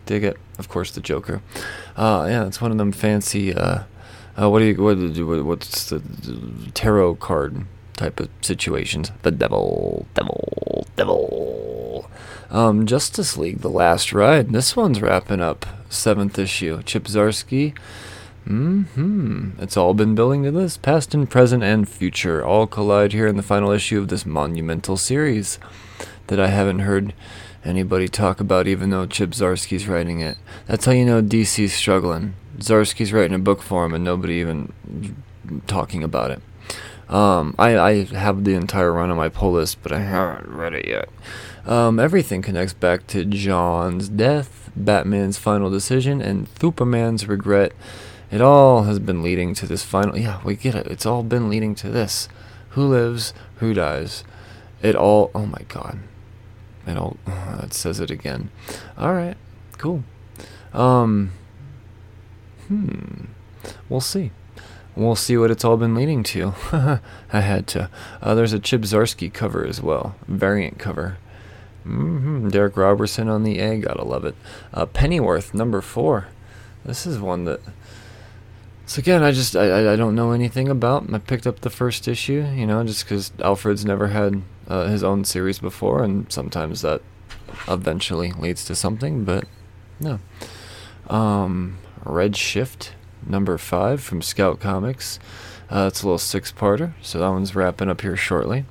Dig 0.05 0.23
it. 0.23 0.37
Of 0.57 0.69
course, 0.69 0.91
the 0.91 1.01
Joker. 1.01 1.41
Uh, 1.97 2.27
yeah, 2.29 2.45
it's 2.45 2.61
one 2.61 2.71
of 2.71 2.77
them 2.77 2.91
fancy. 2.91 3.53
Uh, 3.53 3.83
uh, 4.39 4.49
what 4.49 4.59
do 4.59 4.65
you 4.65 4.81
what, 4.81 5.45
what's 5.45 5.89
the 5.89 6.01
tarot 6.73 7.15
card 7.15 7.65
type 7.93 8.19
of 8.19 8.29
situations? 8.41 9.11
The 9.23 9.31
devil, 9.31 10.07
devil, 10.13 10.87
devil. 10.95 12.09
Um, 12.49 12.85
Justice 12.85 13.37
League: 13.37 13.59
The 13.59 13.69
Last 13.69 14.13
Ride. 14.13 14.51
This 14.51 14.75
one's 14.75 15.01
wrapping 15.01 15.41
up 15.41 15.65
seventh 15.89 16.39
issue. 16.39 16.81
Chip 16.83 17.03
Zdarsky 17.03 17.75
Hmm. 18.49 19.51
It's 19.59 19.77
all 19.77 19.93
been 19.93 20.15
building 20.15 20.41
to 20.41 20.49
this. 20.49 20.75
Past 20.75 21.13
and 21.13 21.29
present 21.29 21.61
and 21.61 21.87
future 21.87 22.43
all 22.43 22.65
collide 22.65 23.13
here 23.13 23.27
in 23.27 23.37
the 23.37 23.43
final 23.43 23.69
issue 23.69 23.99
of 23.99 24.07
this 24.07 24.25
monumental 24.25 24.97
series 24.97 25.59
that 26.27 26.39
I 26.39 26.47
haven't 26.47 26.79
heard 26.79 27.13
anybody 27.63 28.07
talk 28.07 28.39
about, 28.39 28.65
even 28.65 28.89
though 28.89 29.05
Chip 29.05 29.31
Zdarsky's 29.31 29.87
writing 29.87 30.21
it. 30.21 30.39
That's 30.65 30.85
how 30.85 30.93
you 30.93 31.05
know 31.05 31.21
DC's 31.21 31.73
struggling. 31.73 32.33
Zdarsky's 32.57 33.13
writing 33.13 33.35
a 33.35 33.39
book 33.39 33.61
for 33.61 33.85
him, 33.85 33.93
and 33.93 34.03
nobody 34.03 34.35
even 34.35 34.73
talking 35.67 36.03
about 36.03 36.31
it. 36.31 36.41
Um, 37.07 37.53
I, 37.59 37.77
I 37.77 38.03
have 38.05 38.45
the 38.45 38.55
entire 38.55 38.91
run 38.91 39.11
on 39.11 39.17
my 39.17 39.29
pull 39.29 39.51
list, 39.51 39.77
but 39.83 39.91
I 39.91 39.99
haven't 39.99 40.49
read 40.49 40.73
it 40.73 40.87
yet. 40.87 41.09
Um, 41.67 41.99
everything 41.99 42.41
connects 42.41 42.73
back 42.73 43.05
to 43.07 43.25
John's 43.25 44.09
death, 44.09 44.71
Batman's 44.75 45.37
final 45.37 45.69
decision, 45.69 46.19
and 46.19 46.47
Superman's 46.59 47.27
regret 47.27 47.73
it 48.31 48.41
all 48.41 48.83
has 48.83 48.99
been 48.99 49.23
leading 49.23 49.53
to 49.55 49.65
this 49.65 49.83
final. 49.83 50.17
Yeah, 50.17 50.41
we 50.43 50.55
get 50.55 50.75
it. 50.75 50.87
It's 50.87 51.05
all 51.05 51.23
been 51.23 51.49
leading 51.49 51.75
to 51.75 51.89
this. 51.89 52.29
Who 52.69 52.87
lives? 52.87 53.33
Who 53.57 53.73
dies? 53.73 54.23
It 54.81 54.95
all. 54.95 55.31
Oh 55.33 55.45
my 55.45 55.61
god. 55.67 55.99
It 56.85 56.97
all. 56.97 57.17
It 57.63 57.73
says 57.73 57.99
it 57.99 58.09
again. 58.09 58.49
All 58.97 59.13
right. 59.13 59.35
Cool. 59.77 60.03
Um. 60.73 61.31
Hmm. 62.67 63.25
We'll 63.89 64.01
see. 64.01 64.31
We'll 64.95 65.15
see 65.15 65.37
what 65.37 65.51
it's 65.51 65.63
all 65.63 65.77
been 65.77 65.95
leading 65.95 66.23
to. 66.23 66.53
I 67.33 67.41
had 67.41 67.67
to. 67.67 67.89
Uh, 68.21 68.35
there's 68.35 68.53
a 68.53 68.59
Chip 68.59 68.81
Zdarsky 68.81 69.31
cover 69.31 69.65
as 69.65 69.81
well, 69.81 70.15
variant 70.27 70.77
cover. 70.77 71.17
Mm-hmm. 71.85 72.49
Darick 72.49 72.75
Robertson 72.75 73.29
on 73.29 73.43
the 73.43 73.59
A, 73.59 73.79
gotta 73.79 74.03
love 74.03 74.25
it. 74.25 74.35
Uh, 74.73 74.85
Pennyworth 74.85 75.53
number 75.53 75.81
four. 75.81 76.27
This 76.83 77.05
is 77.05 77.19
one 77.19 77.45
that 77.45 77.61
so 78.89 78.99
again, 78.99 79.21
I 79.21 79.31
just 79.31 79.55
I, 79.55 79.93
I 79.93 79.95
don't 79.95 80.15
know 80.15 80.31
anything 80.31 80.67
about. 80.67 81.13
I 81.13 81.19
picked 81.19 81.45
up 81.45 81.59
the 81.59 81.69
first 81.69 82.07
issue, 82.07 82.43
you 82.55 82.65
know, 82.65 82.83
just 82.83 83.05
because 83.05 83.31
Alfred's 83.39 83.85
never 83.85 84.07
had 84.07 84.41
uh, 84.67 84.87
his 84.87 85.03
own 85.03 85.25
series 85.25 85.59
before, 85.59 86.03
and 86.03 86.31
sometimes 86.31 86.81
that 86.81 87.03
eventually 87.67 88.31
leads 88.31 88.65
to 88.65 88.73
something. 88.73 89.25
But 89.25 89.45
no, 89.99 90.19
um, 91.07 91.77
Red 92.03 92.35
Shift 92.35 92.95
number 93.23 93.59
five 93.59 94.01
from 94.01 94.23
Scout 94.23 94.59
Comics. 94.59 95.19
Uh, 95.69 95.85
it's 95.87 96.01
a 96.01 96.07
little 96.07 96.17
six-parter, 96.17 96.93
so 96.99 97.19
that 97.19 97.29
one's 97.29 97.55
wrapping 97.55 97.89
up 97.89 98.01
here 98.01 98.17
shortly. 98.17 98.65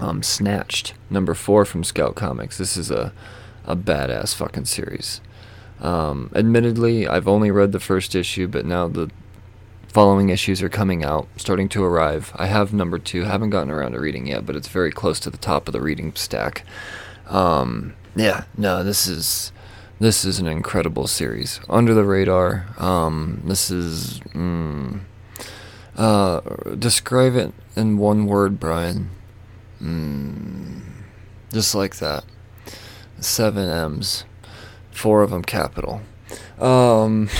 Um, 0.00 0.24
Snatched 0.24 0.94
number 1.08 1.34
four 1.34 1.64
from 1.64 1.84
Scout 1.84 2.16
Comics. 2.16 2.58
This 2.58 2.76
is 2.76 2.90
a 2.90 3.12
a 3.64 3.76
badass 3.76 4.34
fucking 4.34 4.64
series. 4.64 5.20
Um, 5.82 6.30
admittedly, 6.34 7.08
I've 7.08 7.28
only 7.28 7.50
read 7.50 7.72
the 7.72 7.80
first 7.80 8.14
issue, 8.14 8.46
but 8.46 8.64
now 8.64 8.86
the 8.86 9.10
following 9.88 10.30
issues 10.30 10.62
are 10.62 10.68
coming 10.68 11.04
out, 11.04 11.28
starting 11.36 11.68
to 11.70 11.84
arrive. 11.84 12.32
I 12.36 12.46
have 12.46 12.72
number 12.72 12.98
two, 12.98 13.24
haven't 13.24 13.50
gotten 13.50 13.70
around 13.70 13.92
to 13.92 14.00
reading 14.00 14.28
yet, 14.28 14.46
but 14.46 14.56
it's 14.56 14.68
very 14.68 14.92
close 14.92 15.18
to 15.20 15.30
the 15.30 15.36
top 15.36 15.68
of 15.68 15.72
the 15.72 15.80
reading 15.80 16.14
stack. 16.14 16.64
Um, 17.28 17.94
yeah, 18.14 18.44
no, 18.56 18.84
this 18.84 19.06
is 19.06 19.52
this 19.98 20.24
is 20.24 20.38
an 20.38 20.46
incredible 20.46 21.06
series. 21.06 21.60
Under 21.68 21.94
the 21.94 22.04
radar. 22.04 22.66
Um, 22.78 23.42
this 23.44 23.70
is 23.70 24.20
mm, 24.34 25.00
uh, 25.96 26.40
describe 26.78 27.34
it 27.34 27.52
in 27.74 27.98
one 27.98 28.26
word, 28.26 28.60
Brian. 28.60 29.10
Mm, 29.82 30.82
just 31.52 31.74
like 31.74 31.96
that. 31.96 32.24
Seven 33.18 33.68
M's 33.68 34.24
four 35.02 35.22
of 35.24 35.30
them 35.30 35.42
capital. 35.42 36.00
Um, 36.60 37.26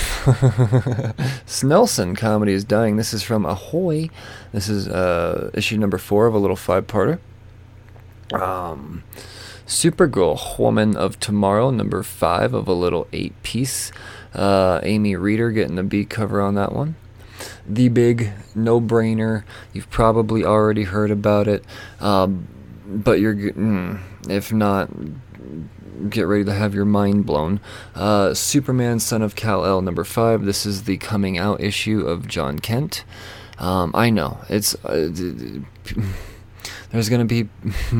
Snelson 1.47 2.17
comedy 2.17 2.51
is 2.51 2.65
dying. 2.65 2.97
This 2.97 3.13
is 3.13 3.23
from 3.23 3.45
Ahoy. 3.45 4.09
This 4.51 4.67
is 4.67 4.89
uh, 4.89 5.49
issue 5.53 5.77
number 5.77 5.97
four 5.97 6.27
of 6.27 6.33
a 6.33 6.39
little 6.39 6.57
five-parter. 6.57 7.19
Um, 8.33 9.03
Supergirl, 9.65 10.59
Woman 10.59 10.97
of 10.97 11.21
Tomorrow, 11.21 11.71
number 11.71 12.03
five 12.03 12.53
of 12.53 12.67
a 12.67 12.73
little 12.73 13.07
eight-piece. 13.13 13.93
Uh, 14.33 14.81
Amy 14.83 15.15
Reeder 15.15 15.49
getting 15.51 15.75
the 15.75 15.83
B 15.83 16.03
cover 16.03 16.41
on 16.41 16.55
that 16.55 16.73
one. 16.73 16.95
The 17.65 17.87
big 17.87 18.33
no-brainer. 18.55 19.45
You've 19.71 19.89
probably 19.89 20.43
already 20.43 20.83
heard 20.83 21.11
about 21.11 21.47
it, 21.47 21.63
um, 22.01 22.45
but 22.85 23.21
you're 23.21 23.35
mm, 23.35 24.01
if 24.27 24.51
not 24.51 24.89
get 26.09 26.23
ready 26.23 26.43
to 26.45 26.53
have 26.53 26.73
your 26.73 26.85
mind 26.85 27.25
blown. 27.25 27.59
Uh, 27.95 28.33
Superman, 28.33 28.99
Son 28.99 29.21
of 29.21 29.35
Kal 29.35 29.65
El, 29.65 29.81
number 29.81 30.03
five. 30.03 30.45
This 30.45 30.65
is 30.65 30.83
the 30.83 30.97
coming 30.97 31.37
out 31.37 31.61
issue 31.61 32.05
of 32.05 32.27
Jon 32.27 32.59
Kent. 32.59 33.03
Um, 33.59 33.91
I 33.93 34.09
know 34.09 34.39
it's. 34.49 34.75
Uh, 34.85 35.09
there's 36.91 37.09
going 37.09 37.27
to 37.27 37.49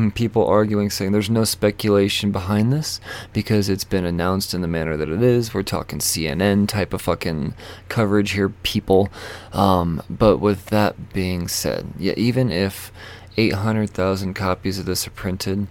be 0.00 0.10
people 0.14 0.46
arguing 0.46 0.88
saying 0.88 1.12
there's 1.12 1.28
no 1.28 1.44
speculation 1.44 2.30
behind 2.30 2.72
this 2.72 3.00
because 3.32 3.68
it's 3.68 3.84
been 3.84 4.04
announced 4.04 4.54
in 4.54 4.60
the 4.60 4.68
manner 4.68 4.96
that 4.96 5.08
it 5.08 5.22
is. 5.22 5.52
We're 5.52 5.64
talking 5.64 5.98
CNN 5.98 6.68
type 6.68 6.92
of 6.92 7.02
fucking 7.02 7.54
coverage 7.88 8.30
here, 8.32 8.48
people. 8.48 9.08
Um, 9.52 10.00
but 10.08 10.38
with 10.38 10.66
that 10.66 11.12
being 11.12 11.48
said, 11.48 11.92
yeah, 11.98 12.14
even 12.16 12.52
if 12.52 12.92
800,000 13.36 14.34
copies 14.34 14.78
of 14.78 14.86
this 14.86 15.06
are 15.06 15.10
printed, 15.10 15.66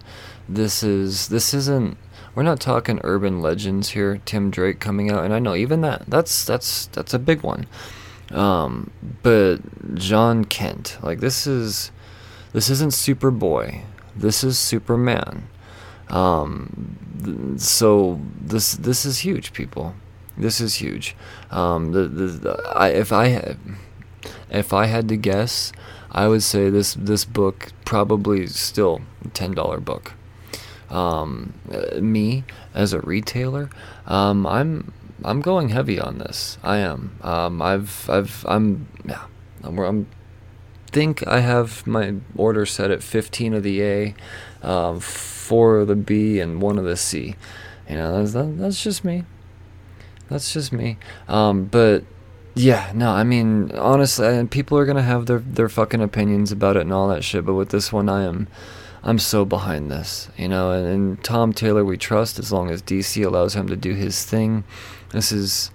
this 0.48 0.82
is 0.82 1.28
this 1.28 1.54
isn't 1.54 1.96
we're 2.34 2.42
not 2.42 2.60
talking 2.60 3.00
urban 3.04 3.40
legends 3.40 3.90
here. 3.90 4.20
Tim 4.24 4.50
Drake 4.50 4.80
coming 4.80 5.10
out, 5.10 5.24
and 5.24 5.32
I 5.32 5.38
know 5.38 5.54
even 5.54 5.80
that 5.82 6.04
that's 6.08 6.44
that's 6.44 6.86
that's 6.86 7.14
a 7.14 7.18
big 7.18 7.42
one. 7.42 7.66
Um, 8.30 8.90
but 9.22 9.94
Jon 9.94 10.44
Kent, 10.44 10.98
like 11.02 11.20
this 11.20 11.46
is 11.46 11.92
this 12.52 12.70
isn't 12.70 12.92
Superboy. 12.92 13.82
This 14.16 14.42
is 14.42 14.58
Superman. 14.58 15.48
Um, 16.08 17.56
so 17.58 18.20
this 18.40 18.74
this 18.74 19.04
is 19.04 19.18
huge, 19.18 19.52
people. 19.52 19.94
This 20.36 20.60
is 20.60 20.76
huge. 20.76 21.14
Um, 21.50 21.92
the, 21.92 22.08
the, 22.08 22.26
the 22.26 22.72
I, 22.74 22.88
if 22.88 23.12
I 23.12 23.28
had 23.28 23.58
if 24.50 24.72
I 24.72 24.86
had 24.86 25.08
to 25.08 25.16
guess, 25.16 25.72
I 26.10 26.26
would 26.28 26.42
say 26.42 26.70
this 26.70 26.94
this 26.94 27.24
book 27.24 27.72
probably 27.84 28.46
still 28.48 29.02
a 29.24 29.28
ten 29.28 29.52
dollar 29.52 29.78
book. 29.78 30.14
Um, 30.94 31.54
uh, 31.72 32.00
me 32.00 32.44
as 32.74 32.92
a 32.92 33.00
retailer, 33.00 33.70
um, 34.06 34.46
I'm 34.46 34.92
I'm 35.24 35.40
going 35.40 35.70
heavy 35.70 35.98
on 36.00 36.18
this. 36.18 36.58
I 36.62 36.78
am. 36.78 37.18
Um, 37.22 37.60
I've 37.60 38.08
I've 38.08 38.44
I'm 38.48 38.88
yeah. 39.04 39.24
I'm, 39.62 39.78
I'm 39.78 40.06
think 40.94 41.26
I 41.26 41.40
have 41.40 41.86
my 41.86 42.14
order 42.36 42.64
set 42.64 42.90
at 42.92 43.02
15 43.02 43.54
of 43.54 43.62
the 43.64 43.82
A, 43.82 44.14
um, 44.62 45.00
four 45.00 45.80
of 45.80 45.88
the 45.88 45.96
B, 45.96 46.38
and 46.38 46.62
one 46.62 46.78
of 46.78 46.84
the 46.84 46.96
C. 46.96 47.34
You 47.88 47.96
know, 47.96 48.18
that's 48.18 48.32
that, 48.32 48.56
that's 48.58 48.82
just 48.82 49.04
me. 49.04 49.24
That's 50.30 50.52
just 50.52 50.72
me. 50.72 50.96
Um, 51.28 51.64
but 51.66 52.04
yeah, 52.54 52.92
no, 52.94 53.10
I 53.10 53.24
mean, 53.24 53.72
honestly, 53.72 54.26
and 54.26 54.50
people 54.50 54.78
are 54.78 54.86
gonna 54.86 55.02
have 55.02 55.26
their 55.26 55.40
their 55.40 55.68
fucking 55.68 56.00
opinions 56.00 56.52
about 56.52 56.76
it 56.76 56.82
and 56.82 56.92
all 56.92 57.08
that 57.08 57.24
shit. 57.24 57.44
But 57.44 57.54
with 57.54 57.70
this 57.70 57.92
one, 57.92 58.08
I 58.08 58.22
am, 58.22 58.46
I'm 59.06 59.18
so 59.18 59.44
behind 59.44 59.90
this, 59.90 60.28
you 60.36 60.48
know. 60.48 60.72
And, 60.72 60.86
and 60.86 61.24
Tom 61.24 61.52
Taylor, 61.52 61.84
we 61.84 61.98
trust 61.98 62.38
as 62.38 62.50
long 62.50 62.70
as 62.70 62.82
DC 62.82 63.24
allows 63.24 63.54
him 63.54 63.68
to 63.68 63.76
do 63.76 63.92
his 63.92 64.24
thing. 64.24 64.64
This 65.12 65.30
is, 65.30 65.70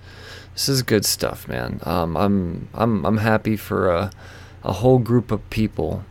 this 0.54 0.68
is 0.68 0.82
good 0.82 1.06
stuff, 1.06 1.48
man. 1.48 1.80
Um, 1.84 2.18
I'm 2.18 2.68
I'm 2.74 3.06
I'm 3.06 3.18
happy 3.18 3.56
for 3.56 3.92
a, 3.92 4.12
a 4.64 4.74
whole 4.74 4.98
group 4.98 5.32
of 5.32 5.48
people 5.52 6.04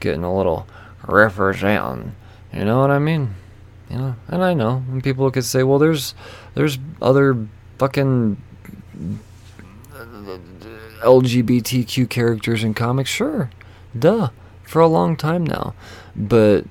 getting 0.00 0.24
a 0.24 0.36
little 0.36 0.66
represent. 1.06 2.12
You 2.52 2.64
know 2.64 2.80
what 2.80 2.90
I 2.90 2.98
mean? 2.98 3.36
You 3.88 3.98
know, 3.98 4.16
and 4.26 4.42
I 4.42 4.52
know, 4.52 4.82
and 4.90 5.04
people 5.04 5.30
could 5.30 5.44
say, 5.44 5.62
well, 5.62 5.78
there's 5.78 6.14
there's 6.54 6.78
other 7.00 7.46
fucking 7.78 8.42
LGBTQ 11.02 12.10
characters 12.10 12.64
in 12.64 12.74
comics, 12.74 13.10
sure, 13.10 13.50
duh, 13.96 14.30
for 14.64 14.80
a 14.80 14.88
long 14.88 15.16
time 15.16 15.44
now. 15.44 15.74
But 16.18 16.64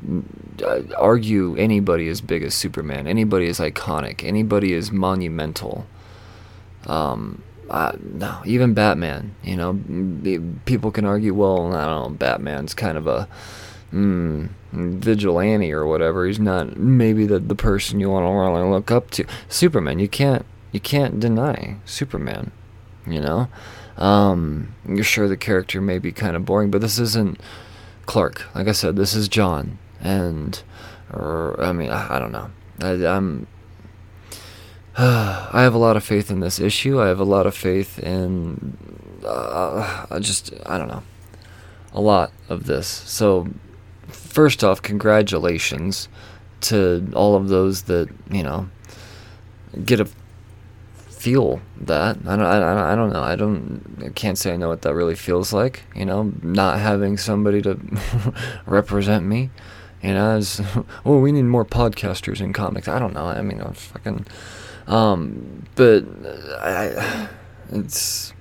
uh, 0.64 0.82
argue 0.98 1.56
anybody 1.56 2.08
as 2.08 2.22
big 2.22 2.44
as 2.44 2.56
Superman, 2.56 3.08
anybody 3.08 3.46
is 3.46 3.60
iconic, 3.60 4.24
anybody 4.24 4.74
is 4.74 4.92
monumental. 4.92 5.86
Um, 6.88 7.44
no, 7.70 8.42
even 8.46 8.74
Batman. 8.74 9.36
You 9.44 9.56
know, 9.58 10.50
people 10.66 10.92
can 10.92 11.06
argue, 11.06 11.34
well, 11.34 11.74
I 11.76 11.86
don't 11.86 12.12
know, 12.12 12.18
Batman's 12.18 12.74
kind 12.74 12.98
of 12.98 13.08
a 13.08 13.28
mm, 13.94 14.50
vigilante 14.72 15.72
or 15.72 15.86
whatever. 15.86 16.26
He's 16.26 16.40
not 16.40 16.78
maybe 16.78 17.26
the 17.26 17.40
the 17.40 17.56
person 17.56 18.00
you 18.00 18.10
want 18.10 18.26
to 18.26 18.32
really 18.32 18.70
look 18.70 18.92
up 18.92 19.12
to. 19.12 19.26
Superman, 19.50 20.00
you 20.00 20.08
can't 20.08 20.46
you 20.72 20.80
can't 20.80 21.20
deny 21.20 21.78
Superman. 21.86 22.52
You 23.08 23.22
know, 23.22 23.48
um, 23.98 24.74
you're 24.88 25.04
sure 25.04 25.28
the 25.28 25.38
character 25.38 25.82
may 25.82 26.00
be 26.00 26.12
kind 26.12 26.36
of 26.36 26.46
boring, 26.46 26.72
but 26.72 26.82
this 26.82 27.00
isn't 27.00 27.40
Clark. 28.06 28.46
Like 28.56 28.68
I 28.68 28.72
said, 28.72 28.96
this 28.96 29.14
is 29.14 29.28
Jon, 29.28 29.78
and 30.02 30.62
or 31.12 31.62
I 31.62 31.72
mean, 31.72 31.92
I, 31.92 32.16
I 32.16 32.20
don't 32.20 32.32
know. 32.32 32.50
I, 32.82 32.92
I'm. 33.06 33.48
I 34.98 35.62
have 35.62 35.74
a 35.74 35.80
lot 35.80 35.98
of 35.98 36.04
faith 36.04 36.32
in 36.32 36.40
this 36.40 36.60
issue. 36.60 37.02
I 37.02 37.08
have 37.08 37.20
a 37.20 37.26
lot 37.26 37.46
of 37.46 37.56
faith 37.56 38.00
in, 38.00 38.78
uh, 39.26 40.06
I 40.10 40.20
just 40.20 40.54
I 40.66 40.78
don't 40.78 40.88
know, 40.88 41.04
a 41.94 42.02
lot 42.02 42.32
of 42.48 42.66
this. 42.66 42.88
So, 42.88 43.48
first 44.08 44.64
off, 44.64 44.82
congratulations 44.82 46.08
to 46.62 47.12
all 47.14 47.36
of 47.36 47.50
those 47.50 47.84
that 47.84 48.10
you 48.32 48.42
know 48.42 48.70
get 49.84 50.00
a 50.00 50.08
feel 51.26 51.60
that. 51.82 52.18
I 52.28 52.36
don't, 52.36 52.46
I, 52.46 52.60
don't- 52.60 52.78
I 52.78 52.96
don't 52.96 53.12
know. 53.14 53.24
I 53.24 53.36
don't, 53.36 54.04
I 54.06 54.10
can't 54.10 54.38
say 54.38 54.54
I 54.54 54.58
know 54.58 54.70
what 54.70 54.84
that 54.84 54.94
really 54.94 55.16
feels 55.16 55.52
like, 55.52 55.82
you 55.96 56.06
know, 56.06 56.32
not 56.44 56.78
having 56.80 57.18
somebody 57.18 57.64
to 57.64 57.80
represent 58.68 59.26
me. 59.26 59.50
You 60.04 60.14
know, 60.14 60.36
as, 60.38 60.62
oh, 61.04 61.18
we 61.26 61.32
need 61.32 61.46
more 61.46 61.66
podcasters 61.66 62.42
in 62.42 62.54
comics. 62.54 62.88
I 62.88 63.00
don't 63.00 63.16
know. 63.16 63.26
I 63.26 63.42
mean, 63.42 63.60
I 63.60 63.70
was 63.70 63.80
fucking, 63.80 64.28
um, 64.86 65.64
but 65.74 66.06
I, 66.62 67.28
it's, 67.72 68.32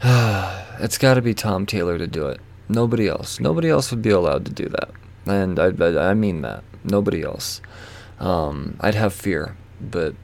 it's 0.02 0.96
got 0.96 1.14
to 1.14 1.20
be 1.22 1.34
Tom 1.34 1.66
Taylor 1.66 1.98
to 1.98 2.06
do 2.06 2.28
it. 2.28 2.40
Nobody 2.70 3.08
else. 3.08 3.40
Nobody 3.40 3.68
else 3.68 3.90
would 3.90 4.00
be 4.00 4.08
allowed 4.08 4.46
to 4.46 4.52
do 4.52 4.70
that. 4.70 4.88
And 5.26 5.58
I, 5.58 5.66
I, 5.84 6.10
I 6.12 6.14
mean 6.14 6.40
that. 6.40 6.64
Nobody 6.82 7.22
else. 7.22 7.60
Um, 8.20 8.78
I'd 8.80 8.94
have 8.94 9.12
fear, 9.12 9.54
but 9.82 10.14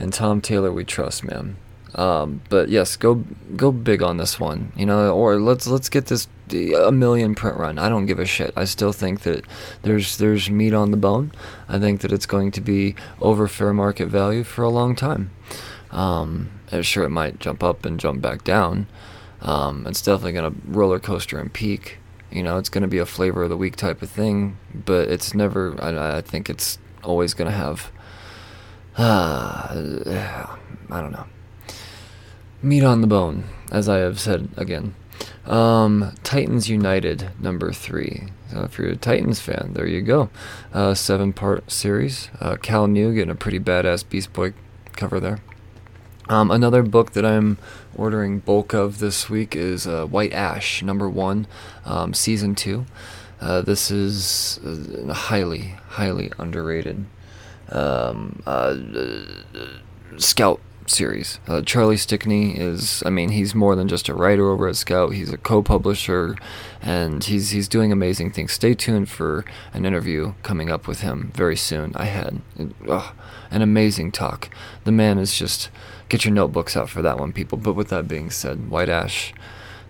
and 0.00 0.12
Tom 0.12 0.40
Taylor 0.40 0.72
we 0.72 0.84
trust, 0.84 1.22
man. 1.24 1.56
Um, 1.94 2.42
but 2.48 2.68
yes, 2.68 2.96
go 2.96 3.24
go 3.56 3.72
big 3.72 4.02
on 4.02 4.16
this 4.16 4.38
one, 4.38 4.72
you 4.76 4.86
know, 4.86 5.12
or 5.14 5.40
let's 5.40 5.66
let's 5.66 5.88
get 5.88 6.06
this 6.06 6.28
a 6.52 6.92
million 6.92 7.34
print 7.34 7.56
run. 7.56 7.78
I 7.78 7.88
don't 7.88 8.06
give 8.06 8.18
a 8.18 8.24
shit. 8.24 8.52
I 8.56 8.64
still 8.64 8.92
think 8.92 9.22
that 9.22 9.44
there's 9.82 10.16
there's 10.18 10.50
meat 10.50 10.72
on 10.72 10.90
the 10.90 10.96
bone. 10.96 11.32
I 11.68 11.78
think 11.78 12.00
that 12.00 12.12
it's 12.12 12.26
going 12.26 12.50
to 12.52 12.60
be 12.60 12.94
over 13.20 13.48
fair 13.48 13.72
market 13.72 14.06
value 14.06 14.44
for 14.44 14.62
a 14.62 14.70
long 14.70 14.94
time. 14.94 15.30
Um, 15.90 16.50
sure, 16.82 17.04
it 17.04 17.10
might 17.10 17.40
jump 17.40 17.62
up 17.62 17.84
and 17.84 17.98
jump 17.98 18.20
back 18.22 18.44
down. 18.44 18.86
Um, 19.42 19.86
it's 19.86 20.02
definitely 20.02 20.32
gonna 20.32 20.54
roller 20.66 21.00
coaster 21.00 21.38
and 21.38 21.52
peak. 21.52 21.98
You 22.30 22.42
know, 22.42 22.58
it's 22.58 22.68
gonna 22.68 22.88
be 22.88 22.98
a 22.98 23.06
flavor 23.06 23.42
of 23.44 23.48
the 23.50 23.56
week 23.56 23.76
type 23.76 24.02
of 24.02 24.10
thing, 24.10 24.58
but 24.72 25.08
it's 25.08 25.34
never. 25.34 25.76
I, 25.82 26.18
I 26.18 26.20
think 26.20 26.48
it's 26.48 26.78
always 27.02 27.34
gonna 27.34 27.50
have. 27.50 27.90
Uh, 28.96 30.46
I 30.90 31.00
don't 31.00 31.12
know. 31.12 31.26
Meat 32.62 32.84
on 32.84 33.00
the 33.00 33.06
bone, 33.06 33.44
as 33.72 33.88
I 33.88 33.98
have 33.98 34.20
said 34.20 34.48
again. 34.56 34.94
Um, 35.46 36.14
Titans 36.22 36.68
United 36.68 37.30
number 37.40 37.72
three. 37.72 38.28
So 38.50 38.62
if 38.62 38.78
you're 38.78 38.88
a 38.88 38.96
Titans 38.96 39.40
fan, 39.40 39.72
there 39.72 39.86
you 39.86 40.02
go. 40.02 40.30
Uh, 40.72 40.94
seven 40.94 41.32
part 41.32 41.70
series. 41.70 42.30
Uh, 42.40 42.56
Kael 42.56 42.88
Ngu 42.88 43.14
getting 43.14 43.30
a 43.30 43.34
pretty 43.34 43.58
badass 43.58 44.08
Beast 44.08 44.32
Boy 44.32 44.52
cover 44.92 45.18
there. 45.20 45.38
Um, 46.28 46.50
another 46.50 46.82
book 46.82 47.12
that 47.12 47.24
I'm 47.24 47.58
ordering 47.96 48.38
bulk 48.38 48.72
of 48.72 48.98
this 48.98 49.28
week 49.28 49.56
is 49.56 49.86
uh, 49.86 50.06
White 50.06 50.32
Ash 50.32 50.82
number 50.82 51.08
one, 51.08 51.46
um, 51.84 52.14
season 52.14 52.54
two. 52.54 52.86
Uh, 53.40 53.62
this 53.62 53.90
is 53.90 54.60
uh, 54.64 55.12
highly, 55.12 55.74
highly 55.88 56.30
underrated 56.38 57.06
um, 57.70 58.42
uh, 58.46 58.76
scout 60.16 60.60
series. 60.86 61.38
Uh, 61.46 61.62
Charlie 61.62 61.96
Stickney 61.96 62.58
is, 62.58 63.02
I 63.06 63.10
mean, 63.10 63.30
he's 63.30 63.54
more 63.54 63.76
than 63.76 63.88
just 63.88 64.08
a 64.08 64.14
writer 64.14 64.50
over 64.50 64.68
at 64.68 64.76
Scout. 64.76 65.12
He's 65.12 65.32
a 65.32 65.38
co-publisher, 65.38 66.36
and 66.82 67.22
he's 67.22 67.50
he's 67.50 67.68
doing 67.68 67.92
amazing 67.92 68.32
things. 68.32 68.52
Stay 68.52 68.74
tuned 68.74 69.08
for 69.08 69.44
an 69.72 69.86
interview 69.86 70.34
coming 70.42 70.70
up 70.70 70.86
with 70.86 71.00
him 71.00 71.32
very 71.34 71.56
soon. 71.56 71.94
I 71.94 72.04
had 72.04 72.40
uh, 72.88 73.12
an 73.50 73.62
amazing 73.62 74.12
talk. 74.12 74.50
The 74.84 74.92
man 74.92 75.18
is 75.18 75.36
just 75.36 75.70
get 76.08 76.24
your 76.24 76.34
notebooks 76.34 76.76
out 76.76 76.90
for 76.90 77.02
that 77.02 77.18
one, 77.18 77.32
people. 77.32 77.58
But 77.58 77.74
with 77.74 77.88
that 77.88 78.08
being 78.08 78.30
said, 78.30 78.70
White 78.70 78.88
Ash, 78.88 79.32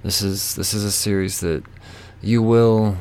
this 0.03 0.23
is 0.23 0.55
this 0.55 0.75
is 0.75 0.85
a 0.85 0.93
series 0.93 1.40
that 1.40 1.64
you 2.23 2.43
will 2.43 2.99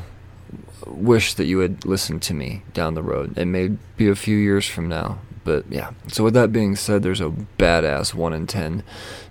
wish 0.86 1.34
that 1.34 1.46
you 1.46 1.58
had 1.60 1.84
listened 1.84 2.22
to 2.22 2.34
me 2.34 2.62
down 2.72 2.94
the 2.94 3.02
road. 3.02 3.36
It 3.36 3.46
may 3.46 3.68
be 3.96 4.08
a 4.08 4.14
few 4.14 4.36
years 4.36 4.66
from 4.66 4.88
now, 4.88 5.18
but 5.44 5.64
yeah. 5.70 5.92
So 6.08 6.24
with 6.24 6.34
that 6.34 6.52
being 6.52 6.76
said, 6.76 7.02
there's 7.02 7.20
a 7.20 7.32
badass 7.58 8.14
one 8.14 8.32
in 8.32 8.46
ten, 8.46 8.82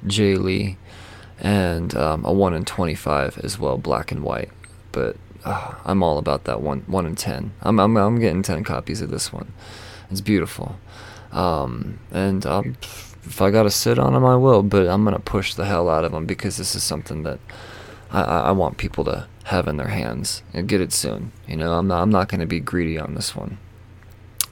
Jae 0.05 0.37
Lee, 0.37 0.77
and 1.39 1.95
um, 1.95 2.25
a 2.25 2.33
one 2.33 2.53
in 2.53 2.65
twenty-five 2.65 3.39
as 3.43 3.59
well, 3.59 3.77
black 3.77 4.11
and 4.11 4.23
white. 4.23 4.49
But 4.91 5.17
uh, 5.45 5.75
I'm 5.85 6.03
all 6.03 6.17
about 6.17 6.43
that 6.45 6.61
one 6.61 6.81
one 6.87 7.05
in 7.05 7.15
ten. 7.15 7.51
I'm 7.61 7.79
I'm 7.79 7.95
I'm 7.97 8.19
getting 8.19 8.43
ten 8.43 8.63
copies 8.63 9.01
of 9.01 9.09
this 9.09 9.31
one. 9.31 9.53
It's 10.11 10.21
beautiful, 10.21 10.79
um, 11.31 11.99
and 12.11 12.45
um, 12.45 12.77
if 13.23 13.41
I 13.41 13.51
gotta 13.51 13.69
sit 13.69 13.99
on 13.99 14.13
them, 14.13 14.25
I 14.25 14.35
will. 14.35 14.63
But 14.63 14.87
I'm 14.87 15.03
gonna 15.03 15.19
push 15.19 15.53
the 15.53 15.65
hell 15.65 15.89
out 15.89 16.03
of 16.03 16.11
them 16.11 16.25
because 16.25 16.57
this 16.57 16.75
is 16.75 16.83
something 16.83 17.23
that 17.23 17.39
I, 18.11 18.21
I 18.21 18.51
want 18.51 18.77
people 18.77 19.03
to 19.05 19.27
have 19.45 19.67
in 19.67 19.77
their 19.77 19.87
hands 19.87 20.43
and 20.53 20.67
get 20.67 20.81
it 20.81 20.93
soon. 20.93 21.31
You 21.47 21.57
know, 21.57 21.73
I'm 21.73 21.87
not 21.87 22.01
I'm 22.01 22.09
not 22.09 22.27
gonna 22.29 22.45
be 22.45 22.59
greedy 22.59 22.99
on 22.99 23.15
this 23.15 23.35
one. 23.35 23.57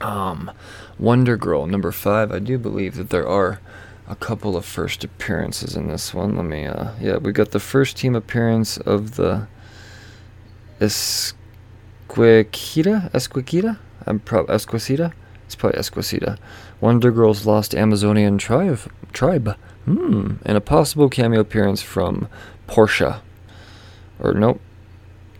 Um, 0.00 0.50
Wonder 0.98 1.36
Girl 1.36 1.66
number 1.66 1.92
five. 1.92 2.32
I 2.32 2.38
do 2.38 2.58
believe 2.58 2.96
that 2.96 3.10
there 3.10 3.26
are 3.26 3.60
a 4.08 4.16
couple 4.16 4.56
of 4.56 4.64
first 4.64 5.04
appearances 5.04 5.76
in 5.76 5.88
this 5.88 6.14
one. 6.14 6.36
Let 6.36 6.46
me. 6.46 6.66
Uh, 6.66 6.92
yeah, 7.00 7.18
we 7.18 7.32
got 7.32 7.50
the 7.50 7.60
first 7.60 7.96
team 7.96 8.14
appearance 8.14 8.78
of 8.78 9.16
the 9.16 9.46
Esquikita. 10.80 11.34
Esquikita. 13.12 13.78
I'm 14.06 14.20
probably 14.20 14.54
Esquisita. 14.54 15.12
It's 15.46 15.54
probably 15.54 15.78
Esquisita. 15.78 16.38
Wonder 16.80 17.10
Girl's 17.10 17.44
lost 17.46 17.74
Amazonian 17.74 18.38
tribe. 18.38 18.80
Tribe. 19.12 19.56
Hmm. 19.84 20.34
And 20.44 20.56
a 20.56 20.60
possible 20.60 21.08
cameo 21.08 21.40
appearance 21.40 21.82
from 21.82 22.28
Portia. 22.66 23.22
Or 24.20 24.34
nope. 24.34 24.60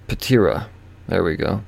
Patira. 0.07 0.69
There 1.07 1.23
we 1.23 1.37
go. 1.37 1.63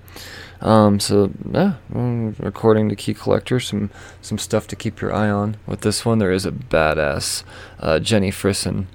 Um, 0.61 1.01
so 1.01 1.33
yeah, 1.51 1.75
mm, 1.93 2.39
according 2.45 2.91
to 2.91 2.97
Key 2.97 3.15
Collector, 3.15 3.61
some 3.61 3.91
some 4.21 4.37
stuff 4.37 4.67
to 4.69 4.77
keep 4.77 5.01
your 5.01 5.13
eye 5.13 5.31
on 5.31 5.57
with 5.67 5.81
this 5.81 6.05
one. 6.05 6.19
There 6.19 6.33
is 6.33 6.45
a 6.45 6.53
badass 6.53 7.45
uh, 7.79 7.99
Jenny 7.99 8.31
Frison 8.31 8.87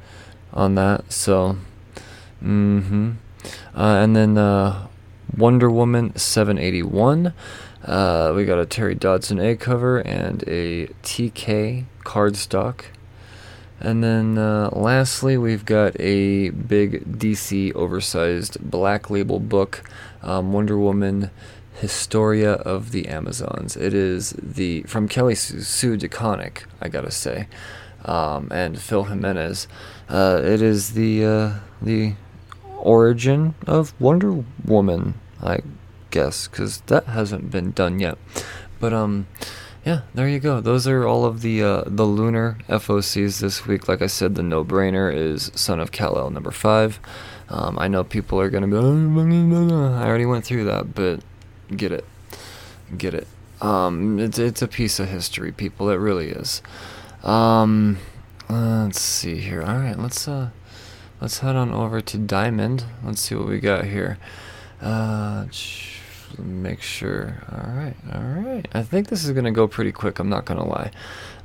on 0.53 0.75
that. 0.75 1.11
So, 1.11 1.57
mm-hmm. 2.43 3.13
Uh, 3.75 3.95
and 4.01 4.15
then 4.15 4.37
uh, 4.37 4.87
Wonder 5.35 5.69
Woman 5.69 6.15
781. 6.15 7.33
Uh, 7.83 8.33
we 8.35 8.45
got 8.45 8.57
a 8.57 8.65
Terry 8.65 8.95
Dodson 8.95 9.39
A 9.39 9.55
cover 9.55 9.99
and 9.99 10.43
a 10.47 10.87
TK 11.03 11.85
cardstock. 12.03 12.85
And 13.79 14.03
then 14.03 14.37
uh, 14.37 14.69
lastly, 14.71 15.37
we've 15.37 15.65
got 15.65 15.99
a 15.99 16.49
big 16.49 17.19
DC 17.19 17.75
oversized 17.75 18.57
black 18.59 19.09
label 19.09 19.39
book, 19.39 19.83
um, 20.23 20.53
Wonder 20.53 20.77
Woman 20.77 21.29
Historia 21.75 22.53
of 22.53 22.91
the 22.91 23.07
Amazons. 23.07 23.75
It 23.75 23.93
is 23.93 24.33
the 24.41 24.83
from 24.83 25.07
Kelly 25.07 25.35
Sue 25.35 25.97
DeConnick, 25.97 26.63
I 26.79 26.87
gotta 26.87 27.11
say, 27.11 27.47
um, 28.05 28.47
and 28.49 28.79
Phil 28.79 29.03
Jimenez. 29.03 29.67
Uh, 30.07 30.41
it 30.43 30.61
is 30.61 30.93
the 30.93 31.25
uh, 31.25 31.53
the 31.81 32.13
origin 32.77 33.55
of 33.67 33.93
Wonder 33.99 34.45
Woman, 34.63 35.15
I 35.43 35.59
guess, 36.11 36.47
because 36.47 36.79
that 36.81 37.07
hasn't 37.07 37.51
been 37.51 37.71
done 37.71 37.99
yet. 37.99 38.17
But 38.79 38.93
um, 38.93 39.27
yeah, 39.85 40.01
there 40.15 40.27
you 40.27 40.39
go. 40.39 40.61
Those 40.61 40.87
are 40.87 41.05
all 41.05 41.25
of 41.25 41.41
the 41.41 41.61
uh, 41.61 41.83
the 41.85 42.05
lunar 42.05 42.57
FOCs 42.67 43.39
this 43.39 43.67
week. 43.67 43.87
Like 43.87 44.01
I 44.01 44.07
said, 44.07 44.33
the 44.33 44.41
no-brainer 44.41 45.13
is 45.13 45.51
Son 45.53 45.79
of 45.79 45.91
Kal-El 45.91 46.31
number 46.31 46.49
five. 46.49 46.99
Um, 47.49 47.77
I 47.77 47.87
know 47.87 48.03
people 48.03 48.39
are 48.39 48.49
gonna 48.49 48.67
be. 48.67 48.75
Oh, 48.75 49.93
I 49.93 50.07
already 50.07 50.25
went 50.25 50.43
through 50.43 50.65
that, 50.65 50.95
but 50.95 51.19
get 51.75 51.91
it, 51.91 52.03
get 52.97 53.13
it. 53.13 53.27
Um, 53.61 54.19
it's 54.19 54.39
it's 54.39 54.63
a 54.63 54.67
piece 54.67 54.99
of 54.99 55.07
history, 55.07 55.51
people. 55.51 55.91
It 55.91 55.97
really 55.97 56.29
is. 56.29 56.63
Um, 57.23 57.99
let's 58.49 58.99
see 58.99 59.37
here. 59.37 59.61
All 59.61 59.77
right, 59.77 59.99
let's 59.99 60.27
uh, 60.27 60.49
let's 61.21 61.39
head 61.39 61.55
on 61.55 61.71
over 61.71 62.01
to 62.01 62.17
Diamond. 62.17 62.85
Let's 63.03 63.21
see 63.21 63.35
what 63.35 63.47
we 63.47 63.59
got 63.59 63.85
here. 63.85 64.17
Uh, 64.81 65.45
make 66.37 66.81
sure. 66.81 67.43
All 67.51 67.73
right, 67.73 67.95
all 68.13 68.21
right. 68.21 68.67
I 68.73 68.83
think 68.83 69.07
this 69.07 69.23
is 69.23 69.31
gonna 69.31 69.51
go 69.51 69.67
pretty 69.67 69.91
quick. 69.91 70.19
I'm 70.19 70.29
not 70.29 70.45
gonna 70.45 70.65
lie. 70.67 70.91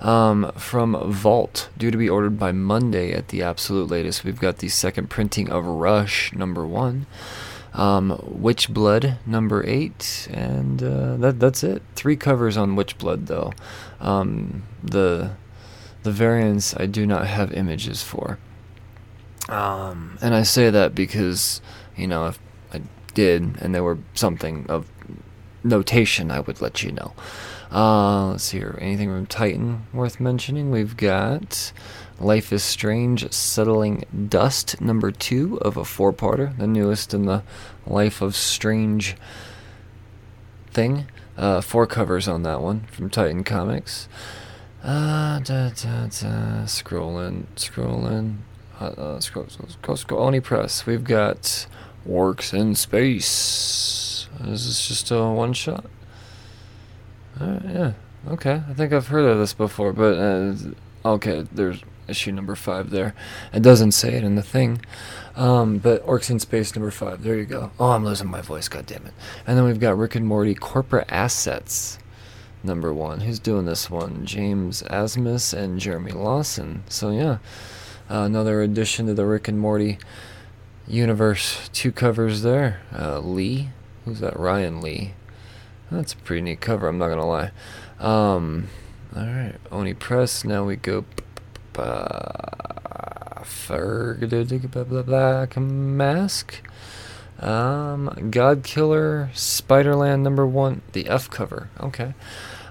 Um, 0.00 0.50
from 0.56 1.12
Vault, 1.12 1.68
due 1.76 1.90
to 1.90 1.98
be 1.98 2.08
ordered 2.08 2.38
by 2.38 2.52
Monday 2.52 3.12
at 3.12 3.28
the 3.28 3.42
absolute 3.42 3.90
latest. 3.90 4.24
We've 4.24 4.40
got 4.40 4.58
the 4.58 4.68
second 4.68 5.10
printing 5.10 5.50
of 5.50 5.66
Rush 5.66 6.32
number 6.32 6.66
one. 6.66 7.06
Um, 7.72 8.20
Witch 8.24 8.68
Blood 8.68 9.18
number 9.26 9.64
eight, 9.66 10.28
and 10.32 10.82
uh, 10.82 11.16
that 11.16 11.38
that's 11.38 11.62
it. 11.62 11.82
Three 11.94 12.16
covers 12.16 12.56
on 12.56 12.76
Witch 12.76 12.98
Blood 12.98 13.26
though. 13.26 13.52
Um, 14.00 14.64
the 14.82 15.32
the 16.02 16.10
variants 16.10 16.74
I 16.76 16.86
do 16.86 17.06
not 17.06 17.26
have 17.26 17.52
images 17.52 18.02
for. 18.02 18.38
Um, 19.48 20.18
and 20.20 20.34
I 20.34 20.42
say 20.42 20.70
that 20.70 20.94
because 20.94 21.60
you 21.96 22.06
know 22.06 22.26
if 22.28 22.38
did 23.14 23.56
and 23.60 23.74
there 23.74 23.84
were 23.84 23.98
something 24.14 24.66
of 24.68 24.90
notation, 25.62 26.30
I 26.30 26.40
would 26.40 26.60
let 26.60 26.82
you 26.82 26.92
know. 26.92 27.12
Uh, 27.72 28.30
let's 28.30 28.44
see 28.44 28.58
here. 28.58 28.76
Anything 28.80 29.08
from 29.10 29.26
Titan 29.26 29.86
worth 29.92 30.18
mentioning? 30.18 30.70
We've 30.70 30.96
got 30.96 31.72
Life 32.18 32.52
is 32.52 32.64
Strange 32.64 33.32
Settling 33.32 34.04
Dust, 34.28 34.80
number 34.80 35.10
two 35.12 35.58
of 35.62 35.76
a 35.76 35.84
four 35.84 36.12
parter, 36.12 36.56
the 36.58 36.66
newest 36.66 37.14
in 37.14 37.26
the 37.26 37.42
Life 37.86 38.20
of 38.20 38.34
Strange 38.34 39.16
thing. 40.72 41.06
Uh, 41.36 41.60
four 41.60 41.86
covers 41.86 42.26
on 42.26 42.42
that 42.42 42.60
one 42.60 42.80
from 42.90 43.08
Titan 43.08 43.44
Comics. 43.44 44.08
Uh, 44.82 45.38
da, 45.40 45.68
da, 45.68 46.06
da, 46.06 46.64
scrolling, 46.64 47.44
scrolling, 47.54 48.38
uh, 48.80 48.84
uh, 48.84 49.20
scroll, 49.20 49.46
scroll, 49.48 49.96
scroll, 49.96 50.22
Oni 50.22 50.40
Press. 50.40 50.86
We've 50.86 51.04
got 51.04 51.66
Orcs 52.08 52.52
in 52.54 52.74
Space. 52.74 54.28
Is 54.44 54.66
this 54.66 54.88
just 54.88 55.10
a 55.10 55.22
one 55.28 55.52
shot? 55.52 55.84
Yeah. 57.40 57.92
Okay. 58.28 58.62
I 58.68 58.74
think 58.74 58.92
I've 58.92 59.08
heard 59.08 59.24
of 59.24 59.38
this 59.38 59.54
before, 59.54 59.92
but 59.92 60.18
uh, 60.18 60.54
okay. 61.04 61.46
There's 61.52 61.82
issue 62.08 62.32
number 62.32 62.56
five 62.56 62.90
there. 62.90 63.14
It 63.52 63.62
doesn't 63.62 63.92
say 63.92 64.14
it 64.14 64.24
in 64.24 64.34
the 64.34 64.42
thing, 64.42 64.82
um, 65.36 65.78
but 65.78 66.04
Orcs 66.04 66.30
in 66.30 66.38
Space 66.40 66.74
number 66.74 66.90
five. 66.90 67.22
There 67.22 67.36
you 67.36 67.46
go. 67.46 67.70
Oh, 67.78 67.90
I'm 67.90 68.04
losing 68.04 68.28
my 68.28 68.40
voice. 68.40 68.68
God 68.68 68.86
damn 68.86 69.06
it. 69.06 69.14
And 69.46 69.56
then 69.56 69.64
we've 69.64 69.80
got 69.80 69.96
Rick 69.96 70.16
and 70.16 70.26
Morty 70.26 70.54
Corporate 70.54 71.06
Assets 71.08 71.98
number 72.62 72.92
one. 72.92 73.20
Who's 73.20 73.38
doing 73.38 73.64
this 73.64 73.88
one? 73.88 74.26
James 74.26 74.82
Asmus 74.84 75.54
and 75.54 75.78
Jeremy 75.78 76.12
Lawson. 76.12 76.82
So 76.88 77.10
yeah, 77.10 77.38
uh, 78.10 78.22
another 78.24 78.60
addition 78.60 79.06
to 79.06 79.14
the 79.14 79.24
Rick 79.24 79.48
and 79.48 79.58
Morty 79.58 79.98
universe. 80.90 81.68
Two 81.72 81.92
covers 81.92 82.42
there. 82.42 82.80
Uh, 82.96 83.20
Lee. 83.20 83.70
Who's 84.04 84.20
that? 84.20 84.38
Ryan 84.38 84.80
Lee. 84.80 85.14
That's 85.90 86.12
a 86.12 86.16
pretty 86.16 86.42
neat 86.42 86.60
cover, 86.60 86.86
I'm 86.86 86.98
not 86.98 87.08
gonna 87.08 87.26
lie. 87.26 87.50
Um, 87.98 88.68
alright, 89.16 89.56
Oni 89.72 89.94
Press, 89.94 90.44
now 90.44 90.64
we 90.64 90.76
go. 90.76 91.04
Black 95.06 95.56
Mask. 95.56 96.60
Um, 97.40 98.28
God 98.30 98.62
Killer, 98.62 99.30
Spiderland 99.34 100.20
number 100.20 100.46
one, 100.46 100.82
the 100.92 101.08
F 101.08 101.28
cover. 101.28 101.70
Okay. 101.80 102.14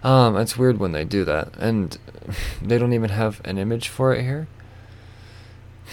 Um, 0.01 0.37
it's 0.37 0.57
weird 0.57 0.79
when 0.79 0.93
they 0.93 1.03
do 1.03 1.25
that, 1.25 1.49
and 1.57 1.97
they 2.61 2.77
don't 2.77 2.93
even 2.93 3.09
have 3.09 3.41
an 3.43 3.57
image 3.57 3.89
for 3.89 4.13
it 4.13 4.21
here. 4.23 4.47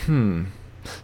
Hmm. 0.04 0.44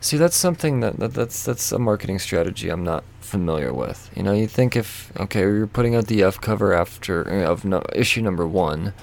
See, 0.00 0.16
that's 0.16 0.36
something 0.36 0.80
that, 0.80 0.98
that 0.98 1.14
that's 1.14 1.44
that's 1.44 1.72
a 1.72 1.78
marketing 1.78 2.18
strategy 2.18 2.68
I'm 2.68 2.84
not 2.84 3.04
familiar 3.20 3.72
with. 3.72 4.10
You 4.14 4.22
know, 4.22 4.32
you 4.32 4.46
think 4.46 4.76
if 4.76 5.12
okay, 5.18 5.40
you're 5.40 5.66
putting 5.66 5.94
out 5.94 6.06
the 6.06 6.22
F 6.22 6.40
cover 6.40 6.72
after 6.72 7.28
uh, 7.28 7.50
of 7.50 7.64
no, 7.64 7.82
issue 7.94 8.22
number 8.22 8.46
one, 8.46 8.94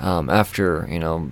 um, 0.00 0.28
after 0.30 0.86
you 0.90 0.98
know, 0.98 1.30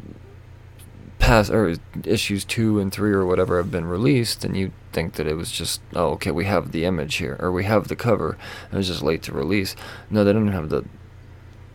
past 1.18 1.50
or 1.50 1.76
issues 2.04 2.44
two 2.44 2.80
and 2.80 2.92
three 2.92 3.12
or 3.12 3.24
whatever 3.26 3.58
have 3.58 3.70
been 3.70 3.86
released, 3.86 4.44
and 4.44 4.56
you 4.56 4.72
think 4.92 5.14
that 5.14 5.26
it 5.26 5.34
was 5.34 5.50
just 5.50 5.80
oh 5.94 6.10
okay, 6.12 6.30
we 6.30 6.44
have 6.44 6.72
the 6.72 6.84
image 6.84 7.16
here 7.16 7.36
or 7.40 7.52
we 7.52 7.64
have 7.64 7.88
the 7.88 7.96
cover, 7.96 8.38
it 8.72 8.76
was 8.76 8.86
just 8.86 9.02
late 9.02 9.22
to 9.22 9.32
release. 9.32 9.76
No, 10.10 10.24
they 10.24 10.32
don't 10.32 10.48
have 10.48 10.70
the 10.70 10.84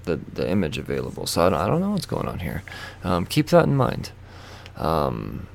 the 0.04 0.18
the 0.34 0.50
image 0.50 0.78
available. 0.78 1.28
So 1.28 1.46
I 1.46 1.50
don't, 1.50 1.60
I 1.60 1.68
don't 1.68 1.82
know 1.82 1.92
what's 1.92 2.06
going 2.06 2.28
on 2.28 2.40
here. 2.40 2.64
Um, 3.04 3.26
keep 3.26 3.48
that 3.48 3.66
in 3.66 3.76
mind. 3.76 4.12
Um, 4.78 5.48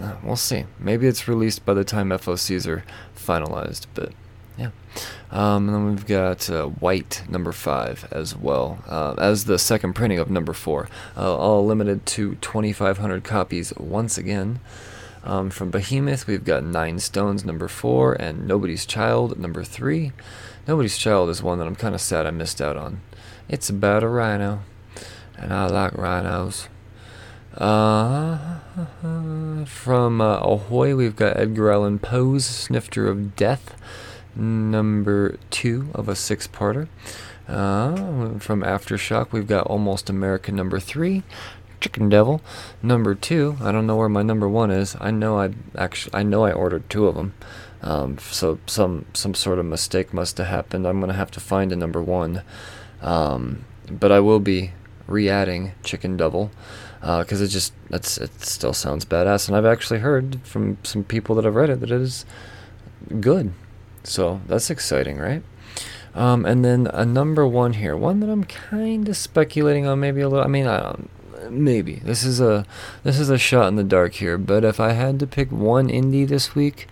uh, 0.00 0.16
we'll 0.22 0.36
see. 0.36 0.64
Maybe 0.78 1.06
it's 1.06 1.28
released 1.28 1.64
by 1.64 1.74
the 1.74 1.84
time 1.84 2.10
FOCs 2.10 2.66
are 2.66 2.84
finalized, 3.16 3.86
but 3.94 4.12
yeah. 4.58 4.70
Um, 5.30 5.68
and 5.68 5.74
then 5.74 5.86
we've 5.86 6.06
got 6.06 6.48
uh, 6.48 6.66
White 6.66 7.22
number 7.28 7.52
five 7.52 8.08
as 8.10 8.34
well 8.34 8.82
uh, 8.86 9.14
as 9.18 9.44
the 9.44 9.58
second 9.58 9.94
printing 9.94 10.18
of 10.18 10.30
number 10.30 10.52
four, 10.52 10.88
uh, 11.16 11.36
all 11.36 11.66
limited 11.66 12.06
to 12.06 12.36
2,500 12.36 13.24
copies 13.24 13.74
once 13.76 14.16
again. 14.16 14.60
Um, 15.24 15.50
from 15.50 15.70
Behemoth, 15.70 16.26
we've 16.26 16.44
got 16.44 16.62
Nine 16.62 17.00
Stones 17.00 17.44
number 17.44 17.66
four 17.66 18.14
and 18.14 18.46
Nobody's 18.46 18.86
Child 18.86 19.38
number 19.38 19.64
three. 19.64 20.12
Nobody's 20.68 20.96
Child 20.96 21.30
is 21.30 21.42
one 21.42 21.58
that 21.58 21.66
I'm 21.66 21.74
kind 21.74 21.94
of 21.94 22.00
sad 22.00 22.26
I 22.26 22.30
missed 22.30 22.60
out 22.60 22.76
on. 22.76 23.00
It's 23.48 23.68
about 23.68 24.04
a 24.04 24.08
rhino, 24.08 24.60
and 25.36 25.52
I 25.52 25.66
like 25.66 25.94
rhinos. 25.94 26.68
Uh, 27.56 28.58
from 29.64 30.20
uh, 30.20 30.38
Ahoy, 30.40 30.94
we've 30.94 31.16
got 31.16 31.38
Edgar 31.38 31.70
Allan 31.70 31.98
Poe's 31.98 32.44
Snifter 32.44 33.08
of 33.08 33.34
Death, 33.34 33.74
number 34.34 35.38
two 35.50 35.88
of 35.94 36.06
a 36.08 36.14
six 36.14 36.46
parter. 36.46 36.88
Uh, 37.48 38.38
from 38.38 38.62
Aftershock, 38.62 39.32
we've 39.32 39.46
got 39.46 39.66
Almost 39.68 40.10
American 40.10 40.54
number 40.54 40.78
three, 40.78 41.22
Chicken 41.80 42.10
Devil 42.10 42.42
number 42.82 43.14
two. 43.14 43.56
I 43.62 43.72
don't 43.72 43.86
know 43.86 43.96
where 43.96 44.08
my 44.10 44.22
number 44.22 44.48
one 44.48 44.70
is. 44.70 44.94
I 45.00 45.10
know 45.10 45.38
I 45.38 45.50
actually 45.78 46.14
I 46.14 46.24
know 46.24 46.44
I 46.44 46.52
ordered 46.52 46.90
two 46.90 47.06
of 47.06 47.14
them. 47.14 47.32
Um, 47.80 48.18
so 48.18 48.58
some 48.66 49.06
some 49.14 49.34
sort 49.34 49.58
of 49.58 49.64
mistake 49.64 50.12
must 50.12 50.36
have 50.38 50.48
happened. 50.48 50.86
I'm 50.86 51.00
gonna 51.00 51.14
have 51.14 51.30
to 51.32 51.40
find 51.40 51.72
a 51.72 51.76
number 51.76 52.02
one. 52.02 52.42
Um, 53.00 53.64
but 53.90 54.12
I 54.12 54.20
will 54.20 54.40
be 54.40 54.72
re-adding 55.06 55.72
Chicken 55.84 56.16
Devil 56.16 56.50
because 57.00 57.40
uh, 57.40 57.44
it 57.44 57.48
just 57.48 57.72
that's 57.90 58.18
it 58.18 58.42
still 58.42 58.72
sounds 58.72 59.04
badass, 59.04 59.48
and 59.48 59.56
I've 59.56 59.66
actually 59.66 60.00
heard 60.00 60.40
from 60.44 60.78
some 60.82 61.04
people 61.04 61.34
that 61.36 61.44
have 61.44 61.54
read 61.54 61.70
it 61.70 61.80
that 61.80 61.90
it 61.90 62.00
is 62.00 62.24
good. 63.20 63.52
So 64.02 64.40
that's 64.46 64.70
exciting, 64.70 65.18
right? 65.18 65.42
Um, 66.14 66.46
and 66.46 66.64
then 66.64 66.86
a 66.86 67.04
number 67.04 67.46
one 67.46 67.74
here, 67.74 67.96
one 67.96 68.20
that 68.20 68.30
I'm 68.30 68.44
kind 68.44 69.08
of 69.08 69.16
speculating 69.16 69.86
on, 69.86 70.00
maybe 70.00 70.22
a 70.22 70.28
little. 70.28 70.44
I 70.44 70.48
mean, 70.48 70.66
I 70.66 70.80
don't, 70.80 71.10
maybe 71.50 71.96
this 71.96 72.24
is 72.24 72.40
a 72.40 72.64
this 73.02 73.18
is 73.18 73.28
a 73.28 73.38
shot 73.38 73.68
in 73.68 73.76
the 73.76 73.84
dark 73.84 74.14
here. 74.14 74.38
But 74.38 74.64
if 74.64 74.80
I 74.80 74.92
had 74.92 75.20
to 75.20 75.26
pick 75.26 75.52
one 75.52 75.88
indie 75.88 76.26
this 76.26 76.54
week, 76.54 76.88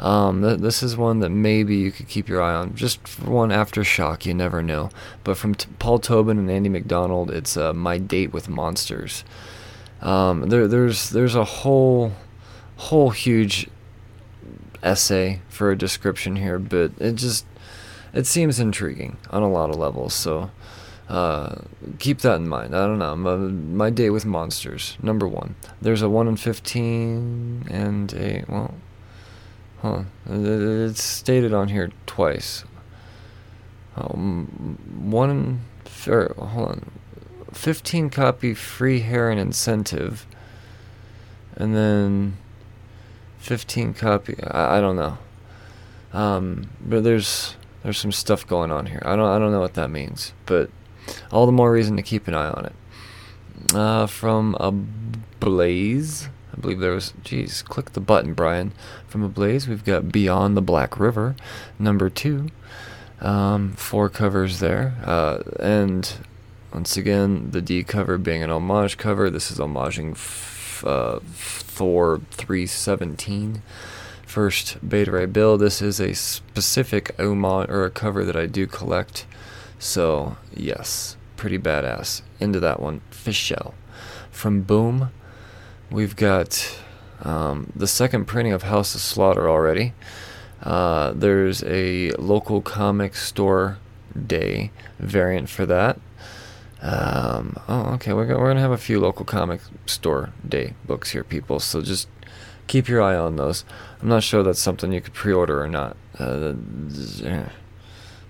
um, 0.00 0.42
th- 0.42 0.58
this 0.58 0.82
is 0.82 0.96
one 0.96 1.20
that 1.20 1.28
maybe 1.28 1.76
you 1.76 1.92
could 1.92 2.08
keep 2.08 2.28
your 2.28 2.42
eye 2.42 2.54
on. 2.54 2.74
Just 2.74 3.06
for 3.06 3.30
one 3.30 3.50
aftershock, 3.50 4.24
you 4.24 4.34
never 4.34 4.62
know. 4.62 4.90
But 5.22 5.36
from 5.36 5.54
t- 5.54 5.68
Paul 5.78 5.98
Tobin 5.98 6.38
and 6.38 6.50
Andy 6.50 6.70
MacDonald, 6.70 7.30
it's 7.30 7.56
uh, 7.56 7.72
My 7.74 7.98
Date 7.98 8.32
with 8.32 8.48
Monsters. 8.48 9.24
Um, 10.00 10.48
there, 10.48 10.66
there's 10.66 11.10
there's 11.10 11.34
a 11.34 11.44
whole 11.44 12.12
whole 12.76 13.10
huge 13.10 13.68
essay 14.82 15.42
for 15.50 15.70
a 15.70 15.76
description 15.76 16.36
here, 16.36 16.58
but 16.58 16.92
it 16.98 17.16
just 17.16 17.44
it 18.14 18.26
seems 18.26 18.58
intriguing 18.58 19.18
on 19.28 19.42
a 19.42 19.50
lot 19.50 19.68
of 19.68 19.76
levels. 19.76 20.14
So 20.14 20.50
uh, 21.10 21.56
keep 21.98 22.20
that 22.20 22.36
in 22.36 22.48
mind. 22.48 22.74
I 22.74 22.86
don't 22.86 22.98
know. 22.98 23.14
My, 23.16 23.36
my 23.36 23.90
date 23.90 24.10
with 24.10 24.24
monsters, 24.24 24.96
number 25.02 25.28
one. 25.28 25.56
There's 25.82 26.00
a 26.00 26.08
one 26.08 26.26
in 26.28 26.36
fifteen 26.36 27.66
and 27.68 28.14
a 28.14 28.44
well, 28.48 28.74
Huh. 29.82 30.02
It's 30.28 31.02
stated 31.02 31.54
on 31.54 31.68
here 31.68 31.90
twice. 32.06 32.64
Um, 33.96 34.78
one, 35.02 35.60
or, 36.06 36.34
hold 36.36 36.68
on. 36.68 36.90
15 37.52 38.10
copy 38.10 38.54
free 38.54 39.00
heron 39.00 39.38
incentive. 39.38 40.26
And 41.56 41.74
then 41.74 42.36
15 43.38 43.94
copy. 43.94 44.36
I, 44.42 44.78
I 44.78 44.80
don't 44.80 44.96
know. 44.96 45.18
Um, 46.12 46.70
but 46.80 47.04
there's 47.04 47.56
there's 47.82 47.98
some 47.98 48.12
stuff 48.12 48.46
going 48.46 48.70
on 48.70 48.86
here. 48.86 49.02
I 49.04 49.16
don't 49.16 49.28
I 49.28 49.38
don't 49.38 49.52
know 49.52 49.60
what 49.60 49.74
that 49.74 49.90
means, 49.90 50.32
but 50.46 50.70
all 51.30 51.46
the 51.46 51.52
more 51.52 51.72
reason 51.72 51.96
to 51.96 52.02
keep 52.02 52.28
an 52.28 52.34
eye 52.34 52.50
on 52.50 52.66
it. 52.66 53.74
Uh, 53.74 54.06
from 54.06 54.56
Ablaze. 54.58 56.28
I 56.60 56.62
believe 56.62 56.80
there 56.80 56.92
was, 56.92 57.14
geez, 57.24 57.62
click 57.62 57.92
the 57.92 58.00
button, 58.00 58.34
Brian. 58.34 58.72
From 59.08 59.22
Ablaze, 59.22 59.66
we've 59.66 59.82
got 59.82 60.12
Beyond 60.12 60.58
the 60.58 60.60
Black 60.60 61.00
River, 61.00 61.34
number 61.78 62.10
two. 62.10 62.50
Um, 63.18 63.72
four 63.72 64.10
covers 64.10 64.60
there. 64.60 64.98
Uh, 65.02 65.38
and 65.58 66.12
once 66.70 66.98
again, 66.98 67.50
the 67.52 67.62
D 67.62 67.82
cover 67.82 68.18
being 68.18 68.42
an 68.42 68.50
homage 68.50 68.98
cover. 68.98 69.30
This 69.30 69.50
is 69.50 69.56
homaging 69.56 70.12
f- 70.12 70.84
uh, 70.86 71.20
Thor 71.32 72.20
317. 72.30 73.62
First 74.26 74.86
Beta 74.86 75.12
Ray 75.12 75.24
Bill. 75.24 75.56
This 75.56 75.80
is 75.80 75.98
a 75.98 76.12
specific 76.12 77.18
homage 77.18 77.70
or 77.70 77.86
a 77.86 77.90
cover 77.90 78.22
that 78.26 78.36
I 78.36 78.44
do 78.44 78.66
collect. 78.66 79.24
So, 79.78 80.36
yes, 80.54 81.16
pretty 81.38 81.58
badass. 81.58 82.20
Into 82.38 82.60
that 82.60 82.80
one. 82.80 83.00
Fish 83.08 83.38
Shell. 83.38 83.72
From 84.30 84.60
Boom, 84.60 85.10
We've 85.90 86.14
got 86.14 86.78
um, 87.22 87.72
the 87.74 87.88
second 87.88 88.26
printing 88.26 88.52
of 88.52 88.62
House 88.62 88.94
of 88.94 89.00
Slaughter 89.00 89.48
already. 89.48 89.92
Uh, 90.62 91.12
there's 91.12 91.64
a 91.64 92.12
local 92.12 92.60
comic 92.60 93.16
store 93.16 93.78
day 94.26 94.70
variant 95.00 95.48
for 95.48 95.66
that. 95.66 95.98
Um, 96.80 97.56
oh, 97.68 97.92
okay. 97.94 98.12
We're, 98.12 98.28
we're 98.28 98.36
going 98.36 98.56
to 98.56 98.62
have 98.62 98.70
a 98.70 98.78
few 98.78 99.00
local 99.00 99.24
comic 99.24 99.60
store 99.86 100.30
day 100.48 100.74
books 100.86 101.10
here, 101.10 101.24
people. 101.24 101.58
So 101.58 101.80
just 101.82 102.08
keep 102.68 102.88
your 102.88 103.02
eye 103.02 103.16
on 103.16 103.34
those. 103.34 103.64
I'm 104.00 104.08
not 104.08 104.22
sure 104.22 104.44
that's 104.44 104.60
something 104.60 104.92
you 104.92 105.00
could 105.00 105.14
pre 105.14 105.32
order 105.32 105.60
or 105.60 105.68
not. 105.68 105.96
Uh, 106.18 106.54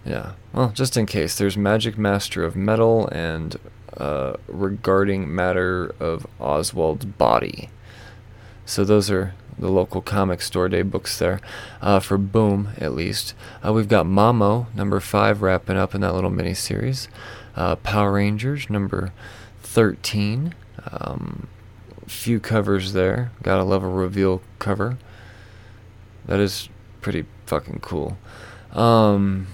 yeah. 0.04 0.32
Well, 0.54 0.70
just 0.70 0.96
in 0.96 1.04
case. 1.04 1.36
There's 1.36 1.58
Magic 1.58 1.98
Master 1.98 2.42
of 2.42 2.56
Metal 2.56 3.06
and 3.08 3.56
uh, 3.96 4.34
regarding 4.46 5.34
matter 5.34 5.94
of 6.00 6.26
Oswald's 6.40 7.04
body. 7.04 7.68
So 8.64 8.84
those 8.84 9.10
are 9.10 9.34
the 9.58 9.68
local 9.68 10.00
comic 10.00 10.40
store 10.40 10.68
day 10.68 10.82
books 10.82 11.18
there 11.18 11.40
uh, 11.82 12.00
for 12.00 12.16
Boom, 12.16 12.70
at 12.78 12.94
least. 12.94 13.34
Uh, 13.64 13.72
we've 13.72 13.88
got 13.88 14.06
Mamo 14.06 14.72
number 14.74 15.00
five 15.00 15.42
wrapping 15.42 15.76
up 15.76 15.94
in 15.94 16.00
that 16.00 16.14
little 16.14 16.30
mini 16.30 16.54
series. 16.54 17.08
Uh, 17.56 17.76
Power 17.76 18.12
Rangers 18.12 18.70
number 18.70 19.12
thirteen. 19.60 20.54
Um, 20.90 21.48
few 22.06 22.40
covers 22.40 22.92
there. 22.92 23.32
Got 23.42 23.60
a 23.60 23.64
level 23.64 23.90
reveal 23.90 24.40
cover. 24.58 24.98
That 26.26 26.40
is 26.40 26.68
pretty 27.00 27.26
fucking 27.46 27.80
cool. 27.80 28.16
Um, 28.72 29.48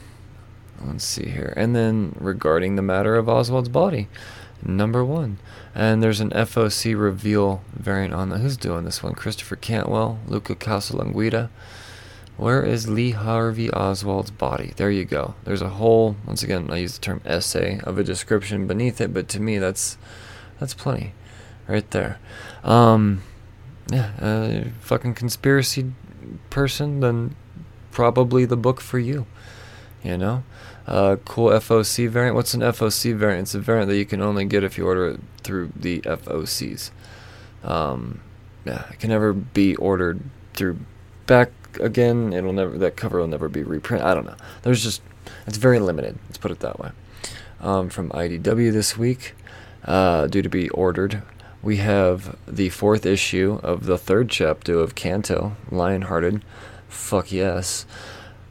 Let's 0.84 1.04
see 1.04 1.28
here. 1.28 1.52
And 1.56 1.74
then 1.74 2.14
regarding 2.18 2.76
the 2.76 2.82
matter 2.82 3.16
of 3.16 3.28
Oswald's 3.28 3.68
body, 3.68 4.08
number 4.62 5.04
one. 5.04 5.38
And 5.74 6.02
there's 6.02 6.20
an 6.20 6.30
FOC 6.30 6.98
reveal 6.98 7.62
variant 7.72 8.14
on 8.14 8.28
the. 8.30 8.38
Who's 8.38 8.56
doing 8.56 8.84
this 8.84 9.02
one? 9.02 9.14
Christopher 9.14 9.56
Cantwell, 9.56 10.18
Luca 10.26 10.54
Casalanguida. 10.54 11.50
Where 12.36 12.62
is 12.62 12.88
Lee 12.88 13.12
Harvey 13.12 13.70
Oswald's 13.70 14.30
body? 14.30 14.72
There 14.76 14.90
you 14.90 15.06
go. 15.06 15.34
There's 15.44 15.62
a 15.62 15.70
whole, 15.70 16.16
once 16.26 16.42
again, 16.42 16.70
I 16.70 16.78
use 16.78 16.94
the 16.94 17.00
term 17.00 17.22
essay 17.24 17.80
of 17.82 17.98
a 17.98 18.04
description 18.04 18.66
beneath 18.66 19.00
it, 19.00 19.14
but 19.14 19.28
to 19.28 19.40
me 19.40 19.58
that's 19.58 19.96
that's 20.60 20.74
plenty, 20.74 21.14
right 21.66 21.90
there. 21.90 22.18
Um, 22.62 23.22
yeah, 23.90 24.10
uh, 24.20 24.68
fucking 24.80 25.14
conspiracy 25.14 25.92
person, 26.50 27.00
then 27.00 27.36
probably 27.90 28.44
the 28.44 28.56
book 28.56 28.80
for 28.80 28.98
you. 28.98 29.26
You 30.02 30.18
know, 30.18 30.44
uh, 30.86 31.16
cool 31.24 31.50
FOC 31.50 32.08
variant. 32.08 32.36
What's 32.36 32.54
an 32.54 32.60
FOC 32.60 33.14
variant? 33.16 33.42
It's 33.42 33.54
a 33.54 33.60
variant 33.60 33.88
that 33.88 33.96
you 33.96 34.06
can 34.06 34.22
only 34.22 34.44
get 34.44 34.64
if 34.64 34.78
you 34.78 34.86
order 34.86 35.08
it 35.10 35.20
through 35.42 35.72
the 35.74 36.00
FOCs. 36.02 36.90
Um, 37.64 38.20
yeah, 38.64 38.88
it 38.90 39.00
can 39.00 39.10
never 39.10 39.32
be 39.32 39.74
ordered 39.76 40.20
through 40.54 40.78
back 41.26 41.50
again. 41.80 42.32
It'll 42.32 42.52
never 42.52 42.78
that 42.78 42.96
cover 42.96 43.18
will 43.18 43.26
never 43.26 43.48
be 43.48 43.62
reprinted. 43.62 44.06
I 44.06 44.14
don't 44.14 44.26
know. 44.26 44.36
There's 44.62 44.82
just 44.82 45.02
it's 45.46 45.56
very 45.56 45.78
limited. 45.78 46.18
Let's 46.26 46.38
put 46.38 46.50
it 46.50 46.60
that 46.60 46.78
way. 46.78 46.90
Um, 47.60 47.88
from 47.88 48.10
IDW 48.10 48.72
this 48.72 48.96
week, 48.96 49.34
uh, 49.84 50.26
due 50.26 50.42
to 50.42 50.48
be 50.48 50.68
ordered, 50.70 51.22
we 51.62 51.78
have 51.78 52.36
the 52.46 52.68
fourth 52.68 53.06
issue 53.06 53.58
of 53.62 53.86
the 53.86 53.98
third 53.98 54.28
chapter 54.28 54.78
of 54.78 54.94
Canto, 54.94 55.56
Lionhearted. 55.70 56.42
Fuck 56.88 57.32
yes. 57.32 57.86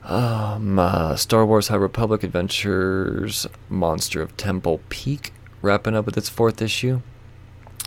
Um, 0.05 0.77
uh, 0.77 1.15
Star 1.15 1.45
Wars 1.45 1.69
High 1.69 1.77
Republic 1.77 2.23
Adventures 2.23 3.47
Monster 3.69 4.21
of 4.21 4.37
Temple 4.37 4.79
Peak 4.89 5.33
wrapping 5.63 5.95
up 5.95 6.05
with 6.05 6.15
its 6.15 6.29
fourth 6.29 6.61
issue. 6.61 7.01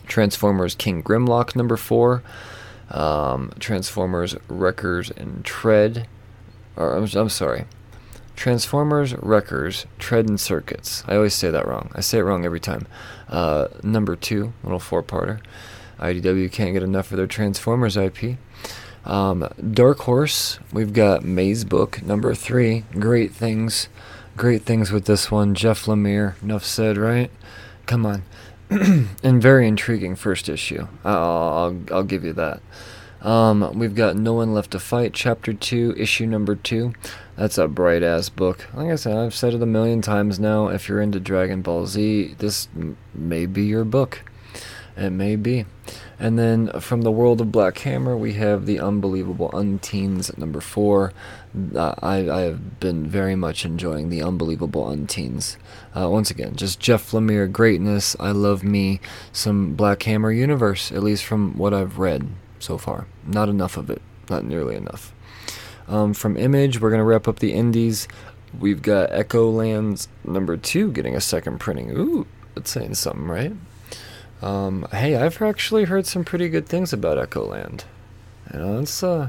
Transformers 0.08 0.74
King 0.74 1.02
Grimlock 1.02 1.54
number 1.54 1.76
four. 1.76 2.24
Um, 2.90 3.52
Transformers 3.60 4.34
Wreckers 4.48 5.10
and 5.10 5.44
Tread. 5.44 6.08
Or 6.76 6.96
I'm, 6.96 7.08
I'm 7.14 7.28
sorry. 7.28 7.66
Transformers, 8.34 9.14
Wreckers, 9.14 9.86
Tread 9.98 10.28
and 10.28 10.40
Circuits. 10.40 11.04
I 11.06 11.16
always 11.16 11.34
say 11.34 11.50
that 11.50 11.66
wrong. 11.66 11.90
I 11.94 12.00
say 12.00 12.18
it 12.18 12.22
wrong 12.22 12.44
every 12.44 12.60
time. 12.60 12.86
Uh, 13.28 13.68
number 13.82 14.14
two, 14.16 14.52
little 14.62 14.78
four-parter. 14.78 15.40
IDW 15.98 16.50
can't 16.50 16.72
get 16.72 16.84
enough 16.84 17.10
of 17.10 17.16
their 17.16 17.26
Transformers 17.26 17.96
IP. 17.96 18.38
Um, 19.04 19.48
Dark 19.72 20.00
Horse, 20.00 20.58
we've 20.72 20.92
got 20.92 21.24
Maze 21.24 21.64
Book, 21.64 22.02
number 22.02 22.34
three. 22.34 22.84
Great 22.92 23.32
things. 23.32 23.88
Great 24.36 24.62
things 24.62 24.92
with 24.92 25.06
this 25.06 25.30
one. 25.30 25.54
Jeff 25.54 25.86
Lemire, 25.86 26.40
enough 26.42 26.64
said, 26.64 26.96
right? 26.96 27.30
Come 27.86 28.04
on. 28.06 28.22
and 28.70 29.42
very 29.42 29.66
intriguing 29.66 30.14
first 30.14 30.48
issue. 30.48 30.86
I'll, 31.04 31.16
I'll, 31.16 31.80
I'll 31.90 32.02
give 32.04 32.24
you 32.24 32.34
that. 32.34 32.60
Um, 33.22 33.76
we've 33.78 33.94
got 33.94 34.16
No 34.16 34.34
One 34.34 34.54
Left 34.54 34.70
to 34.72 34.78
Fight, 34.78 35.12
Chapter 35.12 35.52
2, 35.52 35.94
Issue 35.96 36.26
Number 36.26 36.54
2. 36.54 36.92
That's 37.36 37.58
a 37.58 37.66
bright 37.66 38.02
ass 38.02 38.28
book. 38.28 38.68
Like 38.74 38.90
I 38.90 38.96
said, 38.96 39.16
I've 39.16 39.34
said 39.34 39.54
it 39.54 39.62
a 39.62 39.66
million 39.66 40.02
times 40.02 40.38
now. 40.38 40.68
If 40.68 40.88
you're 40.88 41.00
into 41.00 41.18
Dragon 41.18 41.62
Ball 41.62 41.86
Z, 41.86 42.36
this 42.38 42.68
m- 42.76 42.96
may 43.14 43.46
be 43.46 43.64
your 43.64 43.84
book. 43.84 44.22
It 44.98 45.10
may 45.10 45.36
be. 45.36 45.64
And 46.18 46.36
then 46.36 46.68
from 46.80 47.02
the 47.02 47.12
world 47.12 47.40
of 47.40 47.52
Black 47.52 47.78
Hammer, 47.78 48.16
we 48.16 48.32
have 48.32 48.66
The 48.66 48.80
Unbelievable 48.80 49.48
Unteens, 49.50 50.28
at 50.28 50.38
number 50.38 50.60
4. 50.60 51.12
Uh, 51.76 51.94
I, 52.02 52.28
I 52.28 52.40
have 52.40 52.80
been 52.80 53.06
very 53.06 53.36
much 53.36 53.64
enjoying 53.64 54.08
The 54.08 54.22
Unbelievable 54.22 54.86
Unteens. 54.86 55.56
Uh, 55.94 56.10
once 56.10 56.32
again, 56.32 56.56
just 56.56 56.80
Jeff 56.80 57.12
Lemire 57.12 57.50
greatness. 57.50 58.16
I 58.18 58.32
love 58.32 58.64
me 58.64 58.98
some 59.32 59.74
Black 59.74 60.02
Hammer 60.02 60.32
universe, 60.32 60.90
at 60.90 61.04
least 61.04 61.24
from 61.24 61.56
what 61.56 61.72
I've 61.72 62.00
read 62.00 62.28
so 62.58 62.76
far. 62.76 63.06
Not 63.24 63.48
enough 63.48 63.76
of 63.76 63.90
it. 63.90 64.02
Not 64.28 64.44
nearly 64.44 64.74
enough. 64.74 65.14
Um, 65.86 66.12
from 66.12 66.36
Image, 66.36 66.80
we're 66.80 66.90
going 66.90 66.98
to 66.98 67.04
wrap 67.04 67.28
up 67.28 67.38
the 67.38 67.52
indies. 67.52 68.08
We've 68.58 68.82
got 68.82 69.12
Echo 69.12 69.48
Lands 69.48 70.08
number 70.24 70.56
two 70.56 70.90
getting 70.90 71.14
a 71.14 71.20
second 71.20 71.60
printing. 71.60 71.92
Ooh, 71.92 72.26
that's 72.54 72.72
saying 72.72 72.94
something, 72.94 73.28
right? 73.28 73.52
Um, 74.42 74.86
hey, 74.92 75.16
I've 75.16 75.40
actually 75.42 75.84
heard 75.84 76.06
some 76.06 76.24
pretty 76.24 76.48
good 76.48 76.68
things 76.68 76.92
about 76.92 77.18
Echo 77.18 77.44
Land. 77.44 77.84
You 78.52 78.60
know, 78.60 78.78
that's 78.78 79.02
uh, 79.02 79.28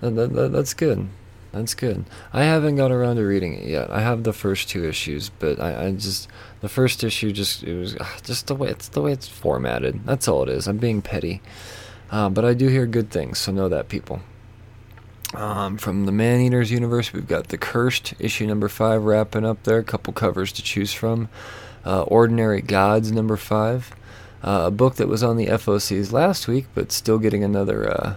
that, 0.00 0.10
that, 0.14 0.32
that, 0.32 0.52
that's 0.52 0.74
good. 0.74 1.08
That's 1.52 1.74
good. 1.74 2.04
I 2.32 2.44
haven't 2.44 2.76
got 2.76 2.92
around 2.92 3.16
to 3.16 3.22
reading 3.22 3.54
it 3.54 3.66
yet. 3.66 3.90
I 3.90 4.00
have 4.00 4.22
the 4.22 4.32
first 4.32 4.68
two 4.68 4.84
issues, 4.84 5.30
but 5.30 5.58
I, 5.58 5.86
I 5.86 5.92
just 5.92 6.28
the 6.60 6.68
first 6.68 7.02
issue 7.02 7.32
just 7.32 7.62
it 7.62 7.76
was 7.76 7.96
ah, 7.98 8.16
just 8.22 8.46
the 8.46 8.54
way 8.54 8.68
it's 8.68 8.88
the 8.88 9.00
way 9.00 9.12
it's 9.12 9.26
formatted. 9.26 10.04
That's 10.04 10.28
all 10.28 10.42
it 10.42 10.50
is. 10.50 10.68
I'm 10.68 10.76
being 10.76 11.00
petty, 11.00 11.40
uh, 12.10 12.28
but 12.28 12.44
I 12.44 12.54
do 12.54 12.68
hear 12.68 12.86
good 12.86 13.10
things, 13.10 13.38
so 13.38 13.52
know 13.52 13.68
that, 13.68 13.88
people. 13.88 14.20
Um, 15.34 15.76
from 15.76 16.06
the 16.06 16.12
Man 16.12 16.40
Eaters 16.40 16.70
universe, 16.70 17.12
we've 17.12 17.28
got 17.28 17.48
The 17.48 17.58
Cursed, 17.58 18.14
issue 18.18 18.46
number 18.46 18.68
five, 18.68 19.02
wrapping 19.02 19.44
up 19.44 19.62
there. 19.64 19.78
A 19.78 19.84
couple 19.84 20.12
covers 20.12 20.52
to 20.52 20.62
choose 20.62 20.92
from. 20.92 21.28
Uh, 21.84 22.02
Ordinary 22.02 22.62
Gods, 22.62 23.12
number 23.12 23.36
five. 23.36 23.94
Uh, 24.42 24.64
a 24.66 24.70
book 24.70 24.94
that 24.96 25.08
was 25.08 25.22
on 25.22 25.36
the 25.36 25.46
FOCs 25.46 26.12
last 26.12 26.46
week, 26.46 26.66
but 26.74 26.92
still 26.92 27.18
getting 27.18 27.42
another 27.42 27.90
uh, 27.90 28.16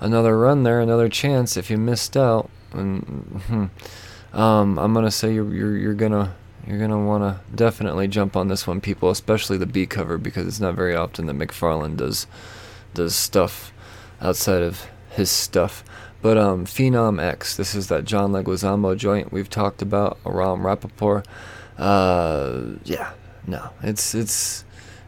another 0.00 0.38
run 0.38 0.62
there, 0.62 0.80
another 0.80 1.08
chance. 1.08 1.56
If 1.56 1.70
you 1.70 1.76
missed 1.76 2.16
out, 2.16 2.50
and, 2.72 3.02
hmm, 3.46 4.38
um, 4.38 4.78
I'm 4.78 4.94
gonna 4.94 5.10
say 5.10 5.34
you're 5.34 5.52
you're, 5.52 5.76
you're 5.76 5.94
gonna 5.94 6.34
you're 6.66 6.78
gonna 6.78 7.04
wanna 7.04 7.40
definitely 7.54 8.06
jump 8.08 8.36
on 8.36 8.48
this 8.48 8.66
one, 8.66 8.80
people, 8.80 9.10
especially 9.10 9.58
the 9.58 9.66
B 9.66 9.86
cover 9.86 10.18
because 10.18 10.46
it's 10.46 10.60
not 10.60 10.74
very 10.74 10.94
often 10.94 11.26
that 11.26 11.36
McFarlane 11.36 11.96
does 11.96 12.26
does 12.94 13.14
stuff 13.14 13.72
outside 14.20 14.62
of 14.62 14.86
his 15.10 15.30
stuff. 15.30 15.82
But 16.22 16.38
um, 16.38 16.64
Phenom 16.64 17.22
X, 17.22 17.56
this 17.56 17.74
is 17.74 17.88
that 17.88 18.04
John 18.04 18.32
Leguizamo 18.32 18.96
joint 18.96 19.32
we've 19.32 19.50
talked 19.50 19.82
about 19.82 20.18
around 20.24 20.60
Rappaport. 20.60 21.24
Uh, 21.78 22.78
yeah, 22.84 23.12
no, 23.46 23.70
it's 23.82 24.14
it's 24.14 24.64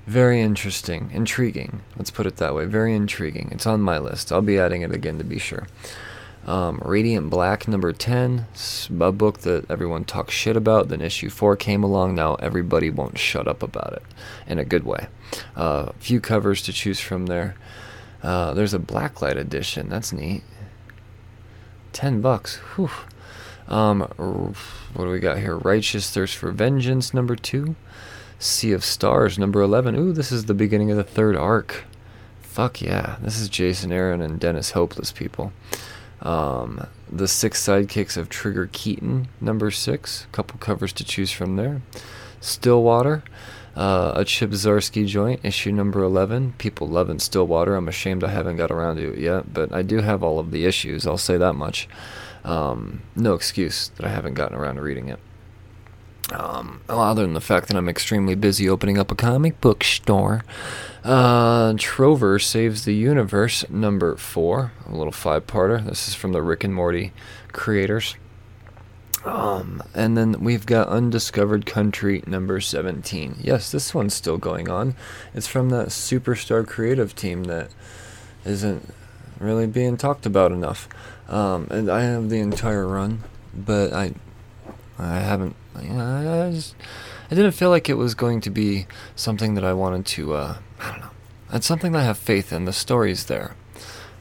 very 0.08 0.40
interesting, 0.40 1.10
intriguing. 1.12 1.82
Let's 1.96 2.10
put 2.10 2.24
it 2.24 2.36
that 2.36 2.54
way. 2.54 2.64
Very 2.64 2.94
intriguing. 2.94 3.50
It's 3.52 3.66
on 3.66 3.82
my 3.82 3.98
list. 3.98 4.32
I'll 4.32 4.40
be 4.40 4.58
adding 4.58 4.80
it 4.80 4.90
again 4.90 5.18
to 5.18 5.24
be 5.24 5.38
sure. 5.38 5.66
Um, 6.46 6.80
Radiant 6.82 7.28
Black 7.28 7.68
number 7.68 7.92
10, 7.92 8.46
a 9.00 9.12
book 9.12 9.40
that 9.40 9.70
everyone 9.70 10.06
talks 10.06 10.32
shit 10.32 10.56
about. 10.56 10.88
Then 10.88 11.02
issue 11.02 11.28
4 11.28 11.56
came 11.56 11.84
along. 11.84 12.14
Now 12.14 12.36
everybody 12.36 12.88
won't 12.88 13.18
shut 13.18 13.46
up 13.46 13.62
about 13.62 13.92
it 13.92 14.02
in 14.46 14.58
a 14.58 14.64
good 14.64 14.84
way. 14.84 15.08
A 15.56 15.60
uh, 15.60 15.92
few 15.98 16.22
covers 16.22 16.62
to 16.62 16.72
choose 16.72 17.00
from 17.00 17.26
there. 17.26 17.54
Uh, 18.22 18.54
there's 18.54 18.72
a 18.72 18.78
Blacklight 18.78 19.36
edition. 19.36 19.90
That's 19.90 20.10
neat. 20.10 20.42
10 21.92 22.22
bucks. 22.22 22.56
Whew. 22.76 22.90
Um, 23.68 24.00
what 24.94 25.04
do 25.04 25.10
we 25.10 25.20
got 25.20 25.36
here? 25.36 25.56
Righteous 25.56 26.10
Thirst 26.10 26.34
for 26.34 26.50
Vengeance 26.50 27.12
number 27.12 27.36
2. 27.36 27.76
Sea 28.38 28.72
of 28.72 28.84
Stars 28.84 29.38
number 29.38 29.60
11. 29.60 29.96
Ooh, 29.96 30.12
this 30.12 30.30
is 30.30 30.44
the 30.44 30.54
beginning 30.54 30.90
of 30.90 30.96
the 30.96 31.04
third 31.04 31.36
arc. 31.36 31.84
Fuck 32.40 32.80
yeah. 32.80 33.16
This 33.20 33.40
is 33.40 33.48
Jason 33.48 33.92
Aaron 33.92 34.20
and 34.20 34.38
Dennis 34.38 34.72
Hopeless 34.72 35.12
people. 35.12 35.52
Um, 36.22 36.86
the 37.10 37.28
Six 37.28 37.64
Sidekicks 37.64 38.16
of 38.16 38.28
Trigger 38.28 38.68
Keaton, 38.72 39.28
number 39.40 39.70
six. 39.70 40.26
Couple 40.32 40.58
covers 40.58 40.92
to 40.94 41.04
choose 41.04 41.30
from 41.30 41.56
there. 41.56 41.82
Stillwater, 42.40 43.22
uh, 43.76 44.12
a 44.14 44.24
Chip 44.24 44.50
Zdarsky 44.50 45.06
joint, 45.06 45.40
issue 45.44 45.72
number 45.72 46.02
11. 46.02 46.54
People 46.58 46.88
loving 46.88 47.18
Stillwater. 47.18 47.74
I'm 47.76 47.88
ashamed 47.88 48.24
I 48.24 48.30
haven't 48.30 48.56
got 48.56 48.70
around 48.70 48.96
to 48.96 49.12
it 49.12 49.18
yet, 49.18 49.52
but 49.52 49.72
I 49.72 49.82
do 49.82 49.98
have 49.98 50.22
all 50.22 50.38
of 50.38 50.50
the 50.50 50.64
issues. 50.64 51.06
I'll 51.06 51.18
say 51.18 51.36
that 51.36 51.54
much. 51.54 51.88
Um, 52.44 53.02
no 53.14 53.34
excuse 53.34 53.88
that 53.96 54.06
I 54.06 54.10
haven't 54.10 54.34
gotten 54.34 54.56
around 54.56 54.76
to 54.76 54.82
reading 54.82 55.08
it. 55.08 55.18
Um, 56.32 56.82
other 56.88 57.22
than 57.22 57.34
the 57.34 57.40
fact 57.40 57.68
that 57.68 57.76
I'm 57.76 57.88
extremely 57.88 58.34
busy 58.34 58.68
opening 58.68 58.98
up 58.98 59.10
a 59.10 59.14
comic 59.14 59.60
book 59.60 59.82
store. 59.82 60.44
Uh, 61.02 61.72
Trover 61.78 62.38
Saves 62.38 62.84
the 62.84 62.94
Universe, 62.94 63.64
number 63.70 64.16
four, 64.16 64.72
a 64.86 64.94
little 64.94 65.12
five 65.12 65.46
parter. 65.46 65.84
This 65.84 66.08
is 66.08 66.14
from 66.14 66.32
the 66.32 66.42
Rick 66.42 66.64
and 66.64 66.74
Morty 66.74 67.12
creators. 67.52 68.16
Um, 69.24 69.82
and 69.94 70.16
then 70.16 70.40
we've 70.40 70.66
got 70.66 70.88
Undiscovered 70.88 71.66
Country, 71.66 72.22
number 72.26 72.60
17. 72.60 73.36
Yes, 73.40 73.70
this 73.70 73.94
one's 73.94 74.14
still 74.14 74.38
going 74.38 74.68
on. 74.68 74.94
It's 75.34 75.46
from 75.46 75.70
that 75.70 75.88
superstar 75.88 76.66
creative 76.66 77.14
team 77.14 77.44
that 77.44 77.70
isn't 78.44 78.94
really 79.40 79.66
being 79.66 79.96
talked 79.96 80.26
about 80.26 80.52
enough. 80.52 80.88
Um, 81.28 81.68
and 81.70 81.90
I 81.90 82.02
have 82.02 82.30
the 82.30 82.38
entire 82.40 82.86
run, 82.86 83.24
but 83.54 83.92
I, 83.92 84.14
I 84.98 85.18
haven't 85.20 85.56
I 85.78 86.50
just 86.52 86.74
I 87.30 87.34
didn't 87.34 87.52
feel 87.52 87.70
like 87.70 87.88
it 87.88 87.94
was 87.94 88.14
going 88.14 88.40
to 88.42 88.50
be 88.50 88.86
something 89.14 89.54
that 89.54 89.64
I 89.64 89.72
wanted 89.72 90.06
to. 90.06 90.34
Uh, 90.34 90.58
I 90.80 90.90
don't 90.90 91.00
know. 91.00 91.10
It's 91.52 91.66
something 91.66 91.92
that 91.92 92.00
I 92.00 92.04
have 92.04 92.18
faith 92.18 92.52
in. 92.52 92.64
The 92.64 92.72
story's 92.72 93.26
there. 93.26 93.54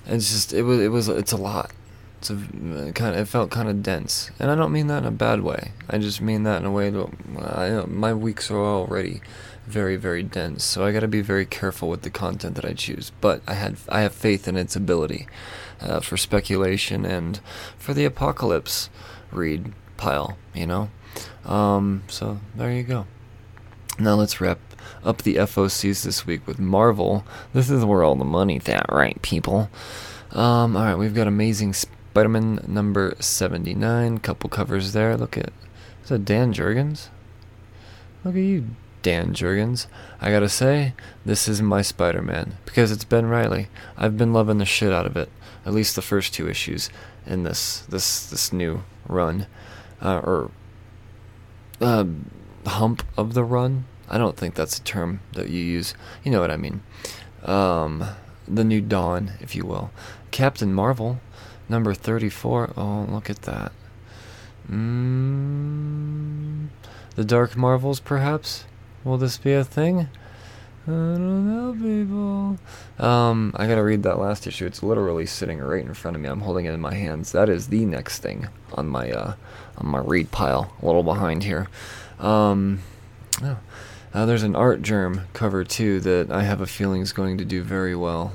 It's 0.06 0.32
just 0.32 0.54
it 0.54 0.64
was 0.64 0.80
it 0.80 0.90
was 0.90 1.08
it's 1.10 1.32
a 1.32 1.38
lot. 1.38 1.72
It's 2.20 2.30
a 2.30 2.36
kind 2.36 3.14
of 3.14 3.18
it 3.18 3.26
felt 3.28 3.52
kind 3.52 3.70
of 3.70 3.84
dense, 3.84 4.32
and 4.40 4.50
I 4.50 4.56
don't 4.56 4.72
mean 4.72 4.88
that 4.88 5.00
in 5.00 5.06
a 5.06 5.12
bad 5.12 5.42
way. 5.42 5.72
I 5.90 5.98
just 5.98 6.22
mean 6.22 6.44
that 6.44 6.62
in 6.62 6.66
a 6.66 6.72
way 6.72 6.90
that 6.90 7.10
I, 7.40 7.86
my 7.86 8.14
weeks 8.14 8.50
are 8.50 8.58
already 8.58 9.22
very 9.68 9.98
very 9.98 10.24
dense, 10.24 10.64
so 10.64 10.86
I 10.86 10.92
got 10.92 11.02
to 11.02 11.08
be 11.08 11.22
very 11.22 11.46
careful 11.46 11.90
with 11.90 12.02
the 12.02 12.10
content 12.10 12.56
that 12.56 12.66
I 12.66 12.74
choose. 12.74 13.12
But 13.22 13.42
I 13.48 13.54
had 13.54 13.78
I 13.90 14.02
have 14.02 14.14
faith 14.14 14.48
in 14.48 14.56
its 14.56 14.76
ability 14.76 15.28
uh, 15.80 16.00
for 16.00 16.18
speculation 16.18 17.06
and 17.06 17.40
for 17.78 17.94
the 17.94 18.06
apocalypse 18.06 18.90
read 19.32 19.74
pile. 19.98 20.38
You 20.54 20.68
know. 20.68 20.90
Um, 21.46 22.04
so 22.08 22.40
there 22.56 22.72
you 22.72 22.84
go. 22.84 23.06
Now 24.00 24.16
let's 24.16 24.40
wrap 24.40 24.60
up 25.04 25.24
the 25.24 25.36
FOCs 25.36 26.04
this 26.04 26.26
week 26.26 26.46
with 26.46 26.60
Marvel. 26.60 27.26
This 27.54 27.70
is 27.70 27.84
where 27.84 28.04
all 28.04 28.16
the 28.16 28.26
money's 28.26 28.68
at, 28.70 28.86
right, 28.92 29.20
people? 29.22 29.70
Um, 30.32 30.76
all 30.76 30.84
right, 30.84 30.96
we've 30.96 31.16
got 31.16 31.28
Amazing 31.28 31.74
Spider-Man 31.74 32.66
number 32.68 33.16
79. 33.20 34.20
Couple 34.20 34.50
covers 34.50 34.94
there. 34.94 35.18
Look 35.18 35.38
at 35.38 35.52
is 36.04 36.10
that 36.10 36.26
Dan 36.26 36.54
Jurgens? 36.54 37.10
Look 38.24 38.36
at 38.36 38.42
you, 38.42 38.68
Dan 39.02 39.34
Jurgens. 39.34 39.88
I 40.22 40.32
gotta 40.32 40.50
say, 40.50 40.94
this 41.26 41.48
is 41.48 41.62
my 41.62 41.82
Spider-Man 41.82 42.58
because 42.66 42.92
it's 42.92 43.04
Ben 43.04 43.26
Reilly. 43.26 43.68
I've 43.98 44.18
been 44.18 44.34
loving 44.34 44.58
the 44.58 44.66
shit 44.66 44.94
out 44.94 45.06
of 45.06 45.18
it. 45.18 45.30
At 45.66 45.74
least 45.74 45.96
the 45.96 46.02
first 46.02 46.34
two 46.34 46.48
issues 46.48 46.90
in 47.26 47.44
this 47.44 47.80
this 47.90 48.30
this 48.30 48.54
new 48.54 48.84
run, 49.08 49.48
uh, 50.02 50.20
or 50.20 50.52
uh, 51.82 52.06
hump 52.66 53.04
of 53.16 53.34
the 53.34 53.44
run. 53.44 53.86
I 54.10 54.18
don't 54.18 54.38
think 54.38 54.56
that's 54.56 54.78
a 54.78 54.84
term 54.84 55.22
that 55.34 55.50
you 55.50 55.64
use. 55.64 55.94
You 56.24 56.32
know 56.32 56.42
what 56.42 56.52
I 56.52 56.58
mean. 56.58 56.82
Um, 57.44 58.04
the 58.48 58.64
new 58.64 58.82
dawn, 58.82 59.34
if 59.42 59.56
you 59.56 59.66
will. 59.66 59.92
Captain 60.32 60.74
Marvel, 60.74 61.20
number 61.68 61.94
34. 61.94 62.74
Oh, 62.78 63.08
look 63.10 63.30
at 63.30 63.44
that. 63.44 63.72
Mm, 64.70 66.68
the 67.16 67.26
Dark 67.26 67.56
Marvels, 67.56 68.00
perhaps? 68.00 68.66
Will 69.04 69.18
this 69.18 69.38
be 69.38 69.54
a 69.54 69.64
thing? 69.64 70.10
I 70.88 70.92
don't 70.92 71.46
know, 71.46 71.74
people. 71.74 72.58
Um, 73.06 73.52
I 73.58 73.68
gotta 73.68 73.84
read 73.84 74.04
that 74.04 74.20
last 74.20 74.48
issue. 74.48 74.66
It's 74.66 74.82
literally 74.82 75.26
sitting 75.26 75.60
right 75.60 75.84
in 75.84 75.94
front 75.94 76.16
of 76.16 76.22
me. 76.22 76.30
I'm 76.30 76.40
holding 76.40 76.64
it 76.64 76.74
in 76.74 76.80
my 76.80 76.94
hands. 76.94 77.34
That 77.34 77.50
is 77.50 77.68
the 77.68 77.84
next 77.84 78.20
thing 78.20 78.48
on 78.74 78.88
my 78.88 79.12
uh, 79.12 79.34
on 79.78 79.88
my 79.88 80.00
read 80.00 80.32
pile. 80.32 80.74
A 80.82 80.86
little 80.86 81.04
behind 81.04 81.44
here. 81.44 81.68
Um, 82.20 82.80
oh. 83.44 83.58
uh, 84.14 84.26
there's 84.26 84.44
an 84.44 84.56
Artgerm 84.56 85.28
cover 85.34 85.66
too 85.66 86.00
that 86.00 86.32
I 86.32 86.44
have 86.44 86.62
a 86.62 86.66
feeling 86.66 87.02
is 87.02 87.12
going 87.12 87.38
to 87.38 87.46
do 87.46 87.64
very 87.64 87.96
well. 87.96 88.32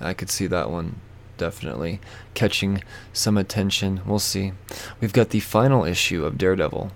I 0.00 0.14
could 0.14 0.30
see 0.30 0.46
that 0.46 0.70
one 0.70 1.00
definitely 1.36 1.98
catching 2.34 2.84
some 3.12 3.36
attention. 3.36 4.00
We'll 4.06 4.20
see. 4.20 4.52
We've 5.00 5.12
got 5.12 5.30
the 5.30 5.40
final 5.40 5.84
issue 5.84 6.24
of 6.24 6.38
Daredevil, 6.38 6.92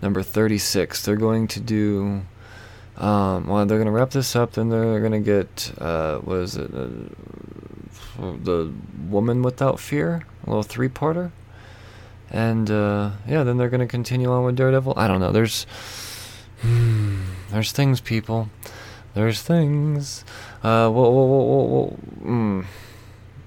number 0.00 0.22
36. 0.22 1.04
They're 1.04 1.16
going 1.16 1.48
to 1.48 1.58
do. 1.58 2.22
Um, 2.96 3.46
well, 3.46 3.64
they're 3.66 3.78
to 3.86 3.92
wrap 3.92 4.10
this 4.10 4.36
up, 4.36 4.52
then 4.52 4.68
they're 4.68 5.00
to 5.12 5.20
get. 5.20 5.72
Uh, 5.78 6.18
what 6.18 6.38
is 6.38 6.56
it? 6.56 6.72
Uh, 6.74 6.88
the 8.18 8.72
Woman 9.08 9.42
Without 9.42 9.80
Fear? 9.80 10.22
A 10.44 10.50
little 10.50 10.62
three 10.62 10.88
parter? 10.88 11.32
And, 12.30 12.70
uh, 12.70 13.12
yeah, 13.26 13.42
then 13.42 13.58
they're 13.58 13.68
to 13.80 13.86
continue 13.86 14.30
on 14.30 14.44
with 14.44 14.56
Daredevil. 14.56 14.94
I 14.96 15.08
don't 15.08 15.20
know. 15.20 15.32
There's. 15.32 15.66
There's 17.50 17.72
things, 17.72 18.00
people. 18.00 18.48
There's 19.14 19.42
things. 19.42 20.24
Uh, 20.62 20.88
whoa, 20.88 21.10
whoa, 21.10 21.26
whoa, 21.26 21.62
whoa. 21.64 21.98
Mm. 22.22 22.64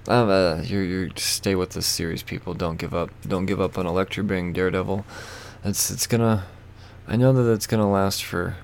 Um, 0.07 0.29
uh, 0.29 0.61
you 0.61 0.79
you 0.79 1.11
stay 1.15 1.55
with 1.55 1.71
this 1.71 1.87
series, 1.87 2.21
people. 2.21 2.53
Don't 2.53 2.77
give 2.77 2.93
up. 2.93 3.09
Don't 3.27 3.47
give 3.47 3.59
up 3.59 3.77
on 3.77 3.87
Elektra 3.87 4.23
being 4.23 4.53
Daredevil. 4.53 5.03
It's 5.63 5.89
it's 5.89 6.05
gonna. 6.05 6.45
I 7.07 7.15
know 7.15 7.33
that 7.33 7.51
it's 7.51 7.65
gonna 7.65 7.89
last 7.89 8.23
for 8.23 8.57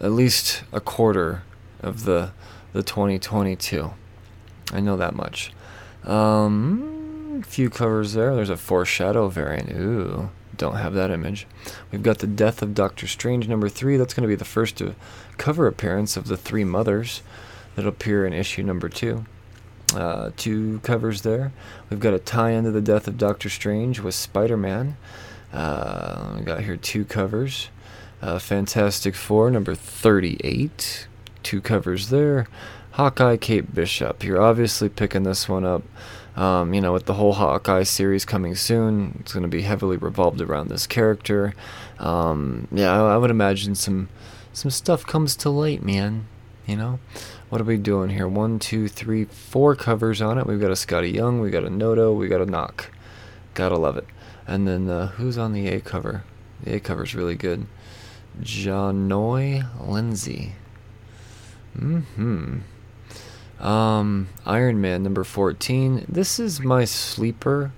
at 0.00 0.12
least 0.12 0.62
a 0.72 0.80
quarter 0.80 1.42
of 1.80 2.04
the 2.04 2.32
the 2.72 2.82
2022. 2.82 3.90
I 4.72 4.80
know 4.80 4.96
that 4.96 5.14
much. 5.14 5.52
Um, 6.04 7.42
few 7.46 7.70
covers 7.70 8.12
there. 8.12 8.34
There's 8.34 8.50
a 8.50 8.56
foreshadow 8.56 9.28
variant. 9.28 9.70
Ooh, 9.72 10.30
don't 10.56 10.76
have 10.76 10.94
that 10.94 11.10
image. 11.10 11.46
We've 11.90 12.02
got 12.02 12.18
the 12.18 12.26
Death 12.26 12.62
of 12.62 12.74
Doctor 12.74 13.06
Strange 13.06 13.48
number 13.48 13.68
three. 13.68 13.96
That's 13.96 14.12
going 14.12 14.22
to 14.22 14.28
be 14.28 14.34
the 14.34 14.44
first 14.44 14.82
cover 15.38 15.66
appearance 15.66 16.16
of 16.16 16.28
the 16.28 16.36
three 16.36 16.64
mothers 16.64 17.22
that'll 17.74 17.90
appear 17.90 18.26
in 18.26 18.32
issue 18.32 18.62
number 18.62 18.88
two. 18.88 19.24
Uh, 19.94 20.30
two 20.36 20.80
covers 20.80 21.22
there. 21.22 21.52
We've 21.88 22.00
got 22.00 22.12
a 22.12 22.18
tie 22.18 22.50
into 22.50 22.70
the 22.70 22.82
death 22.82 23.08
of 23.08 23.16
Doctor 23.16 23.48
Strange 23.48 24.00
with 24.00 24.14
Spider 24.14 24.56
Man. 24.56 24.96
Uh, 25.52 26.34
we 26.36 26.44
got 26.44 26.60
here 26.60 26.76
two 26.76 27.06
covers. 27.06 27.70
Uh, 28.20 28.38
Fantastic 28.38 29.14
Four, 29.14 29.50
number 29.50 29.74
38. 29.74 31.06
Two 31.42 31.60
covers 31.60 32.10
there. 32.10 32.48
Hawkeye, 32.92 33.36
Kate 33.36 33.72
Bishop. 33.72 34.24
You're 34.24 34.42
obviously 34.42 34.88
picking 34.88 35.22
this 35.22 35.48
one 35.48 35.64
up. 35.64 35.82
Um, 36.36 36.74
you 36.74 36.80
know, 36.80 36.92
with 36.92 37.06
the 37.06 37.14
whole 37.14 37.32
Hawkeye 37.32 37.84
series 37.84 38.24
coming 38.24 38.54
soon, 38.54 39.18
it's 39.20 39.32
going 39.32 39.42
to 39.42 39.48
be 39.48 39.62
heavily 39.62 39.96
revolved 39.96 40.40
around 40.40 40.68
this 40.68 40.86
character. 40.86 41.54
Um, 41.98 42.68
yeah, 42.72 42.92
I, 42.92 43.14
I 43.14 43.16
would 43.16 43.30
imagine 43.30 43.74
some 43.74 44.08
some 44.52 44.70
stuff 44.70 45.06
comes 45.06 45.36
to 45.36 45.50
light, 45.50 45.84
man. 45.84 46.26
You 46.66 46.76
know, 46.76 46.98
what 47.48 47.60
are 47.60 47.64
we 47.64 47.76
doing 47.76 48.10
here? 48.10 48.28
One, 48.28 48.58
two, 48.58 48.88
three, 48.88 49.24
four 49.24 49.74
covers 49.74 50.20
on 50.20 50.38
it. 50.38 50.46
We've 50.46 50.60
got 50.60 50.70
a 50.70 50.74
Skottie 50.74 51.14
Young, 51.14 51.40
we 51.40 51.50
got 51.50 51.64
a 51.64 51.70
Noto, 51.70 52.12
we 52.12 52.28
got 52.28 52.40
a 52.40 52.46
Knock. 52.46 52.90
Gotta 53.54 53.76
love 53.76 53.96
it. 53.96 54.06
And 54.46 54.66
then 54.66 54.88
uh, 54.90 55.08
who's 55.08 55.38
on 55.38 55.52
the 55.52 55.68
A 55.68 55.80
cover? 55.80 56.24
The 56.62 56.74
A 56.74 56.80
cover's 56.80 57.14
really 57.14 57.36
good. 57.36 57.66
Jahnoy 58.40 59.66
Lindsay. 59.86 60.52
Hmm. 61.76 62.58
Um, 63.60 64.28
Iron 64.46 64.80
Man 64.80 65.02
number 65.02 65.24
fourteen. 65.24 66.04
This 66.08 66.38
is 66.38 66.60
my 66.60 66.84
sleeper. 66.84 67.72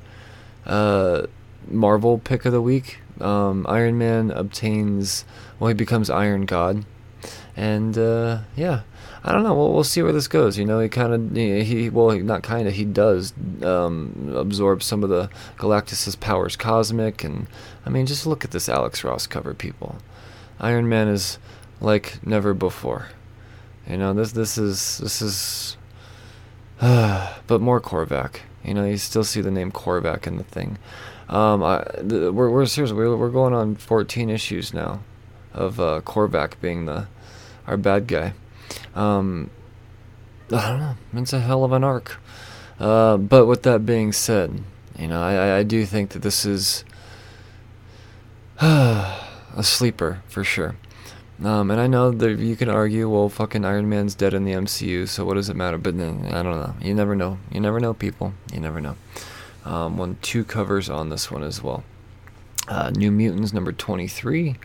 Uh, 0.67 1.27
Marvel 1.69 2.19
pick 2.19 2.45
of 2.45 2.53
the 2.53 2.63
week. 2.63 2.99
Um, 3.21 3.67
Iron 3.69 3.99
Man 3.99 4.31
obtains. 4.31 5.25
Well, 5.59 5.69
he 5.69 5.75
becomes 5.75 6.09
Iron 6.11 6.47
God, 6.47 6.85
and 7.57 7.97
uh, 7.99 8.41
yeah, 8.57 8.83
I 9.23 9.33
don't 9.33 9.43
know. 9.43 9.55
We'll, 9.55 9.73
we'll 9.73 9.85
see 9.85 10.03
where 10.03 10.13
this 10.13 10.29
goes. 10.29 10.57
You 10.57 10.65
know, 10.65 10.81
he 10.81 10.89
kind 10.89 11.13
of 11.13 11.37
he 11.37 11.91
well 11.91 12.19
not 12.19 12.43
kind 12.43 12.67
of 12.69 12.75
he 12.75 12.85
does 12.85 13.35
um, 13.63 14.33
absorb 14.35 14.83
some 14.83 15.03
of 15.03 15.11
the 15.11 15.29
Galactus's 15.59 16.17
powers 16.17 16.57
cosmic, 16.57 17.23
and 17.25 17.47
I 17.85 17.91
mean 17.91 18.07
just 18.07 18.27
look 18.27 18.45
at 18.45 18.51
this 18.51 18.69
Alex 18.69 19.05
Ross 19.05 19.27
cover, 19.27 19.53
people. 19.53 19.97
Iron 20.61 20.89
Man 20.89 21.09
is 21.09 21.39
like 21.81 22.25
never 22.25 22.55
before. 22.55 23.09
You 23.89 23.97
know 23.97 24.13
this 24.13 24.33
this 24.33 24.59
is 24.59 24.99
this 24.99 25.23
is, 25.23 25.77
uh, 26.81 27.35
but 27.47 27.61
more 27.61 27.81
Korvac. 27.81 28.41
You 28.63 28.75
know 28.75 28.85
you 28.85 28.99
still 28.99 29.25
see 29.25 29.41
the 29.41 29.51
name 29.51 29.73
Korvac 29.73 30.27
in 30.27 30.37
the 30.37 30.45
thing. 30.45 30.79
Um, 31.29 31.63
I, 31.63 31.85
the, 31.99 32.33
we're 32.33 32.51
we're 32.51 32.67
seriously 32.67 32.97
we're, 32.97 33.17
we're 33.17 33.31
going 33.31 33.55
on 33.55 33.77
14 33.77 34.29
issues 34.29 34.75
now, 34.75 35.01
of 35.55 35.81
uh, 35.81 36.03
Korvac 36.05 36.61
being 36.61 36.87
the 36.87 37.07
our 37.67 37.77
bad 37.77 38.07
guy. 38.07 38.35
Um, 38.95 39.51
I 40.53 40.69
don't 40.69 40.81
know. 40.81 40.95
It's 41.15 41.33
a 41.33 41.41
hell 41.41 41.65
of 41.65 41.73
an 41.73 41.85
arc. 41.85 42.21
Uh, 42.79 43.17
but 43.17 43.47
with 43.47 43.63
that 43.65 43.85
being 43.85 44.13
said, 44.13 44.63
you 44.99 45.07
know, 45.07 45.23
I, 45.23 45.59
I 45.59 45.63
do 45.63 45.85
think 45.85 46.11
that 46.11 46.23
this 46.23 46.45
is 46.45 46.85
a 49.57 49.63
sleeper 49.63 50.23
for 50.29 50.45
sure. 50.45 50.77
Um, 51.43 51.71
and 51.71 51.81
I 51.81 51.87
know 51.87 52.11
that 52.11 52.39
you 52.39 52.55
can 52.55 52.69
argue, 52.69 53.09
well, 53.09 53.31
fucking 53.31 53.65
Iron 53.65 53.89
Man's 53.89 54.15
dead 54.15 54.35
in 54.35 54.45
the 54.45 54.53
MCU, 54.53 55.09
so 55.09 55.25
what 55.25 55.35
does 55.35 55.49
it 55.49 55.57
matter? 55.57 55.79
But 55.79 55.97
then, 55.97 56.27
I 56.27 56.43
don't 56.43 56.61
know. 56.61 56.75
You 56.83 56.95
never 56.95 57.17
know. 57.17 57.39
You 57.51 57.61
never 57.61 57.81
know, 57.81 57.95
people. 57.95 58.35
You 58.53 58.61
never 58.61 58.81
know. 58.81 58.97
Um, 59.65 59.97
one, 59.97 60.19
two 60.21 60.45
covers 60.45 60.91
on 60.91 61.09
this 61.09 61.31
one 61.31 61.43
as 61.43 61.63
well. 61.63 61.83
Uh, 62.69 62.91
New 62.91 63.11
Mutants 63.11 63.55
number 63.55 63.73
23. 63.73 64.57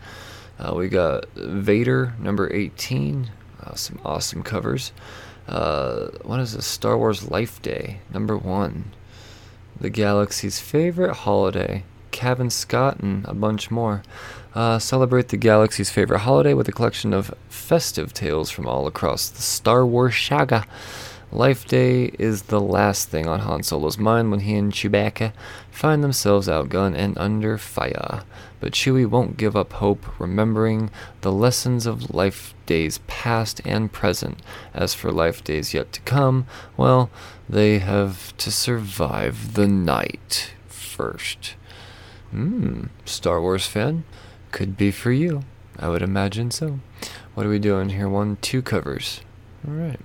Uh, 0.58 0.74
we 0.74 0.88
got 0.88 1.26
Vader 1.34 2.14
number 2.18 2.52
18. 2.52 3.30
Uh, 3.62 3.74
some 3.74 3.98
awesome 4.04 4.42
covers. 4.42 4.92
Uh, 5.48 6.08
what 6.22 6.40
is 6.40 6.54
this? 6.54 6.66
Star 6.66 6.98
Wars 6.98 7.30
Life 7.30 7.62
Day, 7.62 8.00
number 8.12 8.36
one. 8.36 8.92
The 9.80 9.90
galaxy's 9.90 10.60
favorite 10.60 11.14
holiday. 11.14 11.84
Cavan 12.10 12.50
Scott 12.50 13.00
and 13.00 13.24
a 13.26 13.34
bunch 13.34 13.70
more. 13.70 14.02
Uh, 14.56 14.78
celebrate 14.78 15.28
the 15.28 15.36
galaxy's 15.36 15.90
favorite 15.90 16.20
holiday 16.20 16.54
with 16.54 16.66
a 16.66 16.72
collection 16.72 17.12
of 17.12 17.34
festive 17.50 18.14
tales 18.14 18.50
from 18.50 18.66
all 18.66 18.86
across 18.86 19.28
the 19.28 19.42
Star 19.42 19.84
Wars 19.84 20.16
saga. 20.16 20.64
Life 21.30 21.66
Day 21.66 22.06
is 22.18 22.44
the 22.44 22.58
last 22.60 23.10
thing 23.10 23.26
on 23.26 23.40
Han 23.40 23.62
Solo's 23.62 23.98
mind 23.98 24.30
when 24.30 24.40
he 24.40 24.54
and 24.54 24.72
Chewbacca 24.72 25.34
find 25.70 26.02
themselves 26.02 26.48
outgunned 26.48 26.96
and 26.96 27.18
under 27.18 27.58
fire. 27.58 28.22
But 28.58 28.72
Chewie 28.72 29.04
won't 29.04 29.36
give 29.36 29.54
up 29.54 29.74
hope, 29.74 30.06
remembering 30.18 30.88
the 31.20 31.32
lessons 31.32 31.84
of 31.84 32.14
Life 32.14 32.54
Days 32.64 33.00
past 33.06 33.60
and 33.66 33.92
present. 33.92 34.40
As 34.72 34.94
for 34.94 35.12
Life 35.12 35.44
Days 35.44 35.74
yet 35.74 35.92
to 35.92 36.00
come, 36.00 36.46
well, 36.78 37.10
they 37.46 37.80
have 37.80 38.34
to 38.38 38.50
survive 38.50 39.52
the 39.52 39.68
night 39.68 40.54
first. 40.66 41.56
Hmm, 42.30 42.84
Star 43.04 43.42
Wars 43.42 43.66
fan? 43.66 44.04
Could 44.56 44.78
be 44.78 44.90
for 44.90 45.12
you. 45.12 45.42
I 45.78 45.90
would 45.90 46.00
imagine 46.00 46.50
so. 46.50 46.80
What 47.34 47.44
are 47.44 47.50
we 47.50 47.58
doing 47.58 47.90
here? 47.90 48.08
One, 48.08 48.38
two 48.40 48.62
covers. 48.62 49.20
Alright. 49.68 50.00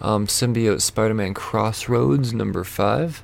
Um, 0.00 0.26
Symbiote 0.26 0.80
Spider-Man 0.80 1.34
Crossroads 1.34 2.32
number 2.32 2.64
five. 2.64 3.22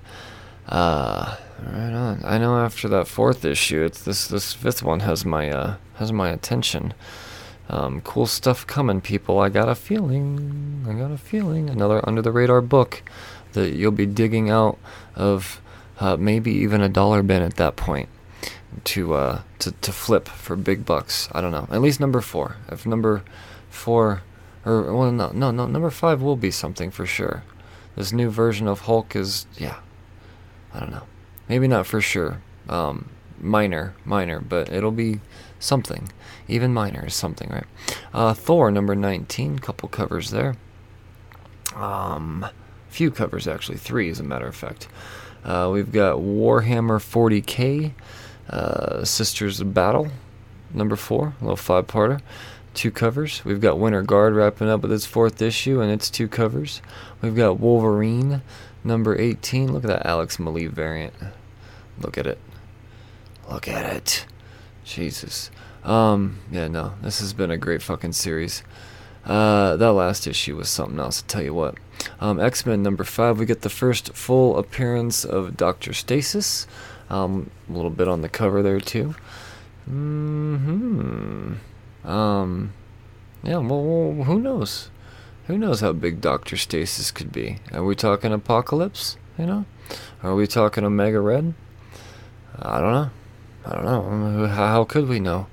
Uh, 0.68 1.38
right 1.64 1.94
on. 1.94 2.20
I 2.22 2.36
know 2.36 2.58
after 2.58 2.86
that 2.86 3.08
fourth 3.08 3.46
issue, 3.46 3.82
it's 3.82 4.02
this 4.02 4.28
this 4.28 4.52
fifth 4.52 4.82
one 4.82 5.00
has 5.00 5.24
my 5.24 5.48
uh 5.48 5.76
has 5.94 6.12
my 6.12 6.28
attention. 6.28 6.92
Um, 7.70 8.02
cool 8.02 8.26
stuff 8.26 8.66
coming, 8.66 9.00
people. 9.00 9.38
I 9.38 9.48
got 9.48 9.70
a 9.70 9.74
feeling. 9.74 10.84
I 10.86 10.92
got 10.92 11.10
a 11.10 11.16
feeling. 11.16 11.70
Another 11.70 12.06
under 12.06 12.20
the 12.20 12.30
radar 12.30 12.60
book 12.60 13.02
that 13.54 13.72
you'll 13.72 13.90
be 13.90 14.04
digging 14.04 14.50
out 14.50 14.76
of 15.14 15.62
uh, 15.98 16.18
maybe 16.18 16.52
even 16.52 16.82
a 16.82 16.90
dollar 16.90 17.22
bin 17.22 17.40
at 17.40 17.56
that 17.56 17.76
point 17.76 18.10
to 18.84 19.14
uh 19.14 19.42
to 19.60 19.72
to 19.72 19.92
flip 19.92 20.28
for 20.28 20.56
big 20.56 20.84
bucks. 20.84 21.28
I 21.32 21.40
don't 21.40 21.52
know. 21.52 21.68
At 21.70 21.80
least 21.80 22.00
number 22.00 22.20
four. 22.20 22.56
If 22.70 22.86
number 22.86 23.22
four 23.70 24.22
or 24.64 24.94
well, 24.94 25.12
no, 25.12 25.30
no, 25.32 25.50
no. 25.50 25.66
Number 25.66 25.90
five 25.90 26.20
will 26.20 26.36
be 26.36 26.50
something 26.50 26.90
for 26.90 27.06
sure. 27.06 27.42
This 27.96 28.12
new 28.12 28.30
version 28.30 28.68
of 28.68 28.82
Hulk 28.82 29.16
is, 29.16 29.46
yeah. 29.56 29.76
I 30.72 30.80
don't 30.80 30.90
know. 30.90 31.04
Maybe 31.48 31.66
not 31.66 31.86
for 31.86 32.00
sure. 32.00 32.42
Um, 32.68 33.08
minor, 33.40 33.94
minor, 34.04 34.40
but 34.40 34.70
it'll 34.70 34.92
be 34.92 35.20
something. 35.58 36.12
Even 36.46 36.72
minor 36.72 37.06
is 37.06 37.14
something, 37.14 37.48
right? 37.50 37.66
Uh, 38.12 38.34
Thor 38.34 38.70
number 38.70 38.94
19, 38.94 39.58
couple 39.58 39.88
covers 39.88 40.30
there. 40.30 40.56
Um, 41.74 42.46
few 42.88 43.10
covers 43.10 43.48
actually, 43.48 43.78
three 43.78 44.10
as 44.10 44.20
a 44.20 44.24
matter 44.24 44.46
of 44.46 44.54
fact. 44.54 44.88
Uh, 45.44 45.70
we've 45.72 45.92
got 45.92 46.18
Warhammer 46.18 47.00
40k, 47.00 47.92
uh, 48.50 49.04
Sisters 49.04 49.60
of 49.60 49.74
Battle, 49.74 50.08
number 50.72 50.96
four, 50.96 51.34
a 51.40 51.44
little 51.44 51.56
five-parter 51.56 52.20
two 52.78 52.90
covers. 52.92 53.44
We've 53.44 53.60
got 53.60 53.78
Winter 53.78 54.02
Guard 54.02 54.34
wrapping 54.34 54.68
up 54.68 54.82
with 54.82 54.92
its 54.92 55.04
fourth 55.04 55.42
issue 55.42 55.80
and 55.80 55.90
its 55.90 56.08
two 56.08 56.28
covers. 56.28 56.80
We've 57.20 57.34
got 57.34 57.58
Wolverine 57.58 58.42
number 58.84 59.18
18. 59.18 59.72
Look 59.72 59.82
at 59.82 59.88
that 59.88 60.06
Alex 60.06 60.36
Maleev 60.36 60.70
variant. 60.70 61.12
Look 62.00 62.16
at 62.16 62.26
it. 62.26 62.38
Look 63.50 63.66
at 63.66 63.92
it. 63.96 64.26
Jesus. 64.84 65.50
Um, 65.82 66.38
yeah, 66.52 66.68
no, 66.68 66.94
this 67.02 67.18
has 67.18 67.32
been 67.32 67.50
a 67.50 67.56
great 67.56 67.82
fucking 67.82 68.12
series. 68.12 68.62
Uh, 69.24 69.76
that 69.76 69.92
last 69.92 70.26
issue 70.26 70.56
was 70.56 70.68
something 70.68 71.00
else, 71.00 71.22
I'll 71.22 71.26
tell 71.26 71.42
you 71.42 71.54
what. 71.54 71.74
Um, 72.20 72.38
X 72.38 72.64
Men 72.64 72.82
number 72.82 73.04
five, 73.04 73.38
we 73.38 73.46
get 73.46 73.62
the 73.62 73.68
first 73.68 74.14
full 74.14 74.56
appearance 74.56 75.24
of 75.24 75.56
Dr. 75.56 75.92
Stasis. 75.92 76.66
Um, 77.10 77.50
a 77.68 77.72
little 77.72 77.90
bit 77.90 78.08
on 78.08 78.20
the 78.20 78.28
cover 78.28 78.62
there, 78.62 78.80
too. 78.80 79.14
Hmm. 79.84 81.54
Um. 82.04 82.72
Yeah. 83.42 83.58
Well, 83.58 84.24
who 84.24 84.40
knows? 84.40 84.90
Who 85.46 85.56
knows 85.56 85.80
how 85.80 85.92
big 85.92 86.20
Doctor 86.20 86.56
Stasis 86.56 87.10
could 87.10 87.32
be? 87.32 87.58
Are 87.72 87.82
we 87.82 87.94
talking 87.94 88.32
Apocalypse? 88.32 89.16
You 89.38 89.46
know? 89.46 89.64
Are 90.22 90.34
we 90.34 90.46
talking 90.46 90.84
Omega 90.84 91.20
Red? 91.20 91.54
I 92.60 92.80
don't 92.80 92.92
know. 92.92 93.10
I 93.64 93.74
don't 93.74 93.84
know. 93.84 94.46
How, 94.46 94.66
how 94.66 94.84
could 94.84 95.08
we 95.08 95.20
know? 95.20 95.46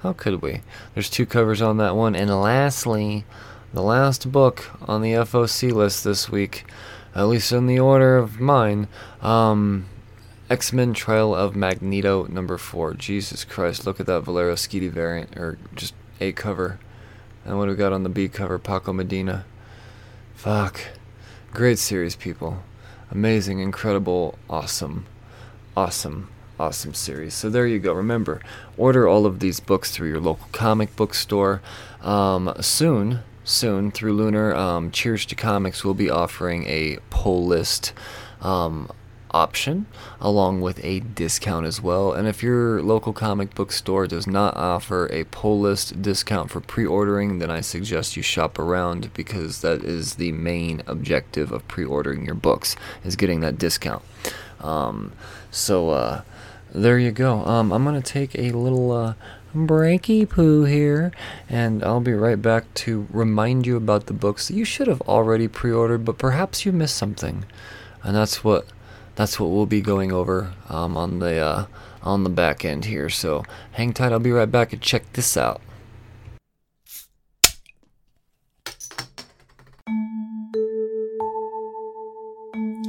How 0.00 0.12
could 0.12 0.42
we? 0.42 0.60
There's 0.94 1.10
two 1.10 1.26
covers 1.26 1.62
on 1.62 1.78
that 1.78 1.96
one. 1.96 2.14
And 2.14 2.30
lastly, 2.30 3.24
the 3.72 3.82
last 3.82 4.30
book 4.30 4.70
on 4.88 5.02
the 5.02 5.12
FOC 5.12 5.72
list 5.72 6.04
this 6.04 6.28
week, 6.28 6.64
at 7.14 7.24
least 7.24 7.52
in 7.52 7.66
the 7.66 7.80
order 7.80 8.16
of 8.16 8.38
mine, 8.38 8.86
um, 9.22 9.86
X 10.52 10.70
Men 10.70 10.92
Trial 10.92 11.34
of 11.34 11.56
Magneto 11.56 12.24
number 12.24 12.58
four. 12.58 12.92
Jesus 12.92 13.42
Christ, 13.42 13.86
look 13.86 13.98
at 13.98 14.04
that 14.04 14.20
Valerio 14.20 14.54
Schiti 14.54 14.90
variant, 14.90 15.34
or 15.34 15.56
just 15.74 15.94
A 16.20 16.32
cover. 16.32 16.78
And 17.46 17.56
what 17.56 17.68
we 17.68 17.74
got 17.74 17.94
on 17.94 18.02
the 18.02 18.10
B 18.10 18.28
cover, 18.28 18.58
Paco 18.58 18.92
Medina. 18.92 19.46
Fuck. 20.34 20.88
Great 21.52 21.78
series, 21.78 22.16
people. 22.16 22.62
Amazing, 23.10 23.60
incredible, 23.60 24.38
awesome, 24.50 25.06
awesome, 25.74 26.28
awesome 26.60 26.92
series. 26.92 27.32
So 27.32 27.48
there 27.48 27.66
you 27.66 27.78
go. 27.78 27.94
Remember, 27.94 28.42
order 28.76 29.08
all 29.08 29.24
of 29.24 29.40
these 29.40 29.58
books 29.58 29.90
through 29.90 30.10
your 30.10 30.20
local 30.20 30.48
comic 30.52 30.94
book 30.96 31.14
store. 31.14 31.62
Um, 32.02 32.52
soon, 32.60 33.20
soon, 33.42 33.90
through 33.90 34.12
Lunar, 34.12 34.54
um, 34.54 34.90
Cheers 34.90 35.24
to 35.26 35.34
Comics 35.34 35.82
will 35.82 35.94
be 35.94 36.10
offering 36.10 36.66
a 36.66 36.98
poll 37.08 37.46
list. 37.46 37.94
Um, 38.42 38.90
option 39.32 39.86
along 40.20 40.60
with 40.60 40.82
a 40.84 41.00
discount 41.00 41.66
as 41.66 41.80
well. 41.80 42.12
And 42.12 42.28
if 42.28 42.42
your 42.42 42.82
local 42.82 43.12
comic 43.12 43.54
book 43.54 43.72
store 43.72 44.06
does 44.06 44.26
not 44.26 44.56
offer 44.56 45.08
a 45.12 45.24
pull 45.24 45.60
list 45.60 46.02
discount 46.02 46.50
for 46.50 46.60
pre 46.60 46.86
ordering, 46.86 47.38
then 47.38 47.50
I 47.50 47.60
suggest 47.60 48.16
you 48.16 48.22
shop 48.22 48.58
around 48.58 49.12
because 49.14 49.60
that 49.62 49.82
is 49.84 50.14
the 50.14 50.32
main 50.32 50.82
objective 50.86 51.52
of 51.52 51.66
pre 51.68 51.84
ordering 51.84 52.24
your 52.24 52.34
books, 52.34 52.76
is 53.04 53.16
getting 53.16 53.40
that 53.40 53.58
discount. 53.58 54.02
Um, 54.60 55.12
so, 55.50 55.90
uh, 55.90 56.22
there 56.72 56.98
you 56.98 57.10
go. 57.10 57.44
Um, 57.44 57.72
I'm 57.72 57.84
going 57.84 58.00
to 58.00 58.12
take 58.12 58.34
a 58.34 58.52
little. 58.52 58.92
Uh, 58.92 59.14
breaky 59.54 60.26
poo 60.26 60.64
here, 60.64 61.12
and 61.48 61.84
I'll 61.84 62.00
be 62.00 62.14
right 62.14 62.40
back 62.40 62.72
to 62.74 63.06
remind 63.10 63.66
you 63.66 63.76
about 63.76 64.06
the 64.06 64.14
books 64.14 64.48
that 64.48 64.54
you 64.54 64.64
should 64.64 64.86
have 64.86 65.02
already 65.02 65.48
pre 65.48 65.70
ordered, 65.70 66.04
but 66.04 66.18
perhaps 66.18 66.64
you 66.64 66.72
missed 66.72 66.96
something. 66.96 67.44
And 68.02 68.16
that's 68.16 68.42
what 68.42 68.66
that's 69.14 69.38
what 69.38 69.50
we'll 69.50 69.66
be 69.66 69.80
going 69.80 70.12
over 70.12 70.52
um, 70.68 70.96
on 70.96 71.18
the 71.18 71.38
uh, 71.38 71.66
on 72.02 72.24
the 72.24 72.30
back 72.30 72.64
end 72.64 72.84
here. 72.84 73.08
So 73.08 73.44
hang 73.72 73.92
tight. 73.92 74.12
I'll 74.12 74.18
be 74.18 74.32
right 74.32 74.50
back 74.50 74.72
and 74.72 74.82
check 74.82 75.12
this 75.12 75.36
out. 75.36 75.60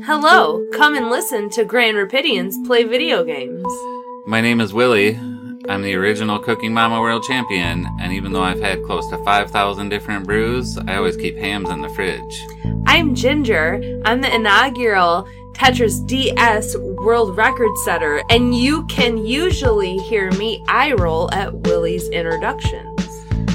Hello, 0.05 0.67
come 0.73 0.95
and 0.95 1.09
listen 1.09 1.49
to 1.51 1.63
Grand 1.63 1.95
Rapidians 1.95 2.65
play 2.65 2.83
video 2.83 3.23
games. 3.23 3.65
My 4.27 4.41
name 4.41 4.59
is 4.59 4.73
Willie. 4.73 5.15
I'm 5.69 5.81
the 5.81 5.95
original 5.95 6.39
Cooking 6.39 6.73
Mama 6.73 6.99
World 6.99 7.23
Champion, 7.23 7.87
and 8.01 8.11
even 8.11 8.33
though 8.33 8.41
I've 8.41 8.59
had 8.59 8.83
close 8.83 9.07
to 9.11 9.17
5,000 9.23 9.87
different 9.87 10.25
brews, 10.25 10.77
I 10.77 10.97
always 10.97 11.15
keep 11.15 11.37
hams 11.37 11.69
in 11.69 11.81
the 11.81 11.87
fridge. 11.89 12.45
I'm 12.85 13.15
Ginger. 13.15 14.01
I'm 14.03 14.19
the 14.19 14.35
inaugural 14.35 15.25
Tetris 15.53 16.05
DS 16.05 16.75
world 16.77 17.37
record 17.37 17.75
setter, 17.85 18.21
and 18.29 18.55
you 18.55 18.85
can 18.87 19.17
usually 19.17 19.97
hear 19.99 20.31
me 20.33 20.63
eye 20.67 20.93
roll 20.93 21.31
at 21.33 21.53
Willie's 21.53 22.09
introductions. 22.09 22.89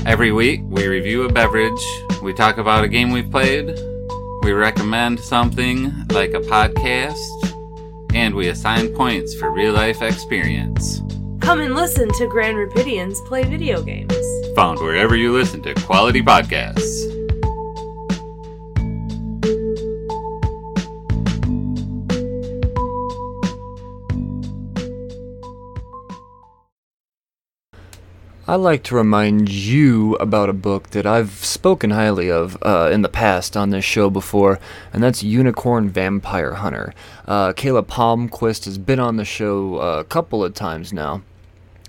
Every 0.07 0.33
week, 0.33 0.63
we 0.65 0.87
review 0.87 1.25
a 1.25 1.33
beverage, 1.33 1.85
we 2.23 2.33
talk 2.33 2.59
about 2.59 2.85
a 2.85 2.89
game 2.89 3.11
we've 3.11 3.31
played, 3.31 3.79
we 4.43 4.53
recommend 4.53 5.21
something 5.21 5.93
like 6.11 6.31
a 6.31 6.41
podcast, 6.41 7.19
and 8.15 8.35
we 8.35 8.49
assign 8.49 8.95
points 8.95 9.35
for 9.35 9.51
real 9.51 9.75
life 9.75 10.01
experience. 10.01 11.03
Come 11.41 11.61
and 11.61 11.75
listen 11.75 12.11
to 12.15 12.27
Grand 12.27 12.57
Rapidians 12.57 13.25
play 13.27 13.45
video 13.45 13.83
games. 13.83 14.15
Found 14.55 14.79
wherever 14.81 15.17
you 15.17 15.33
listen 15.33 15.63
to 15.63 15.75
quality 15.75 16.23
podcasts. 16.23 17.18
I'd 28.51 28.55
like 28.55 28.83
to 28.85 28.95
remind 28.95 29.51
you 29.51 30.15
about 30.15 30.49
a 30.49 30.55
book 30.55 30.89
that 30.93 31.05
I've 31.05 31.45
spoken 31.45 31.91
highly 31.91 32.31
of 32.31 32.57
uh, 32.63 32.89
in 32.91 33.03
the 33.03 33.11
past 33.11 33.59
on 33.59 33.69
this 33.69 33.85
show 33.85 34.09
before, 34.09 34.59
and 34.91 35.03
that's 35.03 35.23
Unicorn 35.23 35.91
Vampire 35.91 36.55
Hunter. 36.55 36.95
Uh, 37.27 37.53
Caleb 37.53 37.89
Palmquist 37.89 38.65
has 38.65 38.79
been 38.79 38.99
on 38.99 39.17
the 39.17 39.25
show 39.27 39.77
uh, 39.77 40.01
a 40.01 40.05
couple 40.05 40.43
of 40.43 40.55
times 40.55 40.95
now. 40.95 41.21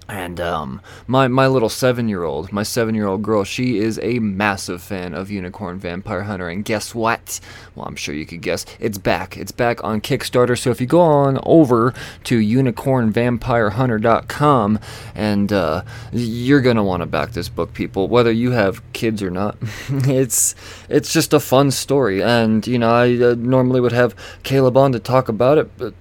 And 0.09 0.39
um, 0.39 0.81
my 1.05 1.27
my 1.27 1.45
little 1.45 1.69
seven 1.69 2.09
year 2.09 2.23
old, 2.23 2.51
my 2.51 2.63
seven 2.63 2.95
year 2.95 3.05
old 3.05 3.21
girl, 3.21 3.43
she 3.43 3.77
is 3.77 3.99
a 4.01 4.17
massive 4.17 4.81
fan 4.81 5.13
of 5.13 5.29
Unicorn 5.29 5.77
Vampire 5.77 6.23
Hunter. 6.23 6.49
And 6.49 6.65
guess 6.65 6.95
what? 6.95 7.39
Well, 7.75 7.85
I'm 7.85 7.95
sure 7.95 8.15
you 8.15 8.25
could 8.25 8.41
guess. 8.41 8.65
It's 8.79 8.97
back. 8.97 9.37
It's 9.37 9.51
back 9.51 9.83
on 9.83 10.01
Kickstarter. 10.01 10.57
So 10.57 10.71
if 10.71 10.81
you 10.81 10.87
go 10.87 11.01
on 11.01 11.37
over 11.43 11.93
to 12.23 12.39
unicornvampirehunter.com, 12.39 14.79
and 15.13 15.53
uh, 15.53 15.83
you're 16.11 16.61
gonna 16.61 16.83
want 16.83 17.01
to 17.01 17.05
back 17.05 17.33
this 17.33 17.49
book, 17.49 17.71
people, 17.73 18.07
whether 18.07 18.31
you 18.31 18.49
have 18.51 18.81
kids 18.93 19.21
or 19.21 19.29
not. 19.29 19.57
it's 19.89 20.55
it's 20.89 21.13
just 21.13 21.33
a 21.33 21.39
fun 21.39 21.69
story, 21.69 22.23
and 22.23 22.65
you 22.65 22.79
know 22.79 22.91
I 22.91 23.13
uh, 23.13 23.35
normally 23.37 23.79
would 23.79 23.91
have 23.91 24.15
Caleb 24.41 24.75
on 24.75 24.91
to 24.93 24.99
talk 24.99 25.29
about 25.29 25.59
it, 25.59 25.69
but 25.77 25.93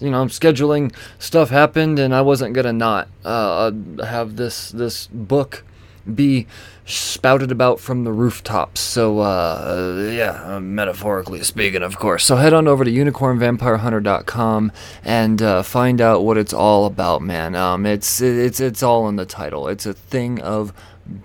you 0.00 0.10
know, 0.10 0.20
I'm 0.20 0.28
scheduling 0.28 0.94
stuff 1.18 1.50
happened, 1.50 1.98
and 1.98 2.14
I 2.14 2.22
wasn't 2.22 2.54
gonna 2.54 2.72
not 2.72 3.08
uh, 3.24 3.72
have 4.04 4.36
this 4.36 4.70
this 4.70 5.06
book 5.08 5.64
be 6.12 6.46
spouted 6.86 7.50
about 7.50 7.80
from 7.80 8.04
the 8.04 8.12
rooftops. 8.12 8.80
So 8.80 9.20
uh, 9.20 10.10
yeah, 10.12 10.58
metaphorically 10.58 11.42
speaking, 11.42 11.82
of 11.82 11.98
course. 11.98 12.24
So 12.24 12.36
head 12.36 12.52
on 12.52 12.68
over 12.68 12.84
to 12.84 12.90
unicornvampirehunter.com 12.90 14.72
and 15.02 15.42
uh, 15.42 15.62
find 15.62 16.00
out 16.00 16.24
what 16.24 16.36
it's 16.36 16.52
all 16.52 16.86
about, 16.86 17.22
man. 17.22 17.54
Um, 17.54 17.86
it's 17.86 18.20
it's 18.20 18.60
it's 18.60 18.82
all 18.82 19.08
in 19.08 19.16
the 19.16 19.26
title. 19.26 19.68
It's 19.68 19.86
a 19.86 19.94
thing 19.94 20.40
of 20.40 20.72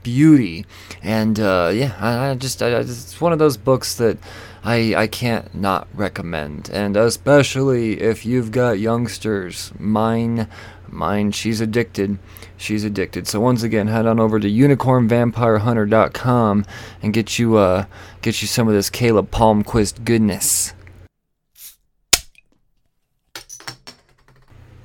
beauty, 0.04 0.68
and 1.02 1.40
uh, 1.40 1.72
yeah, 1.74 1.96
I, 2.00 2.30
I 2.30 2.36
just 2.36 2.62
I, 2.62 2.68
it's 2.70 3.20
one 3.20 3.34
of 3.34 3.40
those 3.40 3.58
books 3.58 3.96
that. 3.96 4.20
I, 4.62 4.94
I 4.94 5.08
can't 5.08 5.56
not 5.56 5.88
recommend. 5.94 6.70
And 6.70 6.98
especially 6.98 8.02
if 8.02 8.26
you've 8.26 8.52
got 8.52 8.78
youngsters. 8.78 9.72
Mine, 9.80 10.50
mine, 10.90 11.32
she's 11.32 11.62
addicted. 11.62 12.20
She's 12.58 12.84
addicted. 12.84 13.26
So 13.26 13.40
once 13.40 13.64
again, 13.64 13.88
head 13.88 14.06
on 14.06 14.20
over 14.20 14.38
to 14.38 14.50
unicornvampirehunter.com 14.50 16.66
and 17.02 17.14
get 17.14 17.40
you 17.40 17.56
uh 17.56 17.86
get 18.22 18.42
you 18.42 18.50
some 18.50 18.68
of 18.68 18.74
this 18.74 18.90
Caleb 18.90 19.32
Palmquist 19.32 20.04
goodness. 20.04 20.74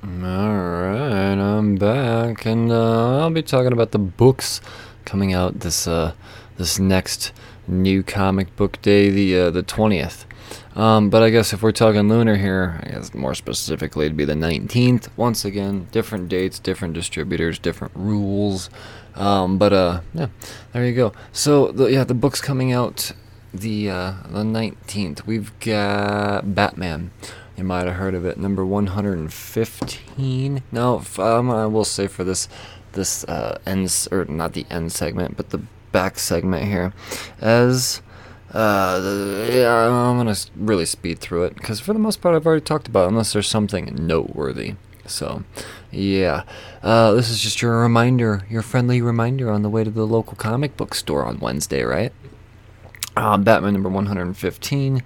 Alright, 0.05 1.39
I'm 1.39 1.77
back 1.77 2.45
and 2.45 2.71
uh, 2.71 3.21
I'll 3.21 3.31
be 3.31 3.41
talking 3.41 3.73
about 3.73 3.89
the 3.89 3.97
books 3.97 4.61
coming 5.03 5.33
out 5.33 5.61
this 5.61 5.87
uh 5.87 6.13
this 6.57 6.77
next 6.77 7.33
new 7.67 8.03
comic 8.03 8.55
book 8.55 8.79
day, 8.83 9.09
the 9.09 9.35
uh, 9.35 9.49
the 9.49 9.63
twentieth. 9.63 10.27
Um, 10.75 11.09
but 11.09 11.23
I 11.23 11.31
guess 11.31 11.53
if 11.53 11.63
we're 11.63 11.71
talking 11.71 12.07
lunar 12.07 12.35
here, 12.35 12.79
I 12.83 12.89
guess 12.89 13.15
more 13.15 13.33
specifically, 13.33 14.05
it'd 14.05 14.15
be 14.15 14.25
the 14.25 14.35
nineteenth. 14.35 15.09
Once 15.17 15.43
again, 15.43 15.87
different 15.91 16.29
dates, 16.29 16.59
different 16.59 16.93
distributors, 16.93 17.57
different 17.57 17.93
rules. 17.95 18.69
Um, 19.15 19.57
but 19.57 19.73
uh, 19.73 20.01
yeah, 20.13 20.27
there 20.73 20.85
you 20.85 20.93
go. 20.93 21.13
So 21.31 21.71
the, 21.71 21.85
yeah, 21.87 22.03
the 22.03 22.13
book's 22.13 22.41
coming 22.41 22.71
out 22.71 23.11
the 23.51 23.89
uh, 23.89 24.13
the 24.29 24.43
nineteenth. 24.43 25.25
We've 25.25 25.51
got 25.61 26.53
Batman. 26.53 27.09
You 27.57 27.63
might 27.63 27.85
have 27.85 27.95
heard 27.95 28.15
of 28.15 28.25
it, 28.25 28.37
number 28.37 28.65
one 28.65 28.87
hundred 28.87 29.17
and 29.17 29.31
fifteen. 29.31 30.61
No, 30.71 31.01
um, 31.17 31.49
I 31.49 31.65
will 31.67 31.85
say 31.85 32.07
for 32.07 32.23
this 32.23 32.49
this 32.91 33.23
uh, 33.25 33.59
ends 33.65 34.07
or 34.11 34.25
not 34.25 34.53
the 34.53 34.65
end 34.69 34.91
segment, 34.91 35.37
but 35.37 35.51
the 35.51 35.61
back 35.91 36.19
segment 36.19 36.65
here. 36.65 36.93
As 37.39 38.01
uh, 38.51 39.47
yeah, 39.51 39.87
I'm 39.87 40.17
gonna 40.17 40.35
really 40.55 40.85
speed 40.85 41.19
through 41.19 41.43
it 41.45 41.55
because 41.55 41.79
for 41.79 41.93
the 41.93 41.99
most 41.99 42.21
part 42.21 42.35
I've 42.35 42.45
already 42.45 42.63
talked 42.63 42.87
about, 42.87 43.05
it, 43.05 43.09
unless 43.09 43.33
there's 43.33 43.47
something 43.47 43.95
noteworthy. 43.99 44.75
So, 45.07 45.43
yeah, 45.91 46.43
uh, 46.81 47.11
this 47.13 47.29
is 47.29 47.39
just 47.39 47.61
your 47.61 47.79
reminder, 47.79 48.45
your 48.49 48.61
friendly 48.61 49.01
reminder 49.01 49.51
on 49.51 49.61
the 49.61 49.69
way 49.69 49.83
to 49.83 49.91
the 49.91 50.07
local 50.07 50.35
comic 50.35 50.75
book 50.77 50.95
store 50.95 51.25
on 51.25 51.39
Wednesday, 51.39 51.83
right? 51.83 52.11
Um, 53.15 53.43
Batman 53.43 53.73
number 53.73 53.89
115, 53.89 55.03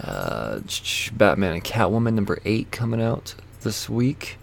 uh, 0.00 0.60
Batman 1.12 1.54
and 1.54 1.64
Catwoman 1.64 2.14
number 2.14 2.38
8 2.44 2.70
coming 2.70 3.02
out 3.02 3.34
this 3.62 3.88
week. 3.88 4.38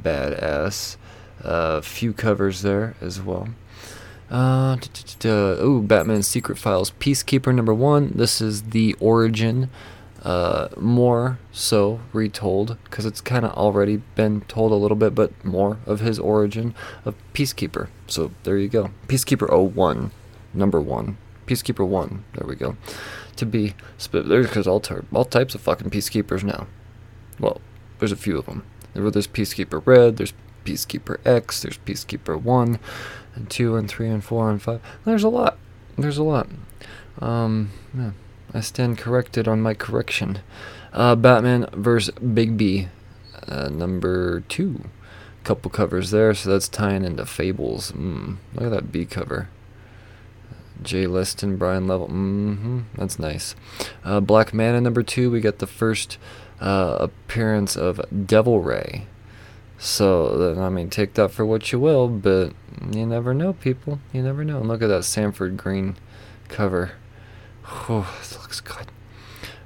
Badass. 0.00 0.96
A 1.40 1.82
few 1.82 2.12
covers 2.12 2.62
there 2.62 2.94
as 3.00 3.20
well. 3.20 3.48
Uh, 4.30 4.76
uh, 5.24 5.28
ooh, 5.28 5.82
Batman 5.82 6.22
Secret 6.22 6.58
Files 6.58 6.90
Peacekeeper 6.92 7.54
number 7.54 7.72
1. 7.72 8.12
This 8.14 8.40
is 8.40 8.70
the 8.70 8.94
origin, 8.94 9.70
uh, 10.24 10.68
more 10.76 11.38
so 11.52 12.00
retold, 12.12 12.76
because 12.84 13.06
it's 13.06 13.20
kind 13.20 13.44
of 13.44 13.52
already 13.52 13.98
been 14.16 14.40
told 14.42 14.72
a 14.72 14.76
little 14.76 14.96
bit, 14.96 15.14
but 15.14 15.32
more 15.44 15.78
of 15.86 16.00
his 16.00 16.18
origin 16.18 16.74
of 17.04 17.14
Peacekeeper. 17.34 17.88
So 18.08 18.32
there 18.42 18.58
you 18.58 18.68
go. 18.68 18.90
Peacekeeper 19.06 19.48
01, 19.48 20.10
number 20.52 20.80
1. 20.80 21.16
Peacekeeper 21.46 21.86
1. 21.86 22.24
There 22.34 22.48
we 22.48 22.56
go. 22.56 22.76
To 23.36 23.46
be. 23.46 23.74
There's 24.10 24.46
because 24.46 24.66
all, 24.66 24.80
tar- 24.80 25.04
all 25.12 25.24
types 25.24 25.54
of 25.54 25.60
fucking 25.60 25.90
Peacekeepers 25.90 26.42
now. 26.42 26.66
Well, 27.38 27.60
there's 27.98 28.12
a 28.12 28.16
few 28.16 28.38
of 28.38 28.46
them. 28.46 28.64
There's 28.94 29.26
Peacekeeper 29.26 29.82
Red, 29.84 30.16
there's 30.16 30.32
Peacekeeper 30.64 31.18
X, 31.26 31.62
there's 31.62 31.78
Peacekeeper 31.78 32.40
1, 32.40 32.78
and 33.34 33.50
2, 33.50 33.76
and 33.76 33.88
3, 33.88 34.08
and 34.08 34.24
4, 34.24 34.50
and 34.50 34.62
5. 34.62 34.80
There's 35.04 35.22
a 35.22 35.28
lot. 35.28 35.58
There's 35.98 36.18
a 36.18 36.22
lot. 36.22 36.48
Um, 37.20 37.70
yeah. 37.96 38.12
I 38.54 38.60
stand 38.60 38.96
corrected 38.98 39.46
on 39.46 39.60
my 39.60 39.74
correction. 39.74 40.38
Uh, 40.92 41.14
Batman 41.14 41.66
vs. 41.72 42.14
Bigby, 42.14 42.88
uh, 43.46 43.68
number 43.68 44.40
2. 44.40 44.88
Couple 45.44 45.70
covers 45.70 46.10
there, 46.10 46.32
so 46.34 46.50
that's 46.50 46.68
tying 46.68 47.04
into 47.04 47.26
Fables. 47.26 47.92
Mm, 47.92 48.38
look 48.54 48.64
at 48.64 48.70
that 48.70 48.92
B 48.92 49.04
cover. 49.04 49.48
Jay 50.82 51.06
Liston, 51.06 51.56
Brian 51.56 51.86
Level. 51.86 52.08
hmm 52.08 52.80
That's 52.94 53.18
nice. 53.18 53.54
Uh, 54.04 54.20
Black 54.20 54.52
Manta 54.54 54.80
number 54.80 55.02
two. 55.02 55.30
We 55.30 55.40
got 55.40 55.58
the 55.58 55.66
first 55.66 56.18
uh, 56.60 56.96
appearance 57.00 57.76
of 57.76 58.00
Devil 58.26 58.60
Ray. 58.60 59.06
So 59.78 60.56
I 60.58 60.68
mean, 60.70 60.88
take 60.88 61.14
that 61.14 61.30
for 61.30 61.44
what 61.44 61.70
you 61.70 61.78
will, 61.78 62.08
but 62.08 62.52
you 62.92 63.04
never 63.06 63.34
know, 63.34 63.52
people. 63.52 64.00
You 64.12 64.22
never 64.22 64.42
know. 64.44 64.58
And 64.58 64.68
look 64.68 64.82
at 64.82 64.88
that 64.88 65.04
Sanford 65.04 65.56
Greene 65.56 65.96
cover. 66.48 66.92
Oh, 67.88 68.14
this 68.18 68.38
looks 68.38 68.60
good. 68.60 68.86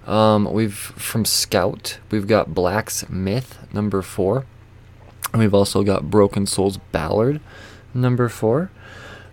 Um, 0.07 0.51
we've 0.53 0.75
from 0.75 1.25
Scout. 1.25 1.99
We've 2.11 2.27
got 2.27 2.55
Black's 2.55 3.09
Myth 3.09 3.59
number 3.73 4.03
four. 4.03 4.47
And 5.33 5.41
we've 5.41 5.55
also 5.55 5.85
got 5.85 6.11
Broken 6.11 6.47
Souls 6.47 6.79
Ballard 6.91 7.41
number 7.95 8.29
four. 8.29 8.71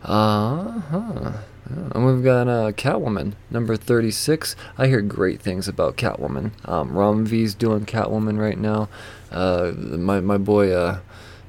Uh 0.04 0.80
huh. 0.80 1.32
And 1.70 2.06
we've 2.06 2.24
got 2.24 2.48
uh, 2.48 2.72
Catwoman, 2.72 3.34
number 3.50 3.76
36. 3.76 4.56
I 4.78 4.88
hear 4.88 5.02
great 5.02 5.42
things 5.42 5.68
about 5.68 5.98
Catwoman. 5.98 6.52
Um, 6.68 6.98
Ram 6.98 7.26
V's 7.26 7.54
doing 7.54 7.86
Catwoman 7.86 8.40
right 8.40 8.58
now. 8.58 8.90
Uh, 9.32 9.72
my, 9.76 10.22
my 10.22 10.38
boy, 10.38 10.72
uh, 10.72 11.00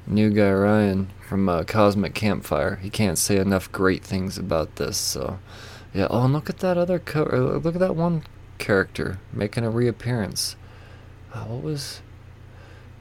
new 0.07 0.29
guy 0.29 0.51
Ryan 0.51 1.09
from 1.27 1.47
uh, 1.47 1.63
Cosmic 1.63 2.13
Campfire, 2.15 2.77
he 2.77 2.89
can't 2.89 3.17
say 3.17 3.37
enough 3.37 3.71
great 3.71 4.03
things 4.03 4.37
about 4.37 4.75
this. 4.75 4.97
So, 4.97 5.39
yeah. 5.93 6.07
Oh, 6.09 6.23
and 6.23 6.33
look 6.33 6.49
at 6.49 6.59
that 6.59 6.77
other 6.77 6.99
cover. 6.99 7.59
Look 7.59 7.75
at 7.75 7.81
that 7.81 7.95
one 7.95 8.23
character 8.57 9.19
making 9.31 9.63
a 9.63 9.69
reappearance. 9.69 10.55
Uh, 11.33 11.45
what 11.45 11.63
was, 11.63 12.01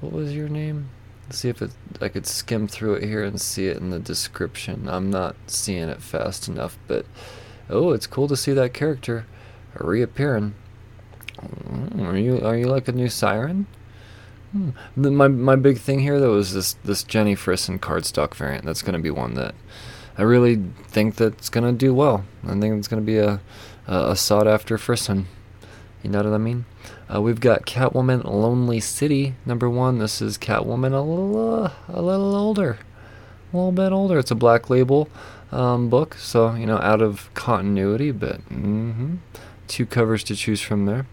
what 0.01 0.13
was 0.13 0.35
your 0.35 0.49
name? 0.49 0.91
Let's 1.29 1.41
see 1.41 1.51
if 1.51 1.61
it, 1.61 1.73
I 2.01 2.09
could 2.09 2.27
skim 2.27 2.69
through 2.69 2.95
it 2.95 3.03
here 3.03 3.23
and 3.23 3.39
see 3.39 3.67
it 3.67 3.77
in 3.77 3.91
the 3.91 3.99
description. 3.99 4.89
I'm 4.89 5.11
not 5.11 5.37
seeing 5.47 5.91
it 5.91 6.01
fast 6.01 6.49
enough, 6.49 6.79
but 6.87 7.05
oh, 7.69 7.93
it's 7.93 8.07
cool 8.07 8.29
to 8.29 8.37
see 8.37 8.55
that 8.55 8.73
character 8.73 9.27
reappearing. 9.79 10.55
Mm, 11.39 12.07
Are 12.07 12.17
you 12.17 12.41
are 12.41 12.57
you 12.57 12.67
like 12.67 12.89
a 12.89 12.93
new 12.93 13.11
siren? 13.11 13.67
Hmm. 14.53 14.71
My 14.97 15.29
my 15.29 15.55
big 15.55 15.79
thing 15.79 16.01
here 16.01 16.19
though 16.19 16.39
is 16.39 16.55
this 16.55 16.73
this 16.83 17.03
Jenny 17.03 17.35
Frison 17.37 17.79
cardstock 17.79 18.35
variant. 18.35 18.65
That's 18.65 18.81
going 18.81 18.95
to 18.95 19.03
be 19.03 19.11
one 19.11 19.35
that 19.35 19.55
I 20.17 20.23
really 20.23 20.63
think 20.89 21.17
that's 21.17 21.51
going 21.51 21.65
to 21.65 21.79
do 21.79 21.93
well. 21.93 22.25
I 22.43 22.59
think 22.59 22.79
it's 22.79 22.89
going 22.89 23.03
to 23.03 23.07
be 23.07 23.19
a 23.19 23.41
a, 23.87 24.13
a 24.13 24.17
sought 24.17 24.49
after 24.49 24.79
Frisson. 24.79 25.27
You 26.03 26.09
know 26.09 26.23
what 26.23 26.33
I 26.33 26.39
mean? 26.39 26.65
Uh, 27.13 27.23
we've 27.23 27.41
got 27.41 27.65
Catwoman 27.65 28.25
Lonely 28.25 28.81
City, 28.81 29.35
number 29.47 29.71
one. 29.71 29.99
This 29.99 30.21
is 30.21 30.37
Catwoman 30.37 30.93
a 30.93 31.01
little, 31.01 31.65
uh, 31.65 31.73
a 31.89 32.03
little 32.03 32.37
older. 32.37 32.79
A 33.53 33.57
little 33.57 33.73
bit 33.73 33.93
older. 33.93 34.19
It's 34.19 34.31
a 34.31 34.35
black 34.35 34.69
label 34.69 35.09
um, 35.51 35.89
book, 35.89 36.15
so, 36.15 36.55
you 36.55 36.67
know, 36.67 36.77
out 36.79 37.01
of 37.01 37.33
continuity, 37.35 38.11
but 38.11 38.41
hmm 38.43 39.17
two 39.69 39.87
covers 39.87 40.25
to 40.25 40.35
choose 40.35 40.61
from 40.63 40.87
there. 40.87 41.07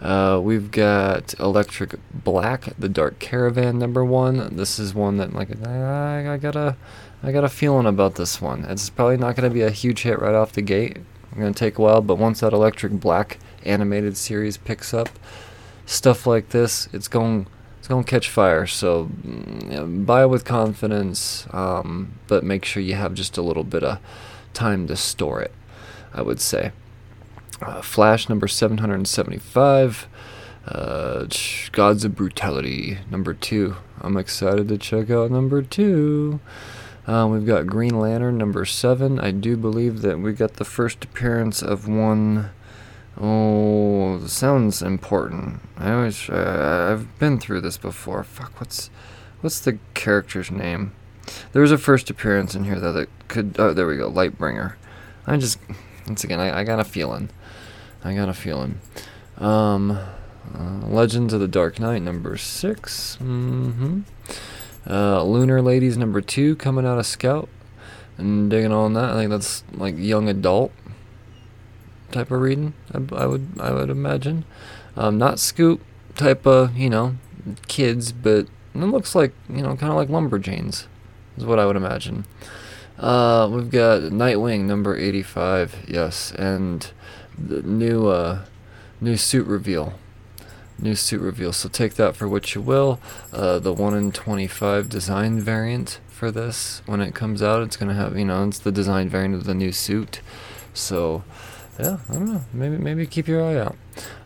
Uh, 0.00 0.40
we've 0.42 0.72
got 0.72 1.38
Electric 1.38 1.94
Black, 2.12 2.68
The 2.76 2.88
Dark 2.88 3.20
Caravan, 3.20 3.78
number 3.78 4.04
one. 4.04 4.56
This 4.56 4.80
is 4.80 4.92
one 4.92 5.18
that, 5.18 5.32
like, 5.32 5.50
I, 5.64 6.34
I 6.34 6.36
got 6.36 6.56
a, 6.56 6.76
I 7.22 7.30
got 7.30 7.44
a 7.44 7.48
feeling 7.48 7.86
about 7.86 8.16
this 8.16 8.40
one. 8.40 8.64
It's 8.64 8.90
probably 8.90 9.16
not 9.16 9.36
going 9.36 9.48
to 9.48 9.54
be 9.54 9.62
a 9.62 9.70
huge 9.70 10.02
hit 10.02 10.18
right 10.18 10.34
off 10.34 10.52
the 10.52 10.62
gate. 10.62 10.96
It's 10.96 11.38
going 11.38 11.54
to 11.54 11.58
take 11.58 11.78
a 11.78 11.82
while, 11.82 12.00
but 12.00 12.16
once 12.16 12.40
that 12.40 12.52
Electric 12.52 12.94
Black 12.94 13.38
animated 13.64 14.16
series 14.16 14.56
picks 14.56 14.92
up, 14.94 15.08
stuff 15.86 16.26
like 16.26 16.50
this, 16.50 16.88
it's 16.92 17.08
going 17.08 17.46
it's 17.78 17.88
going 17.88 18.04
to 18.04 18.10
catch 18.10 18.28
fire. 18.28 18.64
So 18.64 19.10
mm, 19.26 20.06
buy 20.06 20.24
with 20.24 20.44
confidence, 20.44 21.48
um, 21.50 22.12
but 22.28 22.44
make 22.44 22.64
sure 22.64 22.80
you 22.80 22.94
have 22.94 23.12
just 23.14 23.36
a 23.36 23.42
little 23.42 23.64
bit 23.64 23.82
of 23.82 23.98
time 24.54 24.86
to 24.86 24.94
store 24.94 25.42
it. 25.42 25.52
I 26.14 26.22
would 26.22 26.40
say. 26.40 26.72
Uh, 27.60 27.80
Flash 27.80 28.28
number 28.28 28.48
775. 28.48 30.08
Uh, 30.66 31.26
Gods 31.72 32.04
of 32.04 32.14
Brutality 32.14 32.98
number 33.10 33.34
two. 33.34 33.76
I'm 34.00 34.16
excited 34.16 34.68
to 34.68 34.78
check 34.78 35.10
out 35.10 35.30
number 35.30 35.62
two. 35.62 36.40
Uh, 37.06 37.26
we've 37.30 37.46
got 37.46 37.66
Green 37.66 37.98
Lantern 37.98 38.38
number 38.38 38.64
seven. 38.64 39.18
I 39.18 39.32
do 39.32 39.56
believe 39.56 40.02
that 40.02 40.20
we 40.20 40.32
got 40.32 40.54
the 40.54 40.64
first 40.64 41.04
appearance 41.04 41.62
of 41.62 41.88
one 41.88 42.50
Oh, 43.24 44.18
sounds 44.26 44.82
important. 44.82 45.60
I 45.76 45.92
always, 45.92 46.28
uh, 46.28 46.88
I've 46.90 47.18
been 47.20 47.38
through 47.38 47.60
this 47.60 47.78
before. 47.78 48.24
Fuck, 48.24 48.58
what's, 48.58 48.90
what's 49.40 49.60
the 49.60 49.78
character's 49.94 50.50
name? 50.50 50.92
There 51.52 51.62
was 51.62 51.70
a 51.70 51.78
first 51.78 52.10
appearance 52.10 52.56
in 52.56 52.64
here 52.64 52.80
though 52.80 52.92
that 52.92 53.08
could. 53.28 53.54
Oh, 53.60 53.72
there 53.72 53.86
we 53.86 53.96
go, 53.96 54.10
Lightbringer. 54.10 54.74
I 55.24 55.36
just, 55.36 55.60
once 56.08 56.24
again, 56.24 56.40
I, 56.40 56.60
I 56.60 56.64
got 56.64 56.80
a 56.80 56.84
feeling. 56.84 57.30
I 58.02 58.12
got 58.12 58.28
a 58.28 58.34
feeling. 58.34 58.80
Um, 59.38 59.92
uh, 59.92 60.86
Legends 60.88 61.32
of 61.32 61.38
the 61.38 61.46
Dark 61.46 61.78
Knight 61.78 62.02
number 62.02 62.36
6 62.36 63.18
Mm-hmm. 63.20 64.00
Uh, 64.84 65.22
Lunar 65.22 65.62
Ladies 65.62 65.96
number 65.96 66.20
two 66.20 66.56
coming 66.56 66.84
out 66.84 66.98
of 66.98 67.06
Scout. 67.06 67.48
And 68.18 68.50
digging 68.50 68.72
on 68.72 68.94
that. 68.94 69.10
I 69.10 69.14
think 69.14 69.30
that's 69.30 69.62
like 69.72 69.96
young 69.96 70.28
adult 70.28 70.72
type 72.12 72.30
of 72.30 72.40
reading. 72.40 72.74
I, 72.92 72.98
I 73.14 73.26
would 73.26 73.48
I 73.60 73.72
would 73.72 73.90
imagine, 73.90 74.44
um, 74.96 75.18
not 75.18 75.38
Scoot 75.38 75.80
type 76.16 76.46
of 76.46 76.76
you 76.76 76.90
know 76.90 77.16
kids, 77.68 78.12
but 78.12 78.46
it 78.74 78.78
looks 78.78 79.14
like 79.14 79.32
you 79.48 79.62
know 79.62 79.76
kind 79.76 79.90
of 79.90 79.96
like 79.96 80.08
lumberjanes 80.08 80.86
is 81.36 81.44
what 81.44 81.58
I 81.58 81.66
would 81.66 81.76
imagine. 81.76 82.24
Uh, 82.98 83.48
we've 83.50 83.70
got 83.70 84.02
Nightwing 84.02 84.64
number 84.64 84.96
eighty 84.96 85.22
five, 85.22 85.84
yes, 85.88 86.32
and 86.32 86.90
the 87.36 87.62
new 87.62 88.08
uh, 88.08 88.44
new 89.00 89.16
suit 89.16 89.46
reveal. 89.46 89.94
New 90.78 90.94
suit 90.94 91.20
reveal. 91.20 91.52
So 91.52 91.68
take 91.68 91.94
that 91.94 92.16
for 92.16 92.28
what 92.28 92.54
you 92.54 92.60
will. 92.60 92.98
Uh, 93.32 93.58
the 93.58 93.72
one 93.72 93.94
in 93.94 94.12
twenty 94.12 94.46
five 94.46 94.88
design 94.88 95.40
variant 95.40 96.00
for 96.08 96.30
this 96.30 96.82
when 96.86 97.00
it 97.00 97.14
comes 97.14 97.42
out, 97.42 97.62
it's 97.62 97.76
gonna 97.76 97.94
have 97.94 98.16
you 98.16 98.24
know 98.24 98.46
it's 98.46 98.58
the 98.58 98.72
design 98.72 99.08
variant 99.08 99.34
of 99.34 99.44
the 99.44 99.54
new 99.54 99.72
suit. 99.72 100.20
So 100.74 101.24
yeah, 101.82 101.98
I 102.08 102.12
don't 102.14 102.26
know. 102.26 102.42
Maybe 102.52 102.76
maybe 102.78 103.06
keep 103.06 103.28
your 103.28 103.42
eye 103.44 103.56
out. 103.56 103.76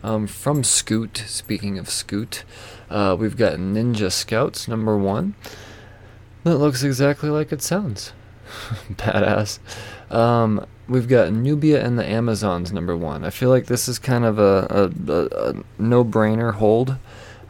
Um, 0.02 0.26
from 0.26 0.64
Scoot, 0.64 1.24
speaking 1.26 1.78
of 1.78 1.88
Scoot, 1.90 2.44
uh, 2.90 3.16
we've 3.18 3.36
got 3.36 3.54
Ninja 3.54 4.12
Scouts 4.12 4.68
number 4.68 4.96
one. 4.96 5.34
That 6.44 6.58
looks 6.58 6.82
exactly 6.82 7.28
like 7.28 7.52
it 7.52 7.62
sounds. 7.62 8.12
Badass. 8.92 9.58
Um, 10.10 10.64
we've 10.88 11.08
got 11.08 11.32
Nubia 11.32 11.84
and 11.84 11.98
the 11.98 12.06
Amazons 12.06 12.72
number 12.72 12.96
one. 12.96 13.24
I 13.24 13.30
feel 13.30 13.50
like 13.50 13.66
this 13.66 13.88
is 13.88 13.98
kind 13.98 14.24
of 14.24 14.38
a, 14.38 14.92
a, 15.08 15.12
a, 15.12 15.50
a 15.50 15.64
no-brainer 15.78 16.54
hold. 16.54 16.96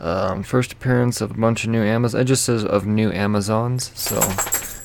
Um, 0.00 0.42
first 0.42 0.72
appearance 0.72 1.20
of 1.20 1.32
a 1.32 1.34
bunch 1.34 1.64
of 1.64 1.70
new 1.70 1.82
Amazons. 1.82 2.22
It 2.22 2.24
just 2.24 2.44
says 2.44 2.64
of 2.64 2.86
new 2.86 3.12
Amazons, 3.12 3.92
so 3.94 4.20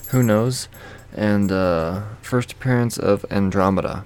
who 0.09 0.23
knows? 0.23 0.67
and 1.13 1.51
uh, 1.51 2.03
first 2.21 2.53
appearance 2.53 2.97
of 2.97 3.25
Andromeda. 3.29 4.05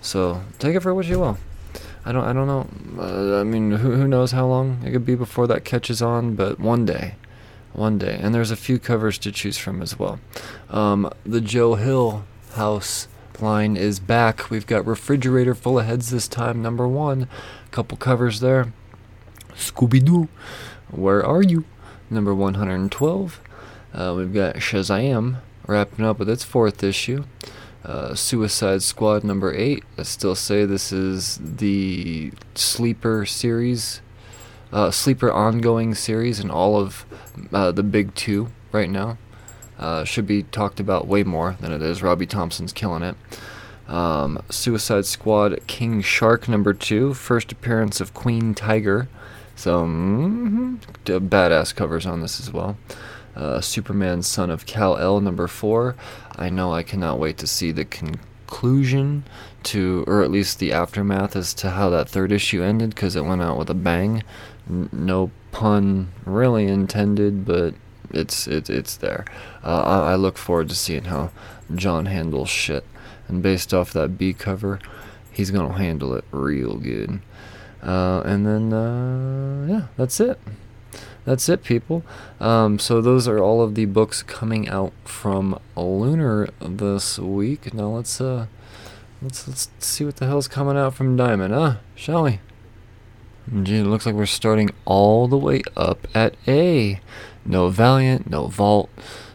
So 0.00 0.42
take 0.58 0.74
it 0.74 0.80
for 0.80 0.94
what 0.94 1.06
you 1.06 1.20
will. 1.20 1.38
I 2.04 2.12
don't 2.12 2.24
I 2.24 2.32
don't 2.32 2.46
know. 2.46 2.66
Uh, 2.98 3.40
I 3.40 3.44
mean, 3.44 3.72
who 3.72 3.92
who 3.92 4.08
knows 4.08 4.32
how 4.32 4.46
long 4.46 4.82
it 4.84 4.92
could 4.92 5.04
be 5.04 5.14
before 5.14 5.46
that 5.48 5.64
catches 5.64 6.00
on, 6.00 6.34
but 6.34 6.58
one 6.58 6.86
day, 6.86 7.14
one 7.72 7.98
day. 7.98 8.18
And 8.20 8.34
there's 8.34 8.50
a 8.50 8.56
few 8.56 8.78
covers 8.78 9.18
to 9.18 9.32
choose 9.32 9.58
from 9.58 9.82
as 9.82 9.98
well. 9.98 10.18
Um, 10.70 11.12
the 11.24 11.40
Joe 11.40 11.74
Hill 11.74 12.24
house 12.54 13.06
line 13.40 13.76
is 13.76 14.00
back. 14.00 14.50
We've 14.50 14.66
got 14.66 14.86
refrigerator 14.86 15.54
full 15.54 15.78
of 15.78 15.86
heads 15.86 16.10
this 16.10 16.28
time. 16.28 16.62
Number 16.62 16.88
one, 16.88 17.28
couple 17.70 17.96
covers 17.96 18.40
there. 18.40 18.72
Scooby 19.54 20.04
Doo, 20.04 20.28
where 20.90 21.24
are 21.24 21.42
you? 21.42 21.64
Number 22.08 22.34
112. 22.34 23.40
Uh, 23.92 24.14
we've 24.16 24.32
got 24.32 24.56
Shazam 24.56 25.36
wrapping 25.66 26.04
up 26.04 26.18
with 26.18 26.28
its 26.28 26.44
fourth 26.44 26.82
issue. 26.82 27.24
Uh, 27.84 28.14
Suicide 28.14 28.82
Squad 28.82 29.24
number 29.24 29.54
eight. 29.54 29.84
I 29.96 30.02
still 30.02 30.34
say 30.34 30.64
this 30.64 30.92
is 30.92 31.38
the 31.42 32.32
sleeper 32.54 33.24
series, 33.24 34.02
uh, 34.72 34.90
sleeper 34.90 35.32
ongoing 35.32 35.94
series, 35.94 36.40
and 36.40 36.50
all 36.50 36.76
of 36.76 37.06
uh, 37.52 37.72
the 37.72 37.82
big 37.82 38.14
two 38.14 38.50
right 38.72 38.90
now. 38.90 39.16
Uh, 39.78 40.04
should 40.04 40.26
be 40.26 40.42
talked 40.42 40.78
about 40.78 41.06
way 41.06 41.24
more 41.24 41.56
than 41.60 41.72
it 41.72 41.80
is. 41.80 42.02
Robbie 42.02 42.26
Thompson's 42.26 42.72
killing 42.72 43.02
it. 43.02 43.16
Um, 43.88 44.42
Suicide 44.50 45.06
Squad 45.06 45.58
King 45.66 46.02
Shark 46.02 46.48
number 46.48 46.74
two. 46.74 47.14
First 47.14 47.50
appearance 47.50 47.98
of 47.98 48.12
Queen 48.12 48.54
Tiger. 48.54 49.08
So, 49.56 49.84
mm-hmm, 49.84 50.76
badass 51.06 51.74
covers 51.74 52.04
on 52.06 52.20
this 52.20 52.40
as 52.40 52.52
well. 52.52 52.76
Uh, 53.36 53.60
Superman 53.60 54.22
Son 54.22 54.50
of 54.50 54.66
Kal 54.66 54.96
El 54.96 55.20
number 55.20 55.46
four. 55.46 55.94
I 56.36 56.50
know 56.50 56.72
I 56.72 56.82
cannot 56.82 57.18
wait 57.18 57.38
to 57.38 57.46
see 57.46 57.70
the 57.70 57.84
conclusion 57.84 59.24
to, 59.62 60.04
or 60.06 60.22
at 60.22 60.30
least 60.30 60.58
the 60.58 60.72
aftermath 60.72 61.36
as 61.36 61.54
to 61.54 61.70
how 61.70 61.90
that 61.90 62.08
third 62.08 62.32
issue 62.32 62.62
ended 62.62 62.90
because 62.90 63.14
it 63.16 63.24
went 63.24 63.42
out 63.42 63.58
with 63.58 63.70
a 63.70 63.74
bang. 63.74 64.22
N- 64.68 64.88
no 64.92 65.30
pun 65.52 66.08
really 66.24 66.66
intended, 66.66 67.44
but 67.44 67.74
it's 68.10 68.46
it's 68.46 68.70
it's 68.70 68.96
there. 68.96 69.24
Uh, 69.62 69.82
I, 69.82 70.12
I 70.12 70.14
look 70.16 70.36
forward 70.36 70.68
to 70.70 70.74
seeing 70.74 71.04
how 71.04 71.30
Jon 71.74 72.06
handles 72.06 72.48
shit, 72.48 72.84
and 73.28 73.42
based 73.42 73.72
off 73.72 73.92
that 73.92 74.18
B 74.18 74.32
cover, 74.32 74.80
he's 75.30 75.50
gonna 75.50 75.76
handle 75.78 76.14
it 76.14 76.24
real 76.32 76.76
good. 76.76 77.20
Uh, 77.82 78.22
and 78.24 78.46
then 78.46 78.72
uh, 78.72 79.66
yeah, 79.68 79.86
that's 79.96 80.20
it. 80.20 80.38
That's 81.24 81.48
it, 81.48 81.62
people. 81.62 82.02
Um, 82.40 82.78
so 82.78 83.00
those 83.00 83.28
are 83.28 83.38
all 83.38 83.62
of 83.62 83.74
the 83.74 83.84
books 83.84 84.22
coming 84.22 84.68
out 84.68 84.92
from 85.04 85.58
Lunar 85.76 86.48
this 86.60 87.18
week. 87.18 87.74
Now 87.74 87.88
let's 87.88 88.20
uh, 88.20 88.46
let's 89.20 89.46
let's 89.46 89.68
see 89.78 90.04
what 90.04 90.16
the 90.16 90.26
hell's 90.26 90.48
coming 90.48 90.76
out 90.76 90.94
from 90.94 91.16
Diamond, 91.16 91.52
huh? 91.52 91.76
Shall 91.94 92.24
we? 92.24 92.40
Gee, 93.62 93.80
it 93.80 93.84
looks 93.84 94.06
like 94.06 94.14
we're 94.14 94.26
starting 94.26 94.70
all 94.84 95.26
the 95.26 95.36
way 95.36 95.62
up 95.76 96.06
at 96.14 96.36
A. 96.46 97.00
No 97.44 97.68
Valiant, 97.68 98.30
no 98.30 98.46
Vault, 98.46 98.90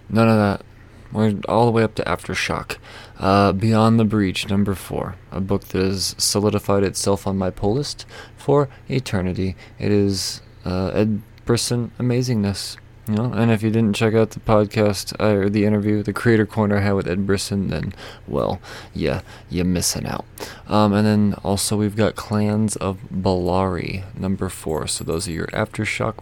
none 0.09 0.29
of 0.29 0.38
that. 0.38 0.65
We're 1.11 1.36
all 1.47 1.65
the 1.65 1.71
way 1.71 1.83
up 1.83 1.95
to 1.95 2.03
Aftershock. 2.03 2.77
Uh, 3.17 3.53
Beyond 3.53 3.99
the 3.99 4.05
Breach, 4.05 4.49
number 4.49 4.75
four. 4.75 5.15
A 5.31 5.39
book 5.39 5.65
that 5.65 5.81
has 5.81 6.15
solidified 6.17 6.83
itself 6.83 7.25
on 7.25 7.38
my 7.38 7.49
pull 7.49 7.75
list 7.75 8.05
for 8.36 8.69
eternity. 8.89 9.55
It 9.79 9.91
is 9.91 10.41
uh, 10.65 10.88
Ed 10.93 11.21
Brisson 11.45 11.91
amazingness. 11.99 12.77
You 13.07 13.13
know, 13.13 13.31
and 13.33 13.51
if 13.51 13.61
you 13.61 13.69
didn't 13.69 13.95
check 13.95 14.15
out 14.15 14.31
the 14.31 14.39
podcast 14.39 15.13
uh, 15.19 15.37
or 15.37 15.47
the 15.47 15.65
interview, 15.65 16.01
the 16.01 16.11
creator 16.11 16.47
corner 16.47 16.77
I 16.77 16.81
had 16.81 16.93
with 16.93 17.07
Ed 17.07 17.27
Brisson, 17.27 17.67
then 17.69 17.93
well, 18.27 18.59
yeah, 18.95 19.21
you're 19.47 19.63
missing 19.63 20.07
out. 20.07 20.25
Um, 20.67 20.91
and 20.91 21.05
then 21.05 21.35
also 21.43 21.77
we've 21.77 21.95
got 21.95 22.15
Clans 22.15 22.75
of 22.77 22.97
Bellari, 23.13 24.03
number 24.17 24.49
four. 24.49 24.87
So 24.87 25.03
those 25.03 25.27
are 25.27 25.31
your 25.31 25.47
aftershock 25.47 26.15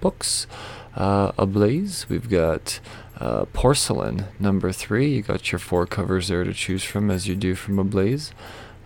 books. 0.00 0.46
Uh, 0.94 1.32
Ablaze, 1.36 2.08
we've 2.08 2.30
got 2.30 2.80
uh, 3.20 3.44
Porcelain, 3.52 4.24
number 4.38 4.72
three. 4.72 5.16
You 5.16 5.22
got 5.22 5.52
your 5.52 5.58
four 5.58 5.86
covers 5.86 6.28
there 6.28 6.44
to 6.44 6.54
choose 6.54 6.82
from, 6.82 7.10
as 7.10 7.28
you 7.28 7.34
do 7.34 7.54
from 7.54 7.78
Ablaze. 7.78 8.32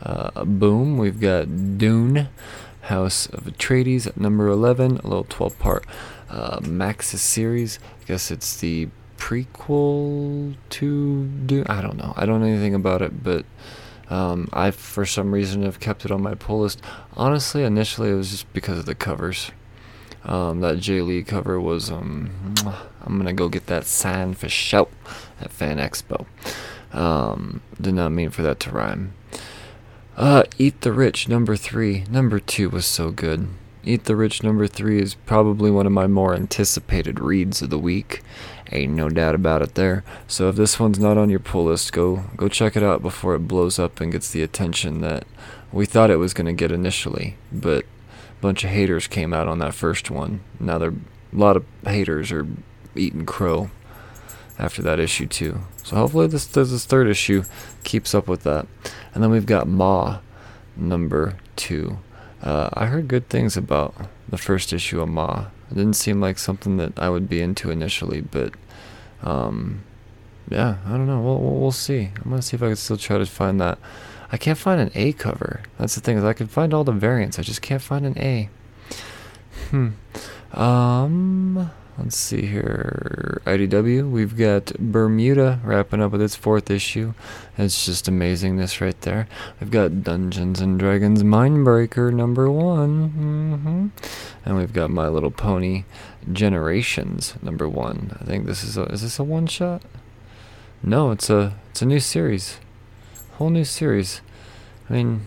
Uh, 0.03 0.45
Boom, 0.45 0.99
we've 0.99 1.21
got 1.21 1.79
Dune. 1.79 2.29
House 2.87 3.27
of 3.27 3.45
Atreides 3.45 4.07
at 4.07 4.17
number 4.17 4.49
11, 4.49 4.99
a 4.99 5.03
little 5.03 5.25
12 5.29 5.59
part 5.59 5.85
uh, 6.31 6.61
Maxis 6.61 7.19
series. 7.19 7.79
I 8.03 8.05
guess 8.07 8.31
it's 8.31 8.59
the 8.61 8.89
prequel 9.19 10.55
to 10.71 11.27
do 11.27 11.65
I 11.67 11.81
don't 11.81 11.97
know. 11.97 12.13
I 12.17 12.27
don't 12.27 12.41
know 12.41 12.47
anything 12.47 12.75
about 12.75 13.03
it, 13.03 13.23
but 13.23 13.45
um, 14.09 14.49
I, 14.53 14.71
for 14.71 15.05
some 15.05 15.33
reason, 15.33 15.63
have 15.65 15.81
kept 15.81 16.05
it 16.05 16.11
on 16.13 16.23
my 16.23 16.35
pull 16.35 16.61
list. 16.61 16.81
Honestly, 17.17 17.65
initially, 17.65 18.11
it 18.11 18.15
was 18.15 18.31
just 18.31 18.53
because 18.53 18.79
of 18.79 18.87
the 18.87 18.95
covers. 18.95 19.51
Um, 20.25 20.61
that 20.61 20.79
Jae 20.79 21.07
Lee 21.07 21.23
cover 21.23 21.61
was, 21.61 21.91
um, 21.91 22.55
I'm 23.05 23.17
gonna 23.17 23.33
go 23.33 23.49
get 23.49 23.67
that 23.67 23.85
signed 23.85 24.39
for 24.39 24.49
show 24.49 24.89
at 25.41 25.53
Fan 25.53 25.79
Expo. 25.79 26.27
Um, 26.93 27.63
did 27.81 27.95
not 27.95 28.11
mean 28.11 28.31
for 28.31 28.43
that 28.43 28.59
to 28.61 28.71
rhyme. 28.71 29.15
Uh, 30.17 30.45
Eat 30.57 30.81
the 30.81 30.93
Rich, 30.93 31.29
number 31.29 31.57
three. 31.57 32.05
Number 32.09 32.41
two 32.41 32.71
was 32.71 32.87
so 32.87 33.11
good. 33.11 33.49
Eat 33.85 34.05
the 34.05 34.17
Rich, 34.17 34.43
number 34.43 34.67
three, 34.67 34.99
is 35.01 35.15
probably 35.15 35.71
one 35.71 35.85
of 35.85 35.93
my 35.93 36.07
more 36.07 36.35
anticipated 36.35 37.21
reads 37.21 37.61
of 37.61 37.69
the 37.69 37.79
week. 37.79 38.23
Ain't 38.73 38.95
no 38.95 39.11
doubt 39.11 39.35
about 39.35 39.61
it 39.61 39.75
there. 39.75 40.05
So 40.27 40.49
if 40.49 40.57
this 40.57 40.81
one's 40.81 40.99
not 40.99 41.19
on 41.19 41.29
your 41.29 41.39
pull 41.39 41.67
list, 41.67 41.93
go 41.93 42.25
go 42.35 42.49
check 42.49 42.77
it 42.77 42.83
out 42.83 43.03
before 43.03 43.35
it 43.35 43.47
blows 43.47 43.79
up 43.79 44.01
and 44.01 44.11
gets 44.11 44.31
the 44.31 44.43
attention 44.43 45.03
that 45.03 45.25
we 45.71 45.85
thought 45.85 46.11
it 46.11 46.17
was 46.17 46.33
gonna 46.33 46.55
get 46.55 46.73
initially. 46.73 47.37
But 47.53 47.85
a 47.85 48.41
bunch 48.41 48.65
of 48.65 48.71
haters 48.71 49.07
came 49.07 49.35
out 49.35 49.49
on 49.49 49.59
that 49.59 49.75
first 49.75 50.11
one. 50.11 50.41
Now 50.59 50.79
there 50.79 50.95
a 51.33 51.37
lot 51.37 51.57
of 51.57 51.65
haters 51.85 52.33
are 52.33 52.47
eating 52.97 53.27
crow 53.27 53.71
after 54.59 54.81
that 54.83 54.99
issue 54.99 55.27
too. 55.27 55.61
So 55.85 55.97
hopefully 55.97 56.27
this 56.27 56.47
this 56.47 56.87
third 56.87 57.07
issue 57.07 57.45
keeps 57.85 58.15
up 58.15 58.27
with 58.27 58.43
that. 58.45 58.67
And 59.17 59.23
then 59.23 59.31
we've 59.31 59.47
got 59.47 59.67
Ma, 59.67 60.19
number 60.77 61.39
two. 61.57 62.01
Uh, 62.43 62.69
I 62.75 62.85
heard 62.85 63.09
good 63.09 63.31
things 63.31 63.57
about 63.57 63.95
the 64.29 64.37
first 64.37 64.75
issue 64.75 65.01
of 65.01 65.09
Ma. 65.09 65.47
It 65.71 65.75
didn't 65.75 65.95
seem 65.95 66.21
like 66.21 66.37
something 66.37 66.77
that 66.77 66.99
I 66.99 67.09
would 67.09 67.27
be 67.27 67.41
into 67.41 67.71
initially, 67.71 68.21
but 68.21 68.53
um, 69.23 69.85
yeah, 70.51 70.77
I 70.85 70.91
don't 70.91 71.07
know. 71.07 71.23
We'll, 71.23 71.39
we'll, 71.39 71.73
see. 71.73 72.11
I'm 72.15 72.29
gonna 72.29 72.43
see 72.43 72.57
if 72.57 72.63
I 72.63 72.67
can 72.67 72.77
still 72.77 72.99
try 72.99 73.17
to 73.17 73.25
find 73.25 73.59
that. 73.59 73.79
I 74.31 74.37
can't 74.37 74.59
find 74.59 74.83
an 74.83 74.91
A 74.95 75.15
cover. 75.15 75.63
That's 75.79 75.95
the 75.95 76.03
thing 76.03 76.19
is 76.19 76.25
I 76.25 76.35
can 76.35 76.47
find 76.47 76.75
all 76.75 76.85
the 76.85 76.93
variants. 76.93 77.39
I 77.39 77.43
just 77.43 77.63
can't 77.63 77.81
find 77.81 78.05
an 78.05 78.19
A. 78.19 78.51
Hmm. 79.71 79.89
Um. 80.53 81.71
Let's 81.99 82.17
see 82.17 82.43
here. 82.43 83.41
IDW, 83.47 84.11
we've 84.11 84.37
got 84.37 84.67
Bermuda 84.79 85.61
wrapping 85.65 86.03
up 86.03 86.13
with 86.13 86.21
its 86.21 86.37
fourth 86.37 86.71
issue. 86.71 87.15
It's 87.57 87.87
just 87.87 88.05
amazingness 88.05 88.83
right 88.83 89.01
there. 89.01 89.27
We've 89.61 89.71
got 89.71 90.03
Dungeons 90.03 90.61
and 90.61 90.79
Dragons 90.79 91.23
Mindbreaker 91.23 92.13
number 92.13 92.51
one. 92.51 93.09
Mm-hmm. 93.09 93.87
And 94.45 94.57
we've 94.59 94.75
got 94.75 94.91
My 94.91 95.09
Little 95.09 95.31
Pony 95.31 95.85
Generations 96.31 97.35
number 97.41 97.67
one. 97.67 98.19
I 98.21 98.25
think 98.25 98.45
this 98.45 98.63
is 98.63 98.77
a 98.77 98.83
is 98.87 99.01
this 99.01 99.19
a 99.19 99.25
one 99.25 99.47
shot? 99.47 99.83
No, 100.83 101.13
it's 101.13 101.31
a 101.31 101.55
it's 101.71 101.81
a 101.81 101.87
new 101.87 102.01
series. 102.01 102.59
Whole 103.35 103.51
new 103.51 103.65
series. 103.65 104.21
I 104.91 104.93
mean 104.93 105.27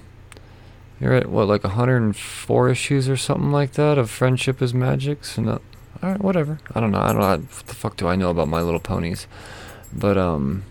you're 1.00 1.14
at 1.14 1.30
what, 1.30 1.48
like 1.48 1.64
104 1.64 2.70
issues 2.70 3.08
or 3.08 3.16
something 3.16 3.52
like 3.52 3.74
that 3.74 3.98
of 3.98 4.10
Friendship 4.10 4.62
is 4.62 4.74
Magic? 4.74 5.24
So 5.24 5.42
no, 5.42 5.62
all 6.02 6.12
right, 6.12 6.22
whatever. 6.22 6.60
I 6.74 6.80
don't 6.80 6.92
know. 6.92 7.00
I 7.00 7.12
don't 7.12 7.22
know. 7.22 7.28
What 7.28 7.68
the 7.68 7.76
fuck 7.76 7.98
do 7.98 8.08
I 8.08 8.16
know 8.16 8.30
about 8.30 8.48
My 8.48 8.62
Little 8.62 8.80
Ponies? 8.80 9.28
But 9.94 10.18
um, 10.18 10.64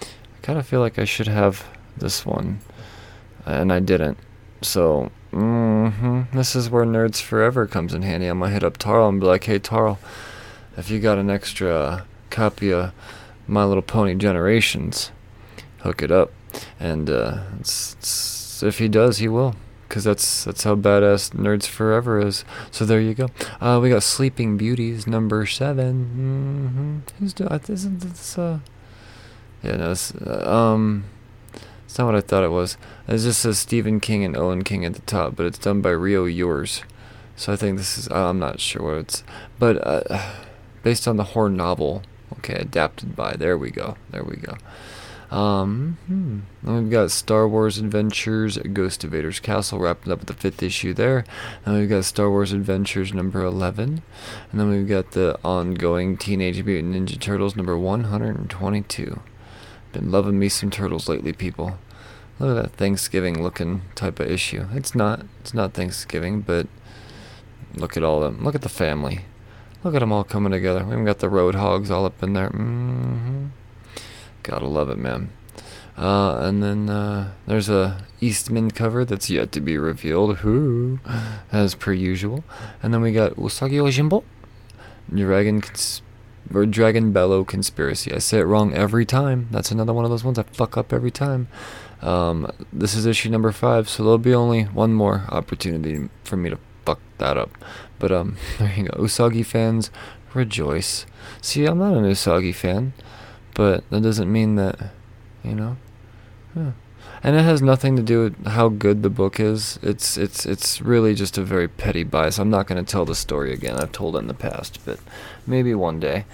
I 0.00 0.40
kind 0.42 0.58
of 0.58 0.66
feel 0.66 0.80
like 0.80 0.98
I 0.98 1.04
should 1.04 1.28
have 1.28 1.66
this 1.96 2.24
one, 2.24 2.60
and 3.44 3.72
I 3.72 3.80
didn't. 3.80 4.18
So, 4.62 5.10
mm-hmm, 5.32 6.36
this 6.36 6.56
is 6.56 6.70
where 6.70 6.84
Nerds 6.84 7.20
Forever 7.20 7.66
comes 7.66 7.92
in 7.92 8.02
handy. 8.02 8.26
I'm 8.26 8.40
gonna 8.40 8.52
hit 8.52 8.64
up 8.64 8.78
Tarl 8.78 9.08
and 9.08 9.20
be 9.20 9.26
like, 9.26 9.44
"Hey, 9.44 9.58
Tarl, 9.58 9.98
if 10.76 10.90
you 10.90 10.98
got 10.98 11.18
an 11.18 11.30
extra 11.30 12.06
copy 12.30 12.72
of 12.72 12.92
My 13.46 13.64
Little 13.64 13.82
Pony 13.82 14.14
Generations, 14.14 15.10
hook 15.78 16.02
it 16.02 16.10
up." 16.10 16.32
And 16.78 17.10
uh, 17.10 17.44
it's, 17.58 17.94
it's, 17.94 18.62
if 18.62 18.78
he 18.78 18.88
does, 18.88 19.18
he 19.18 19.28
will 19.28 19.56
because 19.90 20.04
that's 20.04 20.44
that's 20.44 20.62
how 20.62 20.76
badass 20.76 21.30
Nerds 21.30 21.66
Forever 21.66 22.24
is. 22.24 22.44
So 22.70 22.84
there 22.84 23.00
you 23.00 23.12
go. 23.12 23.28
Uh, 23.60 23.80
we 23.82 23.90
got 23.90 24.04
Sleeping 24.04 24.56
Beauties 24.56 25.04
number 25.04 25.44
7 25.44 27.02
mm-hmm. 27.04 27.18
Who's 27.18 27.32
doing? 27.34 27.60
Isn't 27.68 27.98
this? 27.98 28.38
Uh, 28.38 28.60
yeah, 29.64 29.76
no. 29.76 29.90
It's, 29.90 30.14
uh, 30.14 30.48
um, 30.48 31.04
it's 31.84 31.98
not 31.98 32.06
what 32.06 32.14
I 32.14 32.20
thought 32.20 32.44
it 32.44 32.52
was. 32.52 32.78
It 33.08 33.18
just 33.18 33.40
says 33.40 33.58
Stephen 33.58 33.98
King 33.98 34.24
and 34.24 34.36
Owen 34.36 34.62
King 34.62 34.84
at 34.84 34.94
the 34.94 35.02
top, 35.02 35.34
but 35.34 35.44
it's 35.44 35.58
done 35.58 35.80
by 35.80 35.90
Rio 35.90 36.24
Youers. 36.24 36.84
So 37.34 37.52
I 37.52 37.56
think 37.56 37.76
this 37.76 37.98
is. 37.98 38.08
I'm 38.12 38.38
not 38.38 38.60
sure 38.60 38.82
what 38.82 38.98
it's, 38.98 39.24
but 39.58 39.84
uh, 39.84 40.34
based 40.84 41.08
on 41.08 41.16
the 41.16 41.24
horror 41.24 41.50
novel. 41.50 42.02
Okay, 42.38 42.54
adapted 42.54 43.16
by. 43.16 43.32
There 43.32 43.58
we 43.58 43.72
go. 43.72 43.96
There 44.10 44.22
we 44.22 44.36
go. 44.36 44.56
Um, 45.30 45.98
hmm. 46.06 46.40
Then 46.62 46.82
we've 46.82 46.90
got 46.90 47.10
Star 47.10 47.46
Wars 47.46 47.78
Adventures, 47.78 48.58
Ghost 48.58 49.04
of 49.04 49.12
Vader's 49.12 49.38
Castle, 49.38 49.78
wrapping 49.78 50.12
up 50.12 50.18
with 50.18 50.28
the 50.28 50.34
fifth 50.34 50.62
issue 50.62 50.92
there. 50.92 51.24
And 51.64 51.78
we've 51.78 51.88
got 51.88 52.04
Star 52.04 52.28
Wars 52.28 52.52
Adventures 52.52 53.14
number 53.14 53.44
11. 53.44 54.02
And 54.50 54.60
then 54.60 54.68
we've 54.68 54.88
got 54.88 55.12
the 55.12 55.38
ongoing 55.44 56.16
Teenage 56.16 56.62
Mutant 56.64 56.94
Ninja 56.94 57.18
Turtles 57.18 57.54
number 57.54 57.78
122. 57.78 59.20
Been 59.92 60.10
loving 60.10 60.38
me 60.38 60.48
some 60.48 60.70
turtles 60.70 61.08
lately, 61.08 61.32
people. 61.32 61.78
Look 62.38 62.56
at 62.56 62.62
that 62.62 62.76
Thanksgiving 62.76 63.42
looking 63.42 63.82
type 63.94 64.18
of 64.18 64.30
issue. 64.30 64.66
It's 64.72 64.94
not. 64.94 65.26
It's 65.40 65.54
not 65.54 65.74
Thanksgiving, 65.74 66.40
but 66.40 66.66
look 67.74 67.96
at 67.96 68.02
all 68.02 68.22
of 68.22 68.34
them. 68.34 68.44
Look 68.44 68.54
at 68.54 68.62
the 68.62 68.68
family. 68.68 69.26
Look 69.84 69.94
at 69.94 70.00
them 70.00 70.12
all 70.12 70.24
coming 70.24 70.52
together. 70.52 70.84
We 70.84 70.92
even 70.92 71.04
got 71.04 71.18
the 71.18 71.28
road 71.28 71.54
hogs 71.54 71.90
all 71.90 72.04
up 72.04 72.22
in 72.22 72.32
there. 72.32 72.48
hmm 72.48 73.48
Gotta 74.42 74.66
love 74.66 74.90
it, 74.90 74.98
man. 74.98 75.30
Uh, 75.96 76.38
and 76.40 76.62
then 76.62 76.88
uh, 76.88 77.32
there's 77.46 77.68
a 77.68 78.04
Eastman 78.20 78.70
cover 78.70 79.04
that's 79.04 79.28
yet 79.28 79.52
to 79.52 79.60
be 79.60 79.76
revealed. 79.76 80.38
Who, 80.38 80.98
as 81.52 81.74
per 81.74 81.92
usual. 81.92 82.42
And 82.82 82.94
then 82.94 83.02
we 83.02 83.12
got 83.12 83.32
Usagi 83.36 83.72
Yojimbo, 83.72 84.24
Dragon 85.14 85.60
Cons- 85.60 86.02
or 86.54 86.66
Dragon 86.66 87.12
Bellow 87.12 87.44
Conspiracy. 87.44 88.12
I 88.12 88.18
say 88.18 88.38
it 88.38 88.44
wrong 88.44 88.72
every 88.72 89.04
time. 89.04 89.48
That's 89.50 89.70
another 89.70 89.92
one 89.92 90.04
of 90.04 90.10
those 90.10 90.24
ones 90.24 90.38
I 90.38 90.42
fuck 90.44 90.76
up 90.76 90.92
every 90.92 91.10
time. 91.10 91.48
Um, 92.02 92.50
this 92.72 92.94
is 92.94 93.04
issue 93.06 93.28
number 93.28 93.52
five, 93.52 93.88
so 93.88 94.02
there'll 94.02 94.18
be 94.18 94.34
only 94.34 94.64
one 94.64 94.94
more 94.94 95.24
opportunity 95.28 96.08
for 96.24 96.36
me 96.36 96.50
to 96.50 96.58
fuck 96.84 97.00
that 97.18 97.36
up. 97.36 97.50
But 97.98 98.10
um, 98.10 98.36
there 98.58 98.72
you 98.74 98.84
go. 98.84 98.98
Usagi 98.98 99.44
fans, 99.44 99.90
rejoice. 100.34 101.06
See, 101.42 101.66
I'm 101.66 101.78
not 101.78 101.94
an 101.94 102.04
Usagi 102.04 102.54
fan, 102.54 102.94
but 103.54 103.88
that 103.90 104.02
doesn't 104.02 104.30
mean 104.30 104.56
that, 104.56 104.78
you 105.44 105.54
know. 105.54 105.76
Yeah. 106.54 106.72
And 107.22 107.36
it 107.36 107.42
has 107.42 107.60
nothing 107.60 107.96
to 107.96 108.02
do 108.02 108.22
with 108.24 108.46
how 108.46 108.68
good 108.68 109.02
the 109.02 109.10
book 109.10 109.38
is. 109.38 109.78
It's 109.82 110.16
it's 110.16 110.46
it's 110.46 110.80
really 110.80 111.14
just 111.14 111.36
a 111.36 111.42
very 111.42 111.68
petty 111.68 112.02
bias. 112.02 112.38
I'm 112.38 112.48
not 112.48 112.66
going 112.66 112.82
to 112.82 112.90
tell 112.90 113.04
the 113.04 113.14
story 113.14 113.52
again. 113.52 113.76
I've 113.76 113.92
told 113.92 114.16
it 114.16 114.20
in 114.20 114.26
the 114.26 114.34
past, 114.34 114.80
but 114.86 114.98
maybe 115.46 115.74
one 115.74 116.00
day. 116.00 116.24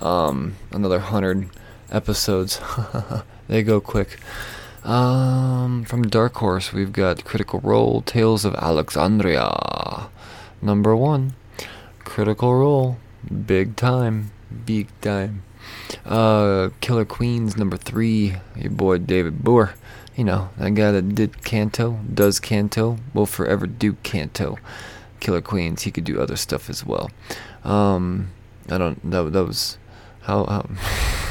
Um, 0.00 0.56
another 0.70 0.98
hundred 0.98 1.48
episodes. 1.90 2.60
they 3.48 3.62
go 3.62 3.80
quick. 3.80 4.18
Um, 4.84 5.84
from 5.84 6.02
Dark 6.08 6.34
Horse, 6.36 6.74
we've 6.74 6.92
got 6.92 7.24
Critical 7.24 7.60
Role, 7.60 8.02
Tales 8.02 8.44
of 8.44 8.54
Alexandria. 8.56 10.10
Number 10.60 10.94
one. 10.94 11.34
Critical 12.00 12.54
Role. 12.54 12.98
Big 13.46 13.76
time. 13.76 14.30
Big 14.66 14.88
time. 15.00 15.42
Uh, 16.04 16.70
Killer 16.80 17.04
Queens, 17.04 17.56
number 17.56 17.76
three. 17.76 18.36
Your 18.56 18.70
boy 18.70 18.98
David 18.98 19.38
Booher. 19.38 19.74
You 20.16 20.24
know, 20.24 20.50
that 20.58 20.74
guy 20.74 20.92
that 20.92 21.14
did 21.14 21.42
Canto, 21.42 21.98
does 22.12 22.38
Canto, 22.38 22.98
will 23.12 23.26
forever 23.26 23.66
do 23.66 23.94
Canto. 24.04 24.58
Killer 25.18 25.40
Queens, 25.40 25.82
he 25.82 25.90
could 25.90 26.04
do 26.04 26.20
other 26.20 26.36
stuff 26.36 26.70
as 26.70 26.84
well. 26.84 27.10
Um, 27.64 28.30
I 28.70 28.78
don't, 28.78 29.10
that, 29.10 29.32
that 29.32 29.44
was, 29.44 29.78
how, 30.22 30.44
how 30.44 30.68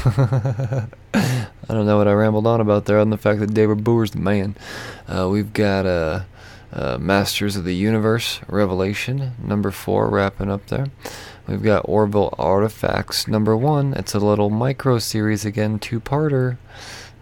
I 1.14 1.72
don't 1.72 1.86
know 1.86 1.96
what 1.96 2.08
I 2.08 2.12
rambled 2.12 2.46
on 2.46 2.60
about 2.60 2.84
there 2.84 2.98
on 2.98 3.08
the 3.08 3.16
fact 3.16 3.40
that 3.40 3.54
David 3.54 3.78
Booher's 3.78 4.10
the 4.10 4.18
man. 4.18 4.54
Uh, 5.08 5.28
we've 5.30 5.52
got 5.54 5.86
uh, 5.86 6.24
uh, 6.72 6.98
Masters 6.98 7.56
of 7.56 7.64
the 7.64 7.74
Universe 7.74 8.40
Revelation 8.48 9.32
number 9.42 9.70
four 9.70 10.10
wrapping 10.10 10.50
up 10.50 10.66
there. 10.66 10.88
We've 11.46 11.62
got 11.62 11.88
Orville 11.88 12.34
Artifacts 12.38 13.28
number 13.28 13.56
one. 13.56 13.92
It's 13.94 14.14
a 14.14 14.18
little 14.18 14.48
micro 14.50 14.98
series 14.98 15.44
again, 15.44 15.78
two-parter. 15.78 16.56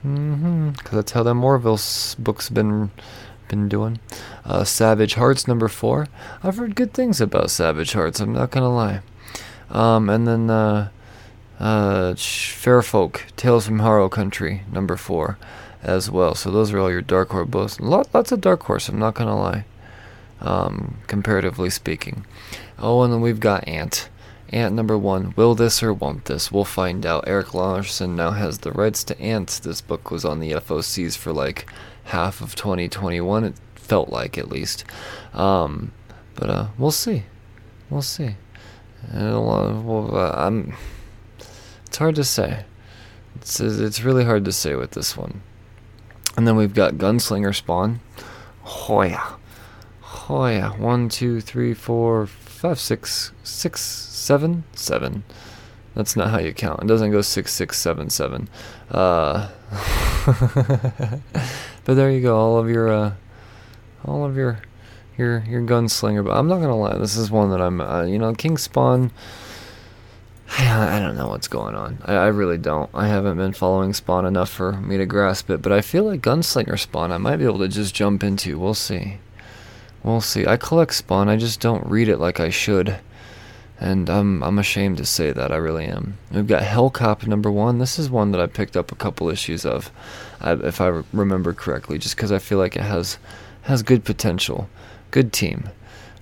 Mm-hmm. 0.05 0.73
Cause 0.73 0.93
that's 0.93 1.13
how 1.13 1.23
them 1.23 1.45
Orville 1.45 1.79
books 2.19 2.49
been 2.49 2.91
been 3.49 3.69
doing. 3.69 4.01
Uh, 4.45 4.65
Savage 4.65 5.15
Hearts 5.15 5.47
number 5.47 5.69
four. 5.69 6.09
I've 6.43 6.57
heard 6.57 6.75
good 6.75 6.95
things 6.95 7.21
about 7.21 7.51
Savage 7.51 7.93
Hearts. 7.93 8.19
I'm 8.19 8.33
not 8.33 8.51
gonna 8.51 8.75
lie. 8.75 9.01
Um, 9.71 10.09
and 10.09 10.27
then 10.27 10.51
uh, 10.51 10.89
uh, 11.61 12.15
Fair 12.17 12.83
Folk, 12.83 13.27
Tales 13.37 13.67
from 13.67 13.81
Harrow 13.81 14.09
County, 14.09 14.63
number 14.73 14.97
four, 14.97 15.39
as 15.83 16.11
well. 16.11 16.35
So 16.35 16.51
those 16.51 16.73
are 16.73 16.79
all 16.79 16.91
your 16.91 17.03
Dark 17.03 17.31
Horse 17.31 17.49
books. 17.49 17.81
Lot, 17.81 18.09
lots 18.15 18.33
of 18.33 18.41
Dark 18.41 18.63
Horse. 18.65 18.89
I'm 18.89 18.99
not 18.99 19.15
gonna 19.15 19.39
lie. 19.39 19.65
Um, 20.41 20.99
comparatively 21.07 21.71
speaking. 21.71 22.25
Oh, 22.79 23.03
and 23.03 23.13
then 23.13 23.21
we've 23.21 23.39
got 23.39 23.69
Ant. 23.69 24.09
Ant 24.53 24.75
number 24.75 24.99
one. 24.99 25.33
Will 25.35 25.55
this 25.55 25.83
or 25.83 25.95
won't 25.95 26.27
this? 26.27 26.53
We'll 26.53 26.65
find 26.65 27.07
out. 27.07 27.27
Erik 27.27 27.55
Larsen 27.55 28.15
now 28.15 28.33
has 28.33 28.59
the 28.59 28.73
rights 28.73 29.03
to 29.05 29.19
Ant. 29.21 29.61
This 29.63 29.81
book 29.81 30.11
was 30.11 30.25
on 30.25 30.41
the 30.41 30.53
FOCs 30.53 31.17
for 31.17 31.33
like 31.33 31.71
half 32.05 32.43
of 32.43 32.55
2021. 32.55 33.45
It 33.45 33.55
felt 33.75 34.11
like 34.11 34.37
at 34.37 34.51
least. 34.51 34.85
Um, 35.33 35.93
but 36.35 36.51
uh, 36.51 36.67
we'll 36.77 36.91
see. 36.91 37.25
We'll 37.89 38.03
see. 38.03 38.37
And 39.11 39.33
well, 39.33 40.11
uh, 40.15 40.33
I'm. 40.37 40.75
It's 41.87 41.97
hard 41.97 42.15
to 42.17 42.25
say. 42.25 42.65
It's 43.37 43.59
it's 43.61 44.03
really 44.03 44.25
hard 44.25 44.45
to 44.45 44.53
say 44.53 44.75
with 44.75 44.93
this 44.93 45.17
one. 45.17 45.43
And 46.37 46.47
then 46.47 46.57
we've 46.57 46.75
got 46.75 46.95
Gunslinger 46.95 47.55
Spawn. 47.55 48.01
Oh 48.67 49.03
yeah. 49.03 49.35
Oh 50.29 50.47
yeah. 50.47 50.71
One, 50.77 51.09
two, 51.09 51.41
three, 51.41 51.75
four, 51.75 52.27
five, 52.27 52.79
six, 52.79 53.33
six, 53.43 53.81
seven, 53.81 54.65
seven. 54.73 55.25
That's 55.95 56.17
not 56.17 56.31
how 56.31 56.39
you 56.39 56.55
count. 56.55 56.83
It 56.83 56.87
doesn't 56.87 57.11
go 57.11 57.21
six, 57.21 57.53
six, 57.53 57.79
seven, 57.79 58.09
seven. 58.09 58.49
Uh, 58.91 59.51
but 61.85 61.95
there 61.95 62.11
you 62.11 62.23
go. 62.23 62.37
All 62.37 62.59
of 62.59 62.71
your, 62.71 62.89
uh, 62.89 63.15
all 64.05 64.25
of 64.25 64.37
your, 64.37 64.61
your, 65.19 65.41
your 65.41 65.63
gunslinger. 65.63 66.25
But 66.25 66.37
I'm 66.37 66.49
not 66.49 66.61
gonna 66.61 66.77
lie. 66.77 66.97
This 66.97 67.17
is 67.17 67.31
one 67.31 67.51
that 67.51 67.61
I'm. 67.61 67.81
Uh, 67.81 68.05
you 68.05 68.19
know, 68.19 68.33
King 68.33 68.57
Spawn. 68.57 69.11
I 70.59 70.99
don't 70.99 71.17
know 71.17 71.29
what's 71.29 71.49
going 71.49 71.75
on. 71.75 71.99
I, 72.05 72.15
I 72.15 72.27
really 72.29 72.59
don't. 72.59 72.89
I 72.95 73.09
haven't 73.09 73.37
been 73.37 73.53
following 73.53 73.93
Spawn 73.93 74.25
enough 74.25 74.51
for 74.51 74.73
me 74.73 74.97
to 74.97 75.07
grasp 75.07 75.51
it, 75.51 75.61
but 75.61 75.73
I 75.73 75.81
feel 75.81 76.05
like 76.05 76.23
Gunslinger 76.23 76.79
Spawn 76.79 77.13
I 77.13 77.19
might 77.19 77.37
be 77.37 77.45
able 77.45 77.59
to 77.59 77.69
just 77.69 77.95
jump 77.95 78.23
into. 78.23 78.59
We'll 78.59 78.75
see. 78.75 79.19
We'll 80.03 80.21
see. 80.21 80.47
I 80.47 80.57
collect 80.57 80.95
Spawn, 80.95 81.29
I 81.29 81.37
just 81.37 81.61
don't 81.61 81.87
read 81.87 82.09
it 82.09 82.19
like 82.19 82.41
I 82.41 82.51
should. 82.51 82.99
And 83.81 84.09
I'm 84.09 84.43
I'm 84.45 84.59
ashamed 84.61 84.99
to 84.99 85.05
say 85.05 85.33
that 85.33 85.51
I 85.51 85.57
really 85.57 85.87
am. 85.87 86.17
We've 86.31 86.47
got 86.47 86.63
Hellcop 86.63 87.27
number 87.27 87.51
one. 87.51 87.79
This 87.79 87.99
is 87.99 88.09
one 88.09 88.31
that 88.31 88.41
I 88.41 88.47
picked 88.47 88.77
up 88.77 88.93
a 88.93 88.97
couple 88.97 89.29
issues 89.29 89.67
of, 89.67 89.91
if 90.41 90.81
I 90.81 91.03
remember 91.13 91.53
correctly, 91.53 91.99
just 91.99 92.15
because 92.15 92.31
I 92.31 92.39
feel 92.39 92.59
like 92.59 92.77
it 92.77 92.83
has 92.83 93.19
has 93.63 93.83
good 93.83 94.05
potential, 94.05 94.69
good 95.11 95.33
team. 95.33 95.69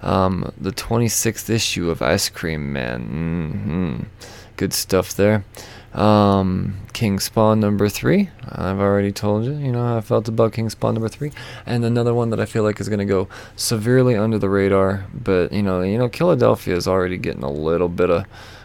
Um, 0.03 0.51
the 0.59 0.73
26th 0.73 1.51
issue 1.51 1.91
of 1.91 2.01
Ice 2.01 2.31
Cream 2.31 2.73
Man. 2.73 3.03
hmm 3.03 4.03
Good 4.57 4.73
stuff 4.73 5.15
there. 5.15 5.45
Um, 5.93 6.79
King 6.93 7.19
Spawn 7.19 7.61
number 7.61 7.89
three. 7.89 8.31
I've 8.49 8.79
already 8.79 9.11
told 9.11 9.45
you, 9.45 9.53
you 9.53 9.73
know 9.73 9.85
how 9.85 9.97
I 9.97 10.01
felt 10.01 10.29
about 10.29 10.53
King 10.53 10.71
Spawn 10.71 10.95
number 10.95 11.09
three. 11.09 11.33
And 11.67 11.85
another 11.85 12.15
one 12.15 12.31
that 12.31 12.41
I 12.41 12.45
feel 12.47 12.63
like 12.63 12.81
is 12.81 12.89
going 12.89 13.01
to 13.01 13.05
go 13.05 13.29
severely 13.57 14.17
under 14.17 14.39
the 14.39 14.49
radar, 14.49 15.07
but 15.13 15.53
you 15.53 15.63
know, 15.63 15.83
you 15.83 15.99
know, 15.99 16.09
Philadelphia 16.09 16.77
is 16.77 16.87
already 16.87 17.17
getting 17.17 17.43
a 17.43 17.51
little 17.51 17.89
bit 17.89 18.11
of 18.11 18.25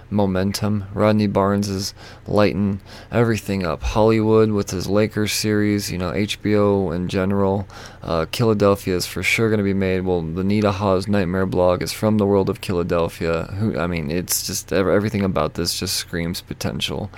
momentum. 0.09 0.85
Rodney 0.93 1.27
Barnes 1.27 1.69
is 1.69 1.93
lighting 2.27 2.81
everything 3.11 3.65
up. 3.65 3.81
Hollywood 3.81 4.51
with 4.51 4.71
his 4.71 4.87
Lakers 4.87 5.33
series, 5.33 5.91
you 5.91 5.97
know, 5.97 6.11
HBO 6.11 6.95
in 6.95 7.07
general. 7.07 7.67
Uh, 8.01 8.25
Philadelphia 8.31 8.95
is 8.95 9.05
for 9.05 9.23
sure 9.23 9.49
going 9.49 9.57
to 9.57 9.63
be 9.63 9.73
made. 9.73 10.01
Well, 10.01 10.21
the 10.21 10.43
Nita 10.43 10.71
Hawes 10.71 11.07
Nightmare 11.07 11.45
blog 11.45 11.81
is 11.81 11.91
from 11.91 12.17
the 12.17 12.25
world 12.25 12.49
of 12.49 12.59
Philadelphia. 12.59 13.43
Who, 13.59 13.77
I 13.77 13.87
mean, 13.87 14.11
it's 14.11 14.45
just 14.45 14.71
everything 14.71 15.23
about 15.23 15.55
this 15.55 15.77
just 15.79 15.95
screams 15.95 16.41
potential. 16.41 17.09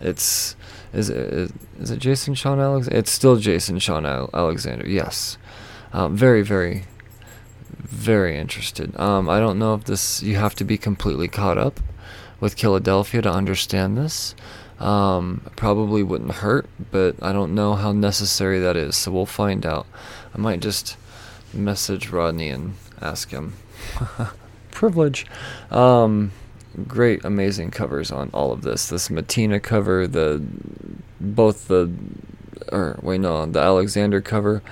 It's 0.00 0.54
is 0.92 1.10
it 1.10 1.50
is 1.80 1.90
it 1.90 1.98
Jason 1.98 2.34
Shawn 2.34 2.60
Alex? 2.60 2.88
It's 2.88 3.10
still 3.10 3.36
Jason 3.36 3.78
Shawn 3.78 4.06
Alexander. 4.06 4.88
Yes, 4.88 5.36
um, 5.92 6.16
very 6.16 6.42
very 6.42 6.84
very 7.74 8.38
interested. 8.38 8.98
Um, 8.98 9.28
I 9.28 9.40
don't 9.40 9.58
know 9.58 9.74
if 9.74 9.84
this 9.84 10.22
you 10.22 10.36
have 10.36 10.54
to 10.56 10.64
be 10.64 10.78
completely 10.78 11.26
caught 11.26 11.58
up 11.58 11.80
with 12.40 12.54
Philadelphia 12.54 13.22
to 13.22 13.30
understand 13.30 13.96
this. 13.96 14.34
Um, 14.78 15.42
probably 15.56 16.02
wouldn't 16.02 16.32
hurt, 16.32 16.68
but 16.90 17.16
I 17.20 17.32
don't 17.32 17.54
know 17.54 17.74
how 17.74 17.92
necessary 17.92 18.60
that 18.60 18.76
is. 18.76 18.96
So 18.96 19.10
we'll 19.10 19.26
find 19.26 19.66
out. 19.66 19.86
I 20.34 20.38
might 20.38 20.60
just 20.60 20.96
message 21.52 22.10
Rodney 22.10 22.48
and 22.48 22.74
ask 23.00 23.30
him. 23.30 23.54
Privilege. 24.70 25.26
Um, 25.70 26.30
great, 26.86 27.24
amazing 27.24 27.70
covers 27.70 28.12
on 28.12 28.30
all 28.32 28.52
of 28.52 28.62
this. 28.62 28.88
This 28.88 29.08
Matina 29.08 29.60
cover, 29.60 30.06
the 30.06 30.44
both 31.20 31.66
the 31.68 31.90
or 32.70 32.98
wait 33.02 33.20
no, 33.20 33.46
the 33.46 33.60
Alexander 33.60 34.20
cover. 34.20 34.62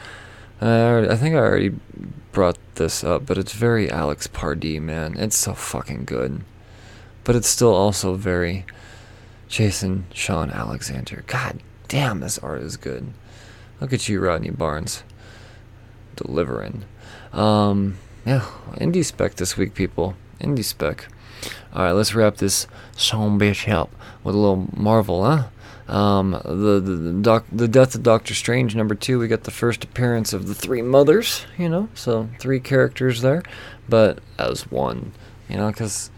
I, 0.61 1.09
I 1.09 1.17
think 1.17 1.35
I 1.35 1.39
already 1.39 1.75
brought 2.33 2.59
this 2.77 3.03
up, 3.03 3.27
but 3.27 3.39
it's 3.39 3.53
very 3.53 3.91
Alex 3.91 4.27
Pardee, 4.27 4.79
man. 4.79 5.17
It's 5.19 5.37
so 5.37 5.55
fucking 5.55 6.05
good. 6.05 6.43
But 7.27 7.37
it's 7.37 7.49
still 7.49 7.75
also 7.75 8.15
very 8.15 8.65
Jason 9.49 10.07
Shawn 10.15 10.51
Alexander. 10.51 11.23
God 11.27 11.61
Damn, 11.89 12.19
this 12.19 12.39
art 12.39 12.63
is 12.63 12.77
good. 12.77 13.13
Look 13.81 13.93
at 13.93 14.09
you, 14.09 14.21
Rodney 14.21 14.51
Barnes. 14.51 15.05
Delivering. 16.17 16.85
Um, 17.33 17.99
yeah, 18.25 18.47
indie 18.75 19.05
spec 19.05 19.35
this 19.35 19.57
week, 19.57 19.75
people. 19.75 20.17
Indie 20.41 20.65
spec. 20.65 21.07
All 21.73 21.85
right, 21.85 21.93
let's 21.93 22.15
wrap 22.15 22.37
this 22.37 22.67
song 22.97 23.39
bitch 23.39 23.71
up 23.71 23.91
with 24.25 24.35
a 24.35 24.39
little 24.39 24.69
Marvel, 24.75 25.25
huh? 25.25 25.93
Um, 25.93 26.33
the 26.45 26.81
the 26.81 26.97
the, 26.97 27.13
doc, 27.23 27.45
the 27.53 27.69
death 27.69 27.95
of 27.95 28.03
Doctor 28.03 28.35
Strange 28.35 28.75
number 28.75 28.97
two. 28.97 29.21
We 29.21 29.29
got 29.29 29.45
the 29.45 29.53
first 29.53 29.85
appearance 29.85 30.33
of 30.33 30.49
the 30.49 30.55
three 30.55 30.83
mothers, 30.83 31.47
you 31.57 31.69
know, 31.69 31.89
so 31.95 32.29
three 32.41 32.59
characters 32.59 33.23
there, 33.23 33.45
but 33.89 34.19
as 34.37 34.69
one, 34.69 35.13
you 35.49 35.57
know, 35.57 35.69
because 35.69 36.11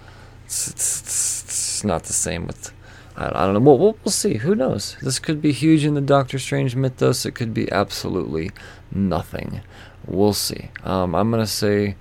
it's, 0.49 0.69
it's, 0.69 1.43
it's, 1.45 1.85
not 1.85 2.05
the 2.05 2.15
same 2.15 2.47
with. 2.47 2.73
I, 3.19 3.45
don't 3.45 3.53
know. 3.53 3.61
We'll, 3.61 3.79
we'll, 3.79 4.11
see. 4.11 4.39
Who 4.39 4.55
knows? 4.55 4.97
This 5.03 5.19
could 5.19 5.43
be 5.43 5.53
huge 5.53 5.85
in 5.85 5.93
the 5.93 6.01
Doctor 6.01 6.39
Strange 6.39 6.75
mythos. 6.75 7.27
It 7.27 7.33
could 7.33 7.53
be 7.53 7.71
absolutely 7.71 8.53
nothing. 8.91 9.61
We'll 10.07 10.33
see. 10.33 10.71
Um, 10.85 11.15
I'm 11.15 11.31
gonna 11.31 11.47
say 11.47 11.97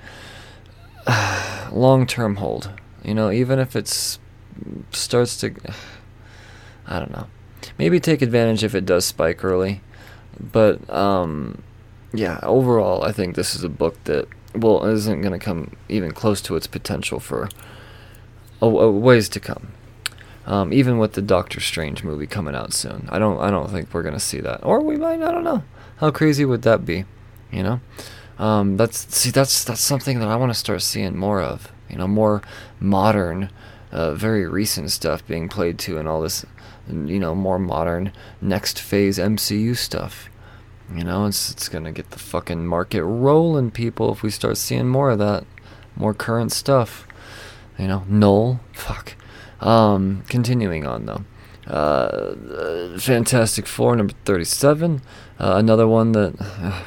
long 1.74 2.08
term 2.08 2.38
hold. 2.38 2.72
You 3.04 3.16
know, 3.16 3.32
even 3.32 3.60
if 3.60 3.76
it's 3.76 4.18
starts 4.91 5.36
to, 5.41 5.54
I 6.88 7.00
don't 7.00 7.12
know. 7.12 7.28
Maybe 7.78 8.00
take 8.00 8.22
advantage 8.22 8.64
if 8.64 8.74
it 8.74 8.86
does 8.86 9.04
spike 9.04 9.43
early, 9.43 9.82
but 10.39 10.89
um, 10.89 11.64
yeah. 12.14 12.39
Overall, 12.43 13.04
I 13.04 13.12
think 13.12 13.36
this 13.36 13.56
is 13.56 13.66
a 13.66 13.70
book 13.70 14.02
that 14.06 14.30
well 14.56 14.86
isn't 14.86 15.22
gonna 15.22 15.38
come 15.38 15.76
even 15.89 16.12
close 16.12 16.41
to 16.43 16.56
its 16.56 16.66
potential 16.66 17.20
for 17.20 17.50
a, 18.62 18.66
a 18.66 18.91
ways 18.91 19.30
to 19.30 19.39
come. 19.39 19.70
Um, 20.45 20.72
even 20.72 20.97
with 20.97 21.14
the 21.14 21.22
Doctor 21.22 21.60
Strange 21.60 22.03
movie 22.03 22.28
coming 22.28 22.55
out 22.55 22.74
soon, 22.74 23.10
I 23.12 23.20
don't 23.20 23.38
I 23.39 23.49
don't 23.49 23.70
think 23.70 23.93
we're 23.93 24.03
gonna 24.03 24.20
see 24.20 24.39
that, 24.39 24.64
or 24.64 24.82
we 24.82 24.95
might. 24.95 25.22
I 25.22 25.32
don't 25.32 25.43
know. 25.43 25.64
How 25.97 26.10
crazy 26.12 26.45
would 26.45 26.62
that 26.62 26.86
be? 26.86 27.03
You 27.51 27.64
know, 27.64 27.80
um, 28.39 28.78
that's 28.78 29.14
see 29.14 29.30
that's 29.30 29.64
that's 29.66 29.82
something 29.82 30.20
that 30.20 30.30
I 30.30 30.36
want 30.38 30.51
to 30.51 30.58
start 30.58 30.82
seeing 30.82 31.18
more 31.18 31.41
of. 31.41 31.72
You 31.89 31.97
know, 31.97 32.08
more 32.08 32.41
modern, 32.80 33.49
uh, 33.91 34.14
very 34.14 34.47
recent 34.47 34.91
stuff 34.91 35.26
being 35.28 35.49
played 35.49 35.80
to, 35.80 35.97
and 35.97 36.08
all 36.08 36.22
this, 36.22 36.45
you 36.88 37.20
know, 37.20 37.34
more 37.36 37.60
modern 37.60 38.12
next 38.41 38.80
phase 38.80 39.18
MCU 39.18 39.76
stuff. 39.76 40.30
You 40.93 41.03
know, 41.03 41.26
it's 41.26 41.51
it's 41.51 41.68
gonna 41.68 41.91
get 41.91 42.12
the 42.12 42.20
fucking 42.20 42.66
market 42.66 43.03
rolling, 43.03 43.72
people. 43.72 44.14
If 44.14 44.24
we 44.24 44.30
start 44.30 44.58
seeing 44.58 44.88
more 44.88 45.12
of 45.12 45.20
that, 45.20 45.45
more 45.95 46.14
current 46.14 46.51
stuff. 46.51 47.07
You 47.78 47.88
know, 47.88 48.04
null. 48.08 48.60
Fuck. 48.74 49.14
Um, 49.60 50.24
continuing 50.30 50.86
on 50.86 51.06
though. 51.06 51.24
Uh, 51.72 52.98
Fantastic 52.98 53.68
Four 53.68 53.96
number 53.96 54.14
37. 54.26 55.02
Uh, 55.40 55.56
another 55.58 55.88
one 55.88 56.14
that 56.14 56.36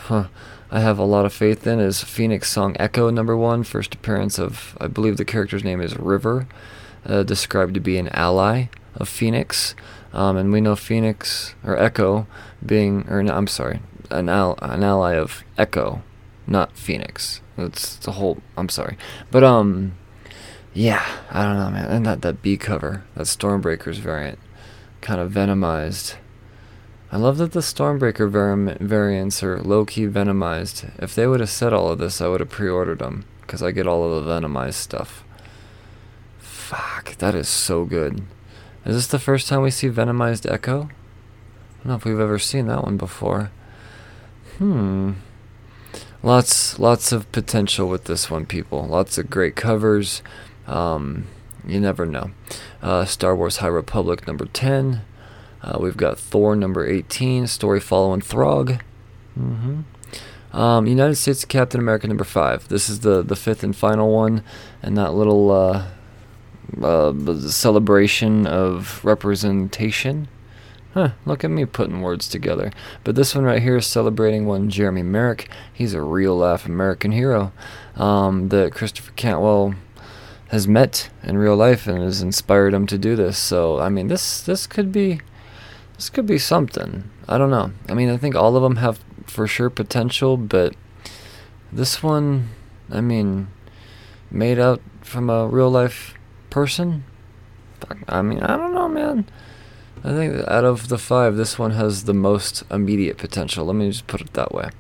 I 0.70 0.80
have 0.80 0.99
a 0.99 1.05
lot 1.05 1.26
of 1.26 1.32
faith 1.32 1.66
in 1.66 1.80
is 1.80 2.03
Phoenix 2.03 2.51
Song 2.51 2.76
Echo 2.78 3.11
number 3.11 3.36
one. 3.36 3.62
First 3.64 3.95
appearance 3.95 4.38
of, 4.38 4.76
I 4.80 4.86
believe 4.86 5.16
the 5.16 5.24
character's 5.24 5.64
name 5.64 5.80
is 5.80 5.99
River, 5.99 6.47
uh, 7.05 7.24
described 7.24 7.74
to 7.74 7.80
be 7.80 7.99
an 7.99 8.09
ally 8.11 8.66
of 8.95 9.09
Phoenix. 9.09 9.74
Um, 10.12 10.36
and 10.36 10.53
we 10.53 10.61
know 10.61 10.76
Phoenix, 10.76 11.55
or 11.64 11.76
Echo, 11.76 12.26
being, 12.64 13.07
or 13.09 13.22
no, 13.22 13.34
I'm 13.34 13.47
sorry, 13.47 13.80
an, 14.11 14.28
al- 14.28 14.59
an 14.61 14.82
ally 14.82 15.14
of 15.14 15.45
Echo, 15.57 16.03
not 16.47 16.76
Phoenix. 16.76 17.41
It's 17.57 17.97
the 17.97 18.12
whole, 18.12 18.38
I'm 18.57 18.68
sorry. 18.68 18.97
But, 19.30 19.45
um, 19.45 19.93
yeah, 20.72 21.04
I 21.30 21.44
don't 21.44 21.56
know, 21.56 21.70
man. 21.70 21.86
And 21.86 22.06
that, 22.06 22.22
that 22.22 22.42
B 22.42 22.56
cover, 22.56 23.04
that 23.14 23.24
Stormbreakers 23.24 23.96
variant, 23.96 24.38
kind 25.00 25.20
of 25.20 25.32
venomized. 25.32 26.16
I 27.12 27.16
love 27.16 27.38
that 27.38 27.52
the 27.52 27.60
Stormbreaker 27.60 28.30
vari- 28.30 28.76
variants 28.80 29.42
are 29.42 29.60
low 29.60 29.84
key 29.84 30.06
venomized. 30.06 30.90
If 31.02 31.14
they 31.14 31.26
would 31.26 31.40
have 31.40 31.50
said 31.50 31.72
all 31.72 31.88
of 31.90 31.98
this, 31.98 32.20
I 32.20 32.28
would 32.28 32.40
have 32.40 32.50
pre 32.50 32.68
ordered 32.68 33.00
them, 33.00 33.24
because 33.40 33.62
I 33.62 33.72
get 33.72 33.86
all 33.86 34.04
of 34.04 34.24
the 34.24 34.30
venomized 34.30 34.74
stuff. 34.74 35.24
Fuck, 36.38 37.16
that 37.16 37.34
is 37.34 37.48
so 37.48 37.84
good. 37.84 38.22
Is 38.84 38.94
this 38.94 39.06
the 39.08 39.18
first 39.18 39.48
time 39.48 39.62
we 39.62 39.72
see 39.72 39.88
venomized 39.88 40.50
Echo? 40.50 40.82
I 40.82 41.82
don't 41.82 41.86
know 41.86 41.94
if 41.96 42.04
we've 42.04 42.20
ever 42.20 42.38
seen 42.38 42.68
that 42.68 42.84
one 42.84 42.96
before. 42.96 43.50
Hmm. 44.58 45.12
Lots, 46.22 46.78
lots 46.78 47.12
of 47.12 47.30
potential 47.32 47.88
with 47.88 48.04
this 48.04 48.30
one, 48.30 48.46
people. 48.46 48.86
Lots 48.86 49.18
of 49.18 49.30
great 49.30 49.56
covers. 49.56 50.22
Um, 50.70 51.26
you 51.66 51.80
never 51.80 52.06
know. 52.06 52.30
Uh, 52.80 53.04
Star 53.04 53.34
Wars 53.36 53.58
High 53.58 53.66
Republic 53.66 54.26
number 54.26 54.46
10. 54.46 55.02
Uh, 55.62 55.78
we've 55.80 55.96
got 55.96 56.18
Thor 56.18 56.56
number 56.56 56.86
18, 56.86 57.46
story 57.46 57.80
following 57.80 58.20
Throg. 58.20 58.80
hmm 59.34 59.80
Um, 60.52 60.86
United 60.86 61.16
States 61.16 61.44
Captain 61.44 61.80
America 61.80 62.06
number 62.08 62.24
5. 62.24 62.68
This 62.68 62.88
is 62.88 63.00
the, 63.00 63.22
the 63.22 63.36
fifth 63.36 63.62
and 63.62 63.76
final 63.76 64.10
one, 64.14 64.42
and 64.82 64.96
that 64.96 65.12
little 65.12 65.50
uh, 65.50 65.86
uh, 66.82 67.12
celebration 67.48 68.46
of 68.46 69.04
representation. 69.04 70.28
Huh, 70.94 71.10
look 71.24 71.44
at 71.44 71.50
me 71.50 71.64
putting 71.66 72.00
words 72.00 72.28
together. 72.28 72.72
But 73.04 73.14
this 73.14 73.34
one 73.34 73.44
right 73.44 73.62
here 73.62 73.76
is 73.76 73.86
celebrating 73.86 74.46
one 74.46 74.70
Jeremy 74.70 75.02
Merrick. 75.02 75.48
He's 75.72 75.94
a 75.94 76.02
real 76.02 76.36
life 76.36 76.66
American 76.66 77.12
hero 77.12 77.52
um, 77.96 78.48
that 78.48 78.72
Christopher 78.72 79.12
Cantwell 79.12 79.74
has 80.51 80.66
met 80.66 81.11
in 81.22 81.38
real 81.38 81.57
life 81.57 81.86
and 81.86 82.03
has 82.03 82.22
inspired 82.22 82.74
him 82.74 82.86
to 82.86 82.98
do 82.98 83.16
this. 83.16 83.38
So 83.38 83.80
I 83.80 83.88
mean, 83.88 84.09
this 84.09 84.40
this 84.40 84.66
could 84.66 84.92
be 84.92 85.20
this 85.96 86.11
could 86.11 86.26
be 86.26 86.38
something. 86.38 87.11
I 87.28 87.38
don't 87.38 87.51
know. 87.51 87.72
I 87.88 87.94
mean, 87.94 88.11
I 88.11 88.16
think 88.16 88.34
all 88.34 88.57
of 88.57 88.62
them 88.62 88.76
have 88.76 89.01
for 89.26 89.46
sure 89.46 89.70
potential, 89.70 90.36
but 90.36 90.74
this 91.72 92.03
one, 92.03 92.48
I 92.90 93.01
mean, 93.01 93.48
made 94.30 94.59
out 94.59 94.80
from 95.03 95.30
a 95.30 95.46
real 95.46 95.70
life 95.70 96.14
person. 96.51 97.05
I 98.09 98.22
mean, 98.22 98.40
I 98.40 98.57
don't 98.57 98.74
know, 98.74 98.88
man. 98.88 99.26
I 100.03 100.09
think 100.12 100.48
out 100.48 100.64
of 100.64 100.88
the 100.88 100.98
five, 100.98 101.36
this 101.36 101.59
one 101.59 101.72
has 101.72 102.05
the 102.05 102.14
most 102.14 102.64
immediate 102.70 103.18
potential. 103.18 103.66
Let 103.66 103.76
me 103.76 103.90
just 103.90 104.07
put 104.07 104.20
it 104.20 104.32
that 104.32 104.53
way. 104.53 104.70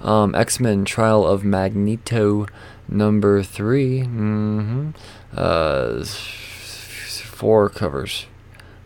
Um, 0.00 0.34
X 0.34 0.60
Men 0.60 0.84
Trial 0.84 1.26
of 1.26 1.44
Magneto 1.44 2.46
number 2.90 3.42
3 3.42 4.00
Mm-hmm. 4.02 4.90
Uh, 5.34 6.04
four 7.40 7.70
covers, 7.70 8.26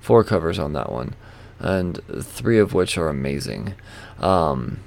four 0.01 0.23
covers 0.23 0.61
on 0.61 0.75
that 0.75 0.93
one, 0.93 1.15
and 1.59 2.01
three 2.23 2.59
of 2.59 2.73
which 2.73 2.97
are 2.97 3.09
amazing. 3.09 3.75
Um, 4.21 4.79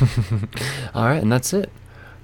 all 0.94 1.06
right, 1.06 1.20
and 1.20 1.32
that's 1.32 1.52
it. 1.52 1.72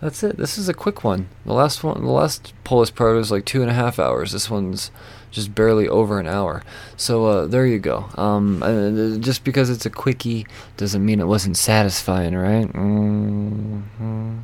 That's 0.01 0.23
it. 0.23 0.37
This 0.37 0.59
is 0.59 0.69
a 0.69 0.75
quick 0.75 1.03
one. 1.03 1.29
The 1.45 1.55
last 1.55 1.83
one, 1.83 2.03
the 2.03 2.11
last 2.11 2.53
Polis 2.63 2.91
Proto 2.91 3.19
is 3.19 3.33
like 3.33 3.45
two 3.45 3.63
and 3.63 3.71
a 3.71 3.75
half 3.75 3.99
hours. 3.99 4.31
This 4.31 4.49
one's 4.49 4.91
just 5.37 5.55
barely 5.55 5.87
over 5.87 6.19
an 6.19 6.27
hour. 6.27 6.63
So 6.97 7.27
uh, 7.27 7.47
there 7.47 7.67
you 7.67 7.79
go. 7.79 8.09
Um, 8.15 8.63
uh, 8.63 9.19
just 9.19 9.45
because 9.45 9.69
it's 9.69 9.85
a 9.85 9.91
quickie 9.91 10.47
doesn't 10.79 11.05
mean 11.05 11.21
it 11.21 11.27
wasn't 11.27 11.59
satisfying, 11.59 12.35
right? 12.35 12.67
Mm-hmm. 12.67 14.39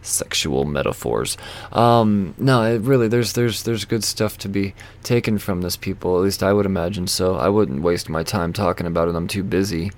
Sexual 0.00 0.64
metaphors. 0.64 1.36
Um, 1.70 2.34
no, 2.38 2.62
it 2.62 2.80
really 2.80 3.08
there's 3.08 3.34
there's 3.34 3.64
there's 3.64 3.84
good 3.84 4.02
stuff 4.02 4.38
to 4.38 4.48
be 4.48 4.74
taken 5.02 5.36
from 5.36 5.60
this. 5.60 5.76
People, 5.76 6.16
at 6.16 6.22
least 6.22 6.42
I 6.42 6.54
would 6.54 6.66
imagine 6.66 7.06
so. 7.06 7.36
I 7.36 7.50
wouldn't 7.50 7.82
waste 7.82 8.08
my 8.08 8.22
time 8.22 8.54
talking 8.54 8.86
about 8.86 9.08
it. 9.08 9.14
I'm 9.14 9.28
too 9.28 9.44
busy, 9.44 9.92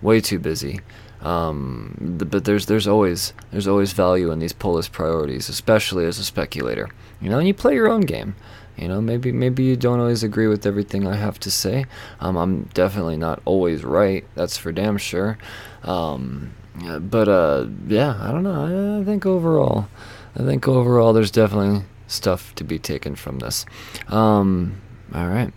way 0.00 0.22
too 0.22 0.38
busy. 0.38 0.80
Um, 1.20 2.16
but 2.18 2.46
there's 2.46 2.64
there's 2.64 2.88
always 2.88 3.34
there's 3.50 3.68
always 3.68 3.92
value 3.92 4.30
in 4.30 4.38
these 4.38 4.54
Polis 4.54 4.88
priorities, 4.88 5.50
especially 5.50 6.06
as 6.06 6.18
a 6.18 6.24
speculator. 6.24 6.88
You 7.20 7.28
know, 7.28 7.38
and 7.38 7.46
you 7.46 7.52
play 7.52 7.74
your 7.74 7.88
own 7.88 8.00
game. 8.00 8.34
You 8.76 8.88
know, 8.88 9.00
maybe 9.00 9.32
maybe 9.32 9.64
you 9.64 9.76
don't 9.76 10.00
always 10.00 10.22
agree 10.22 10.46
with 10.46 10.66
everything 10.66 11.06
I 11.06 11.16
have 11.16 11.38
to 11.40 11.50
say. 11.50 11.84
Um, 12.20 12.36
I'm 12.36 12.62
definitely 12.74 13.16
not 13.16 13.40
always 13.44 13.84
right. 13.84 14.24
That's 14.34 14.56
for 14.56 14.72
damn 14.72 14.96
sure. 14.98 15.38
Um, 15.82 16.54
but 17.00 17.28
uh, 17.28 17.66
yeah, 17.86 18.16
I 18.20 18.32
don't 18.32 18.42
know. 18.42 18.96
I, 18.98 19.00
I 19.00 19.04
think 19.04 19.26
overall, 19.26 19.88
I 20.34 20.42
think 20.42 20.66
overall, 20.66 21.12
there's 21.12 21.30
definitely 21.30 21.84
stuff 22.06 22.54
to 22.54 22.64
be 22.64 22.78
taken 22.78 23.14
from 23.14 23.40
this. 23.40 23.66
Um, 24.08 24.80
all 25.14 25.28
right. 25.28 25.52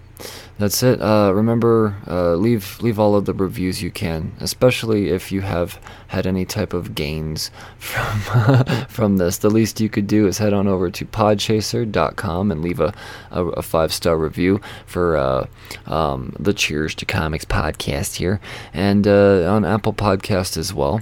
That's 0.57 0.81
it. 0.83 1.01
Uh, 1.01 1.31
remember, 1.33 1.95
uh, 2.07 2.35
leave 2.35 2.81
leave 2.81 2.97
all 2.99 3.15
of 3.15 3.25
the 3.25 3.33
reviews 3.33 3.81
you 3.83 3.91
can, 3.91 4.33
especially 4.39 5.09
if 5.09 5.31
you 5.31 5.41
have 5.41 5.79
had 6.15 6.25
any 6.25 6.45
type 6.45 6.73
of 6.73 6.95
gains 6.95 7.51
from 7.77 8.63
from 8.89 9.17
this. 9.17 9.37
The 9.37 9.49
least 9.49 9.79
you 9.79 9.89
could 9.89 10.07
do 10.07 10.27
is 10.27 10.37
head 10.37 10.53
on 10.53 10.67
over 10.67 10.89
to 10.89 11.05
podchaser.com 11.05 12.51
and 12.51 12.61
leave 12.61 12.79
a, 12.79 12.93
a, 13.31 13.43
a 13.45 13.61
five 13.61 13.93
star 13.93 14.17
review 14.17 14.61
for 14.85 15.17
uh, 15.17 15.47
um, 15.85 16.35
the 16.39 16.53
Cheers 16.53 16.95
to 16.95 17.05
Comics 17.05 17.45
podcast 17.45 18.15
here, 18.15 18.39
and 18.73 19.07
uh, 19.07 19.51
on 19.51 19.65
Apple 19.65 19.93
Podcast 19.93 20.57
as 20.57 20.73
well 20.73 21.01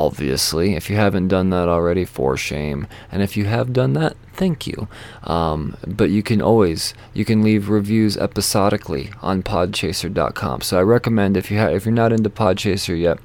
obviously. 0.00 0.74
If 0.74 0.88
you 0.88 0.96
haven't 0.96 1.28
done 1.28 1.50
that 1.50 1.68
already, 1.68 2.06
for 2.06 2.36
shame. 2.36 2.86
And 3.12 3.22
if 3.22 3.36
you 3.36 3.44
have 3.44 3.74
done 3.74 3.92
that, 3.94 4.16
thank 4.32 4.66
you. 4.66 4.88
Um, 5.24 5.76
but 5.86 6.08
you 6.08 6.22
can 6.22 6.40
always 6.40 6.94
you 7.12 7.24
can 7.26 7.42
leave 7.42 7.68
reviews 7.68 8.16
episodically 8.16 9.10
on 9.20 9.42
Podchaser.com. 9.42 10.62
So 10.62 10.78
I 10.78 10.82
recommend 10.82 11.36
if 11.36 11.50
you 11.50 11.58
ha- 11.58 11.68
if 11.68 11.84
you're 11.84 11.92
not 11.92 12.12
into 12.12 12.30
Podchaser 12.30 12.98
yet, 12.98 13.18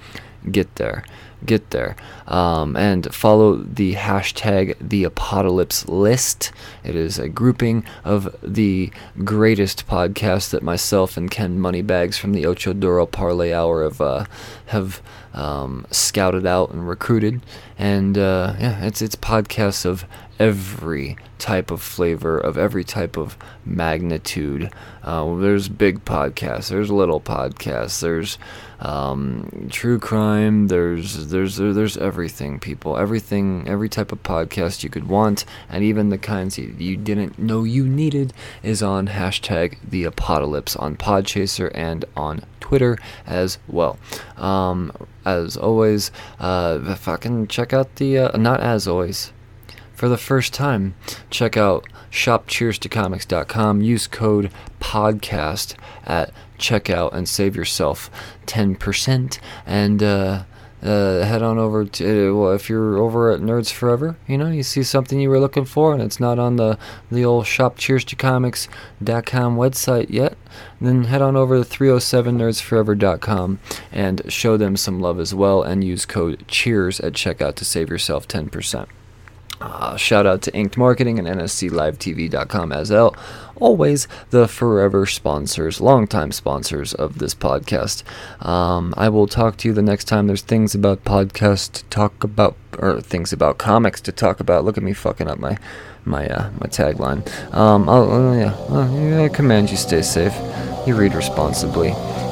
get 0.52 0.76
there, 0.76 1.04
get 1.46 1.70
there, 1.70 1.96
um, 2.28 2.76
and 2.76 3.14
follow 3.14 3.56
the 3.56 3.94
hashtag 3.94 4.76
the 4.80 5.04
Apocalypse 5.04 5.88
List. 5.88 6.52
It 6.84 6.96
is 6.96 7.20
a 7.20 7.30
grouping 7.30 7.86
of 8.04 8.36
the 8.42 8.92
greatest 9.24 9.88
podcasts 9.88 10.50
that 10.52 10.64
myself 10.64 11.18
and 11.18 11.30
Ken 11.30 11.60
Moneybags 11.60 12.18
from 12.18 12.34
the 12.34 12.46
Ocho 12.46 12.74
Duro 12.74 13.06
Parlay 13.06 13.54
Hour 13.54 13.84
have 13.84 14.02
uh, 14.02 14.26
have 14.68 15.02
um, 15.34 15.86
scouted 15.92 16.46
out 16.46 16.72
and 16.72 16.88
recruited, 16.88 17.42
and 17.78 18.18
uh, 18.18 18.56
yeah, 18.60 18.86
it's 18.86 19.02
it's 19.02 19.16
podcasts 19.16 19.86
of 19.86 20.06
every 20.40 21.18
type 21.38 21.72
of 21.72 21.82
flavor, 21.82 22.38
of 22.38 22.58
every 22.58 22.84
type 22.84 23.18
of 23.18 23.38
magnitude. 23.66 24.70
Uh, 25.04 25.36
there's 25.36 25.70
big 25.70 26.04
podcasts, 26.06 26.70
there's 26.70 26.92
little 26.92 27.22
podcasts, 27.22 28.02
there's 28.02 28.38
um, 28.80 29.68
true 29.72 30.00
crime, 30.00 30.68
there's 30.68 31.28
there's 31.28 31.58
there's 31.58 31.98
everything, 31.98 32.60
people, 32.60 32.98
everything, 32.98 33.68
every 33.68 33.90
type 33.90 34.12
of 34.12 34.24
podcast 34.24 34.84
you 34.84 34.90
could 34.90 35.08
want, 35.08 35.46
and 35.70 35.84
even 35.84 36.10
the 36.10 36.18
kinds 36.18 36.58
you, 36.58 36.98
didn't 36.98 37.38
know 37.38 37.64
you 37.64 37.88
needed 37.88 38.34
is 38.64 38.82
on 38.82 39.08
hashtag 39.08 39.78
the 39.88 40.04
apocalypse 40.04 40.76
on 40.76 40.96
Podchaser 40.96 41.72
and 41.74 42.06
on 42.16 42.44
Twitter 42.60 42.98
as 43.28 43.60
well. 43.68 43.98
Um, 44.38 44.92
as 45.24 45.56
always, 45.56 46.12
uh, 46.40 46.96
fucking 46.96 47.48
check 47.48 47.65
out 47.74 47.96
the 47.96 48.18
uh, 48.18 48.38
not 48.38 48.60
as 48.60 48.88
always 48.88 49.32
for 49.96 50.10
the 50.10 50.18
first 50.18 50.54
time, 50.54 50.94
check 51.30 51.56
out 51.56 51.88
shopcheerstocomics.com. 52.12 53.82
Use 53.82 54.08
code 54.08 54.52
podcast 54.80 55.76
at 56.06 56.32
checkout 56.60 57.14
and 57.14 57.28
save 57.28 57.56
yourself 57.56 58.12
10%. 58.46 59.40
And 59.66 60.04
uh, 60.04 60.44
uh, 60.86 61.26
head 61.26 61.42
on 61.42 61.58
over 61.58 61.84
to, 61.84 62.38
well, 62.38 62.54
if 62.54 62.70
you're 62.70 62.98
over 62.98 63.32
at 63.32 63.40
Nerds 63.40 63.72
Forever, 63.72 64.18
you 64.28 64.38
know, 64.38 64.52
you 64.52 64.62
see 64.62 64.84
something 64.84 65.20
you 65.20 65.30
were 65.30 65.40
looking 65.40 65.66
for 65.66 65.94
and 65.94 66.02
it's 66.02 66.20
not 66.20 66.38
on 66.38 66.58
the, 66.58 66.78
the 67.12 67.26
old 67.26 67.48
shop 67.48 67.78
cheers 67.78 68.06
to 68.06 68.16
comics.com 68.16 69.58
website 69.58 70.10
yet, 70.10 70.38
then 70.80 71.06
head 71.06 71.22
on 71.22 71.36
over 71.36 71.64
to 71.64 71.70
307nerdsforever.com 71.70 73.60
and 73.92 74.22
show 74.32 74.58
them 74.58 74.78
some 74.78 75.00
love 75.00 75.20
as 75.20 75.34
well 75.34 75.64
and 75.64 75.84
use 75.84 76.06
code 76.06 76.46
CHEERS 76.48 77.00
at 77.00 77.14
checkout 77.14 77.56
to 77.56 77.66
save 77.66 77.90
yourself 77.90 78.28
10%. 78.28 78.88
Uh, 79.62 79.96
shout 79.96 80.26
out 80.26 80.42
to 80.44 80.54
Inked 80.54 80.78
Marketing 80.78 81.18
and 81.20 81.28
NSCLiveTV.com 81.28 82.72
as 82.72 82.92
well. 82.92 83.16
Always 83.58 84.08
the 84.32 84.48
forever 84.48 85.06
sponsors, 85.06 85.80
longtime 85.80 86.34
sponsors 86.34 86.94
of 86.94 87.20
this 87.20 87.34
podcast. 87.34 88.04
Um, 88.46 88.94
I 88.98 89.08
will 89.10 89.28
talk 89.28 89.56
to 89.58 89.68
you 89.70 89.74
the 89.74 89.82
next 89.82 90.06
time 90.06 90.28
there's 90.28 90.42
things 90.42 90.76
about 90.76 91.06
podcasts 91.06 91.72
to 91.72 91.84
talk 91.86 92.24
about, 92.24 92.58
or 92.78 93.00
things 93.00 93.32
about 93.32 93.58
comics 93.58 94.02
to 94.02 94.12
talk 94.12 94.42
about. 94.42 94.66
Look 94.66 94.78
at 94.78 94.84
me 94.84 94.94
fucking 94.94 95.30
up 95.30 95.40
my 95.40 95.58
my 96.04 96.28
uh, 96.28 96.52
my 96.60 96.68
tagline. 96.68 97.26
Um, 97.54 97.88
I'll, 97.90 98.12
uh, 98.12 98.36
yeah, 98.36 98.54
uh, 98.70 99.24
I 99.24 99.30
command 99.30 99.72
you 99.72 99.78
stay 99.78 100.02
safe. 100.02 100.36
You 100.86 100.96
read 100.96 101.16
responsibly. 101.16 101.92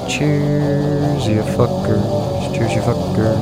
Cheers, 0.09 1.25
you 1.27 1.41
fuckers. 1.55 2.53
Cheers, 2.53 2.73
you 2.75 2.81
fuckers. 2.81 3.41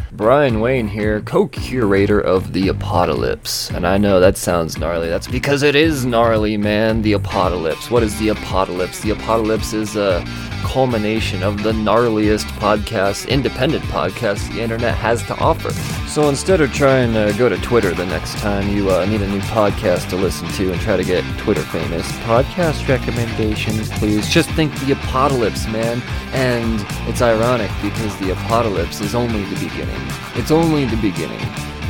Brian 0.21 0.59
Wayne 0.59 0.87
here, 0.87 1.19
co 1.21 1.47
curator 1.47 2.21
of 2.21 2.53
The 2.53 2.67
Apocalypse. 2.67 3.71
And 3.71 3.87
I 3.87 3.97
know 3.97 4.19
that 4.19 4.37
sounds 4.37 4.77
gnarly. 4.77 5.09
That's 5.09 5.27
because 5.27 5.63
it 5.63 5.75
is 5.75 6.05
gnarly, 6.05 6.57
man. 6.57 7.01
The 7.01 7.13
Apocalypse. 7.13 7.89
What 7.89 8.03
is 8.03 8.19
The 8.19 8.29
Apocalypse? 8.29 8.99
The 8.99 9.09
Apocalypse 9.09 9.73
is 9.73 9.95
a 9.95 10.23
culmination 10.61 11.43
of 11.43 11.63
the 11.63 11.71
gnarliest 11.71 12.45
podcast, 12.59 13.27
independent 13.27 13.83
podcast 13.85 14.51
the 14.53 14.61
internet 14.61 14.95
has 14.95 15.23
to 15.23 15.35
offer. 15.37 15.71
So 16.07 16.29
instead 16.29 16.61
of 16.61 16.73
trying 16.73 17.13
to 17.13 17.33
go 17.37 17.49
to 17.49 17.57
Twitter 17.57 17.93
the 17.93 18.05
next 18.05 18.37
time 18.37 18.69
you 18.69 18.89
uh, 18.89 19.05
need 19.05 19.21
a 19.21 19.27
new 19.27 19.39
podcast 19.41 20.09
to 20.09 20.15
listen 20.15 20.47
to 20.49 20.71
and 20.71 20.81
try 20.81 20.97
to 20.97 21.03
get 21.03 21.23
Twitter 21.37 21.63
famous, 21.63 22.09
podcast 22.23 22.87
recommendations, 22.87 23.89
please. 23.91 24.29
Just 24.29 24.49
think 24.51 24.73
The 24.81 24.93
Apocalypse, 24.93 25.67
man. 25.67 26.01
And 26.33 26.85
it's 27.07 27.21
ironic 27.21 27.71
because 27.81 28.17
The 28.19 28.31
Apocalypse 28.31 29.01
is 29.01 29.15
only 29.15 29.43
the 29.45 29.59
beginning. 29.67 30.01
It's 30.35 30.51
only 30.51 30.85
the 30.85 30.97
beginning. 30.97 31.39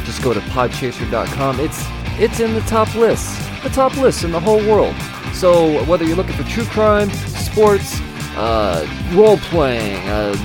Just 0.04 0.24
go 0.24 0.34
to 0.34 0.42
podchaser.com. 0.42 1.60
It's 1.60 1.86
it's 2.20 2.40
in 2.40 2.54
the 2.54 2.62
top 2.62 2.94
lists, 2.96 3.36
the 3.64 3.70
top 3.70 3.96
lists 3.98 4.24
in 4.24 4.32
the 4.32 4.40
whole 4.40 4.60
world. 4.68 4.96
So 5.34 5.84
whether 5.86 6.04
you're 6.04 6.18
looking 6.18 6.36
for 6.36 6.44
true 6.44 6.66
crime, 6.66 7.10
sports, 7.10 8.00
uh, 8.36 8.86
role 9.14 9.38
playing, 9.38 9.98
uh, 10.10 10.36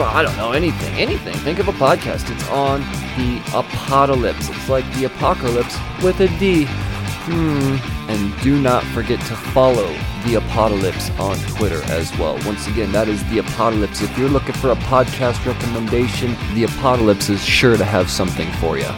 I 0.00 0.22
don't 0.22 0.36
know 0.36 0.52
anything, 0.52 0.94
anything. 0.94 1.34
Think 1.34 1.58
of 1.58 1.68
a 1.68 1.72
podcast. 1.72 2.30
It's 2.32 2.48
on 2.48 2.80
the 3.16 3.42
apocalypse. 3.54 4.48
It's 4.48 4.68
like 4.68 4.84
the 4.94 5.04
apocalypse 5.04 5.76
with 6.02 6.20
a 6.20 6.28
D. 6.38 6.66
Hmm. 6.68 7.76
And 8.08 8.40
do 8.40 8.58
not 8.58 8.82
forget 8.84 9.20
to 9.26 9.36
follow 9.36 9.86
the 10.24 10.36
apocalypse 10.36 11.10
on 11.18 11.36
Twitter 11.56 11.82
as 11.92 12.16
well. 12.16 12.38
Once 12.46 12.66
again, 12.66 12.90
that 12.92 13.06
is 13.08 13.22
the 13.30 13.38
apocalypse. 13.38 14.00
If 14.00 14.16
you're 14.16 14.30
looking 14.30 14.54
for 14.54 14.70
a 14.70 14.76
podcast 14.76 15.44
recommendation, 15.44 16.36
the 16.54 16.64
apocalypse 16.64 17.28
is 17.28 17.44
sure 17.44 17.76
to 17.76 17.84
have 17.84 18.10
something 18.10 18.50
for 18.52 18.78
you. 18.78 18.88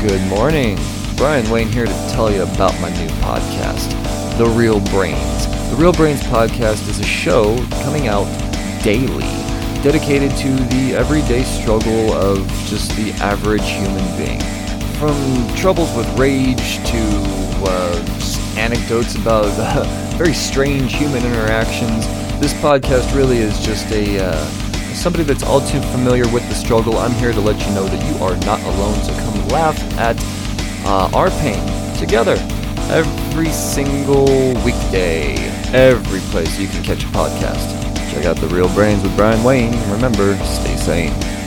Good 0.00 0.26
morning. 0.28 0.78
Brian 1.16 1.48
Wayne 1.50 1.68
here 1.68 1.84
to 1.84 1.92
tell 2.10 2.32
you 2.32 2.42
about 2.42 2.72
my 2.80 2.88
new 2.88 3.08
podcast, 3.20 3.92
The 4.40 4.46
Real 4.46 4.80
Brains. 4.86 5.46
The 5.68 5.76
Real 5.76 5.92
Brains 5.92 6.22
podcast 6.22 6.88
is 6.88 6.98
a 6.98 7.04
show 7.04 7.62
coming 7.82 8.08
out 8.08 8.24
daily, 8.82 9.20
dedicated 9.82 10.30
to 10.38 10.48
the 10.74 10.94
everyday 10.96 11.42
struggle 11.42 12.14
of 12.14 12.48
just 12.64 12.90
the 12.96 13.12
average 13.22 13.68
human 13.68 14.16
being. 14.16 14.40
From 14.94 15.14
troubles 15.56 15.94
with 15.94 16.08
rage 16.18 16.78
to 16.86 17.02
uh, 17.66 18.56
anecdotes 18.56 19.14
about 19.14 19.44
uh, 19.58 19.84
very 20.16 20.32
strange 20.32 20.94
human 20.94 21.22
interactions, 21.22 22.06
this 22.40 22.54
podcast 22.62 23.14
really 23.14 23.36
is 23.36 23.60
just 23.60 23.92
a 23.92 24.24
uh, 24.24 24.44
somebody 24.94 25.22
that's 25.22 25.42
all 25.42 25.60
too 25.60 25.82
familiar 25.92 26.26
with 26.32 26.48
the 26.48 26.54
struggle. 26.54 26.96
I'm 26.96 27.12
here 27.12 27.32
to 27.32 27.40
let 27.42 27.60
you 27.60 27.74
know 27.74 27.84
that 27.86 28.10
you 28.10 28.24
are 28.24 28.38
not 28.46 28.58
alone. 28.62 29.04
So 29.04 29.12
come 29.12 29.48
laugh 29.48 29.78
at 29.98 30.16
uh, 30.86 31.10
our 31.12 31.28
pain 31.28 31.60
together 31.98 32.38
every 32.90 33.50
single 33.50 34.26
weekday, 34.64 35.34
every 35.72 36.20
place 36.32 36.58
you 36.58 36.66
can 36.66 36.82
catch 36.82 37.04
a 37.04 37.08
podcast. 37.08 37.80
Check 38.12 38.24
out 38.26 38.36
The 38.36 38.48
Real 38.48 38.68
Brains 38.74 39.02
with 39.02 39.16
Brian 39.16 39.44
Wayne. 39.44 39.72
Remember, 39.92 40.36
stay 40.44 40.76
sane. 40.76 41.39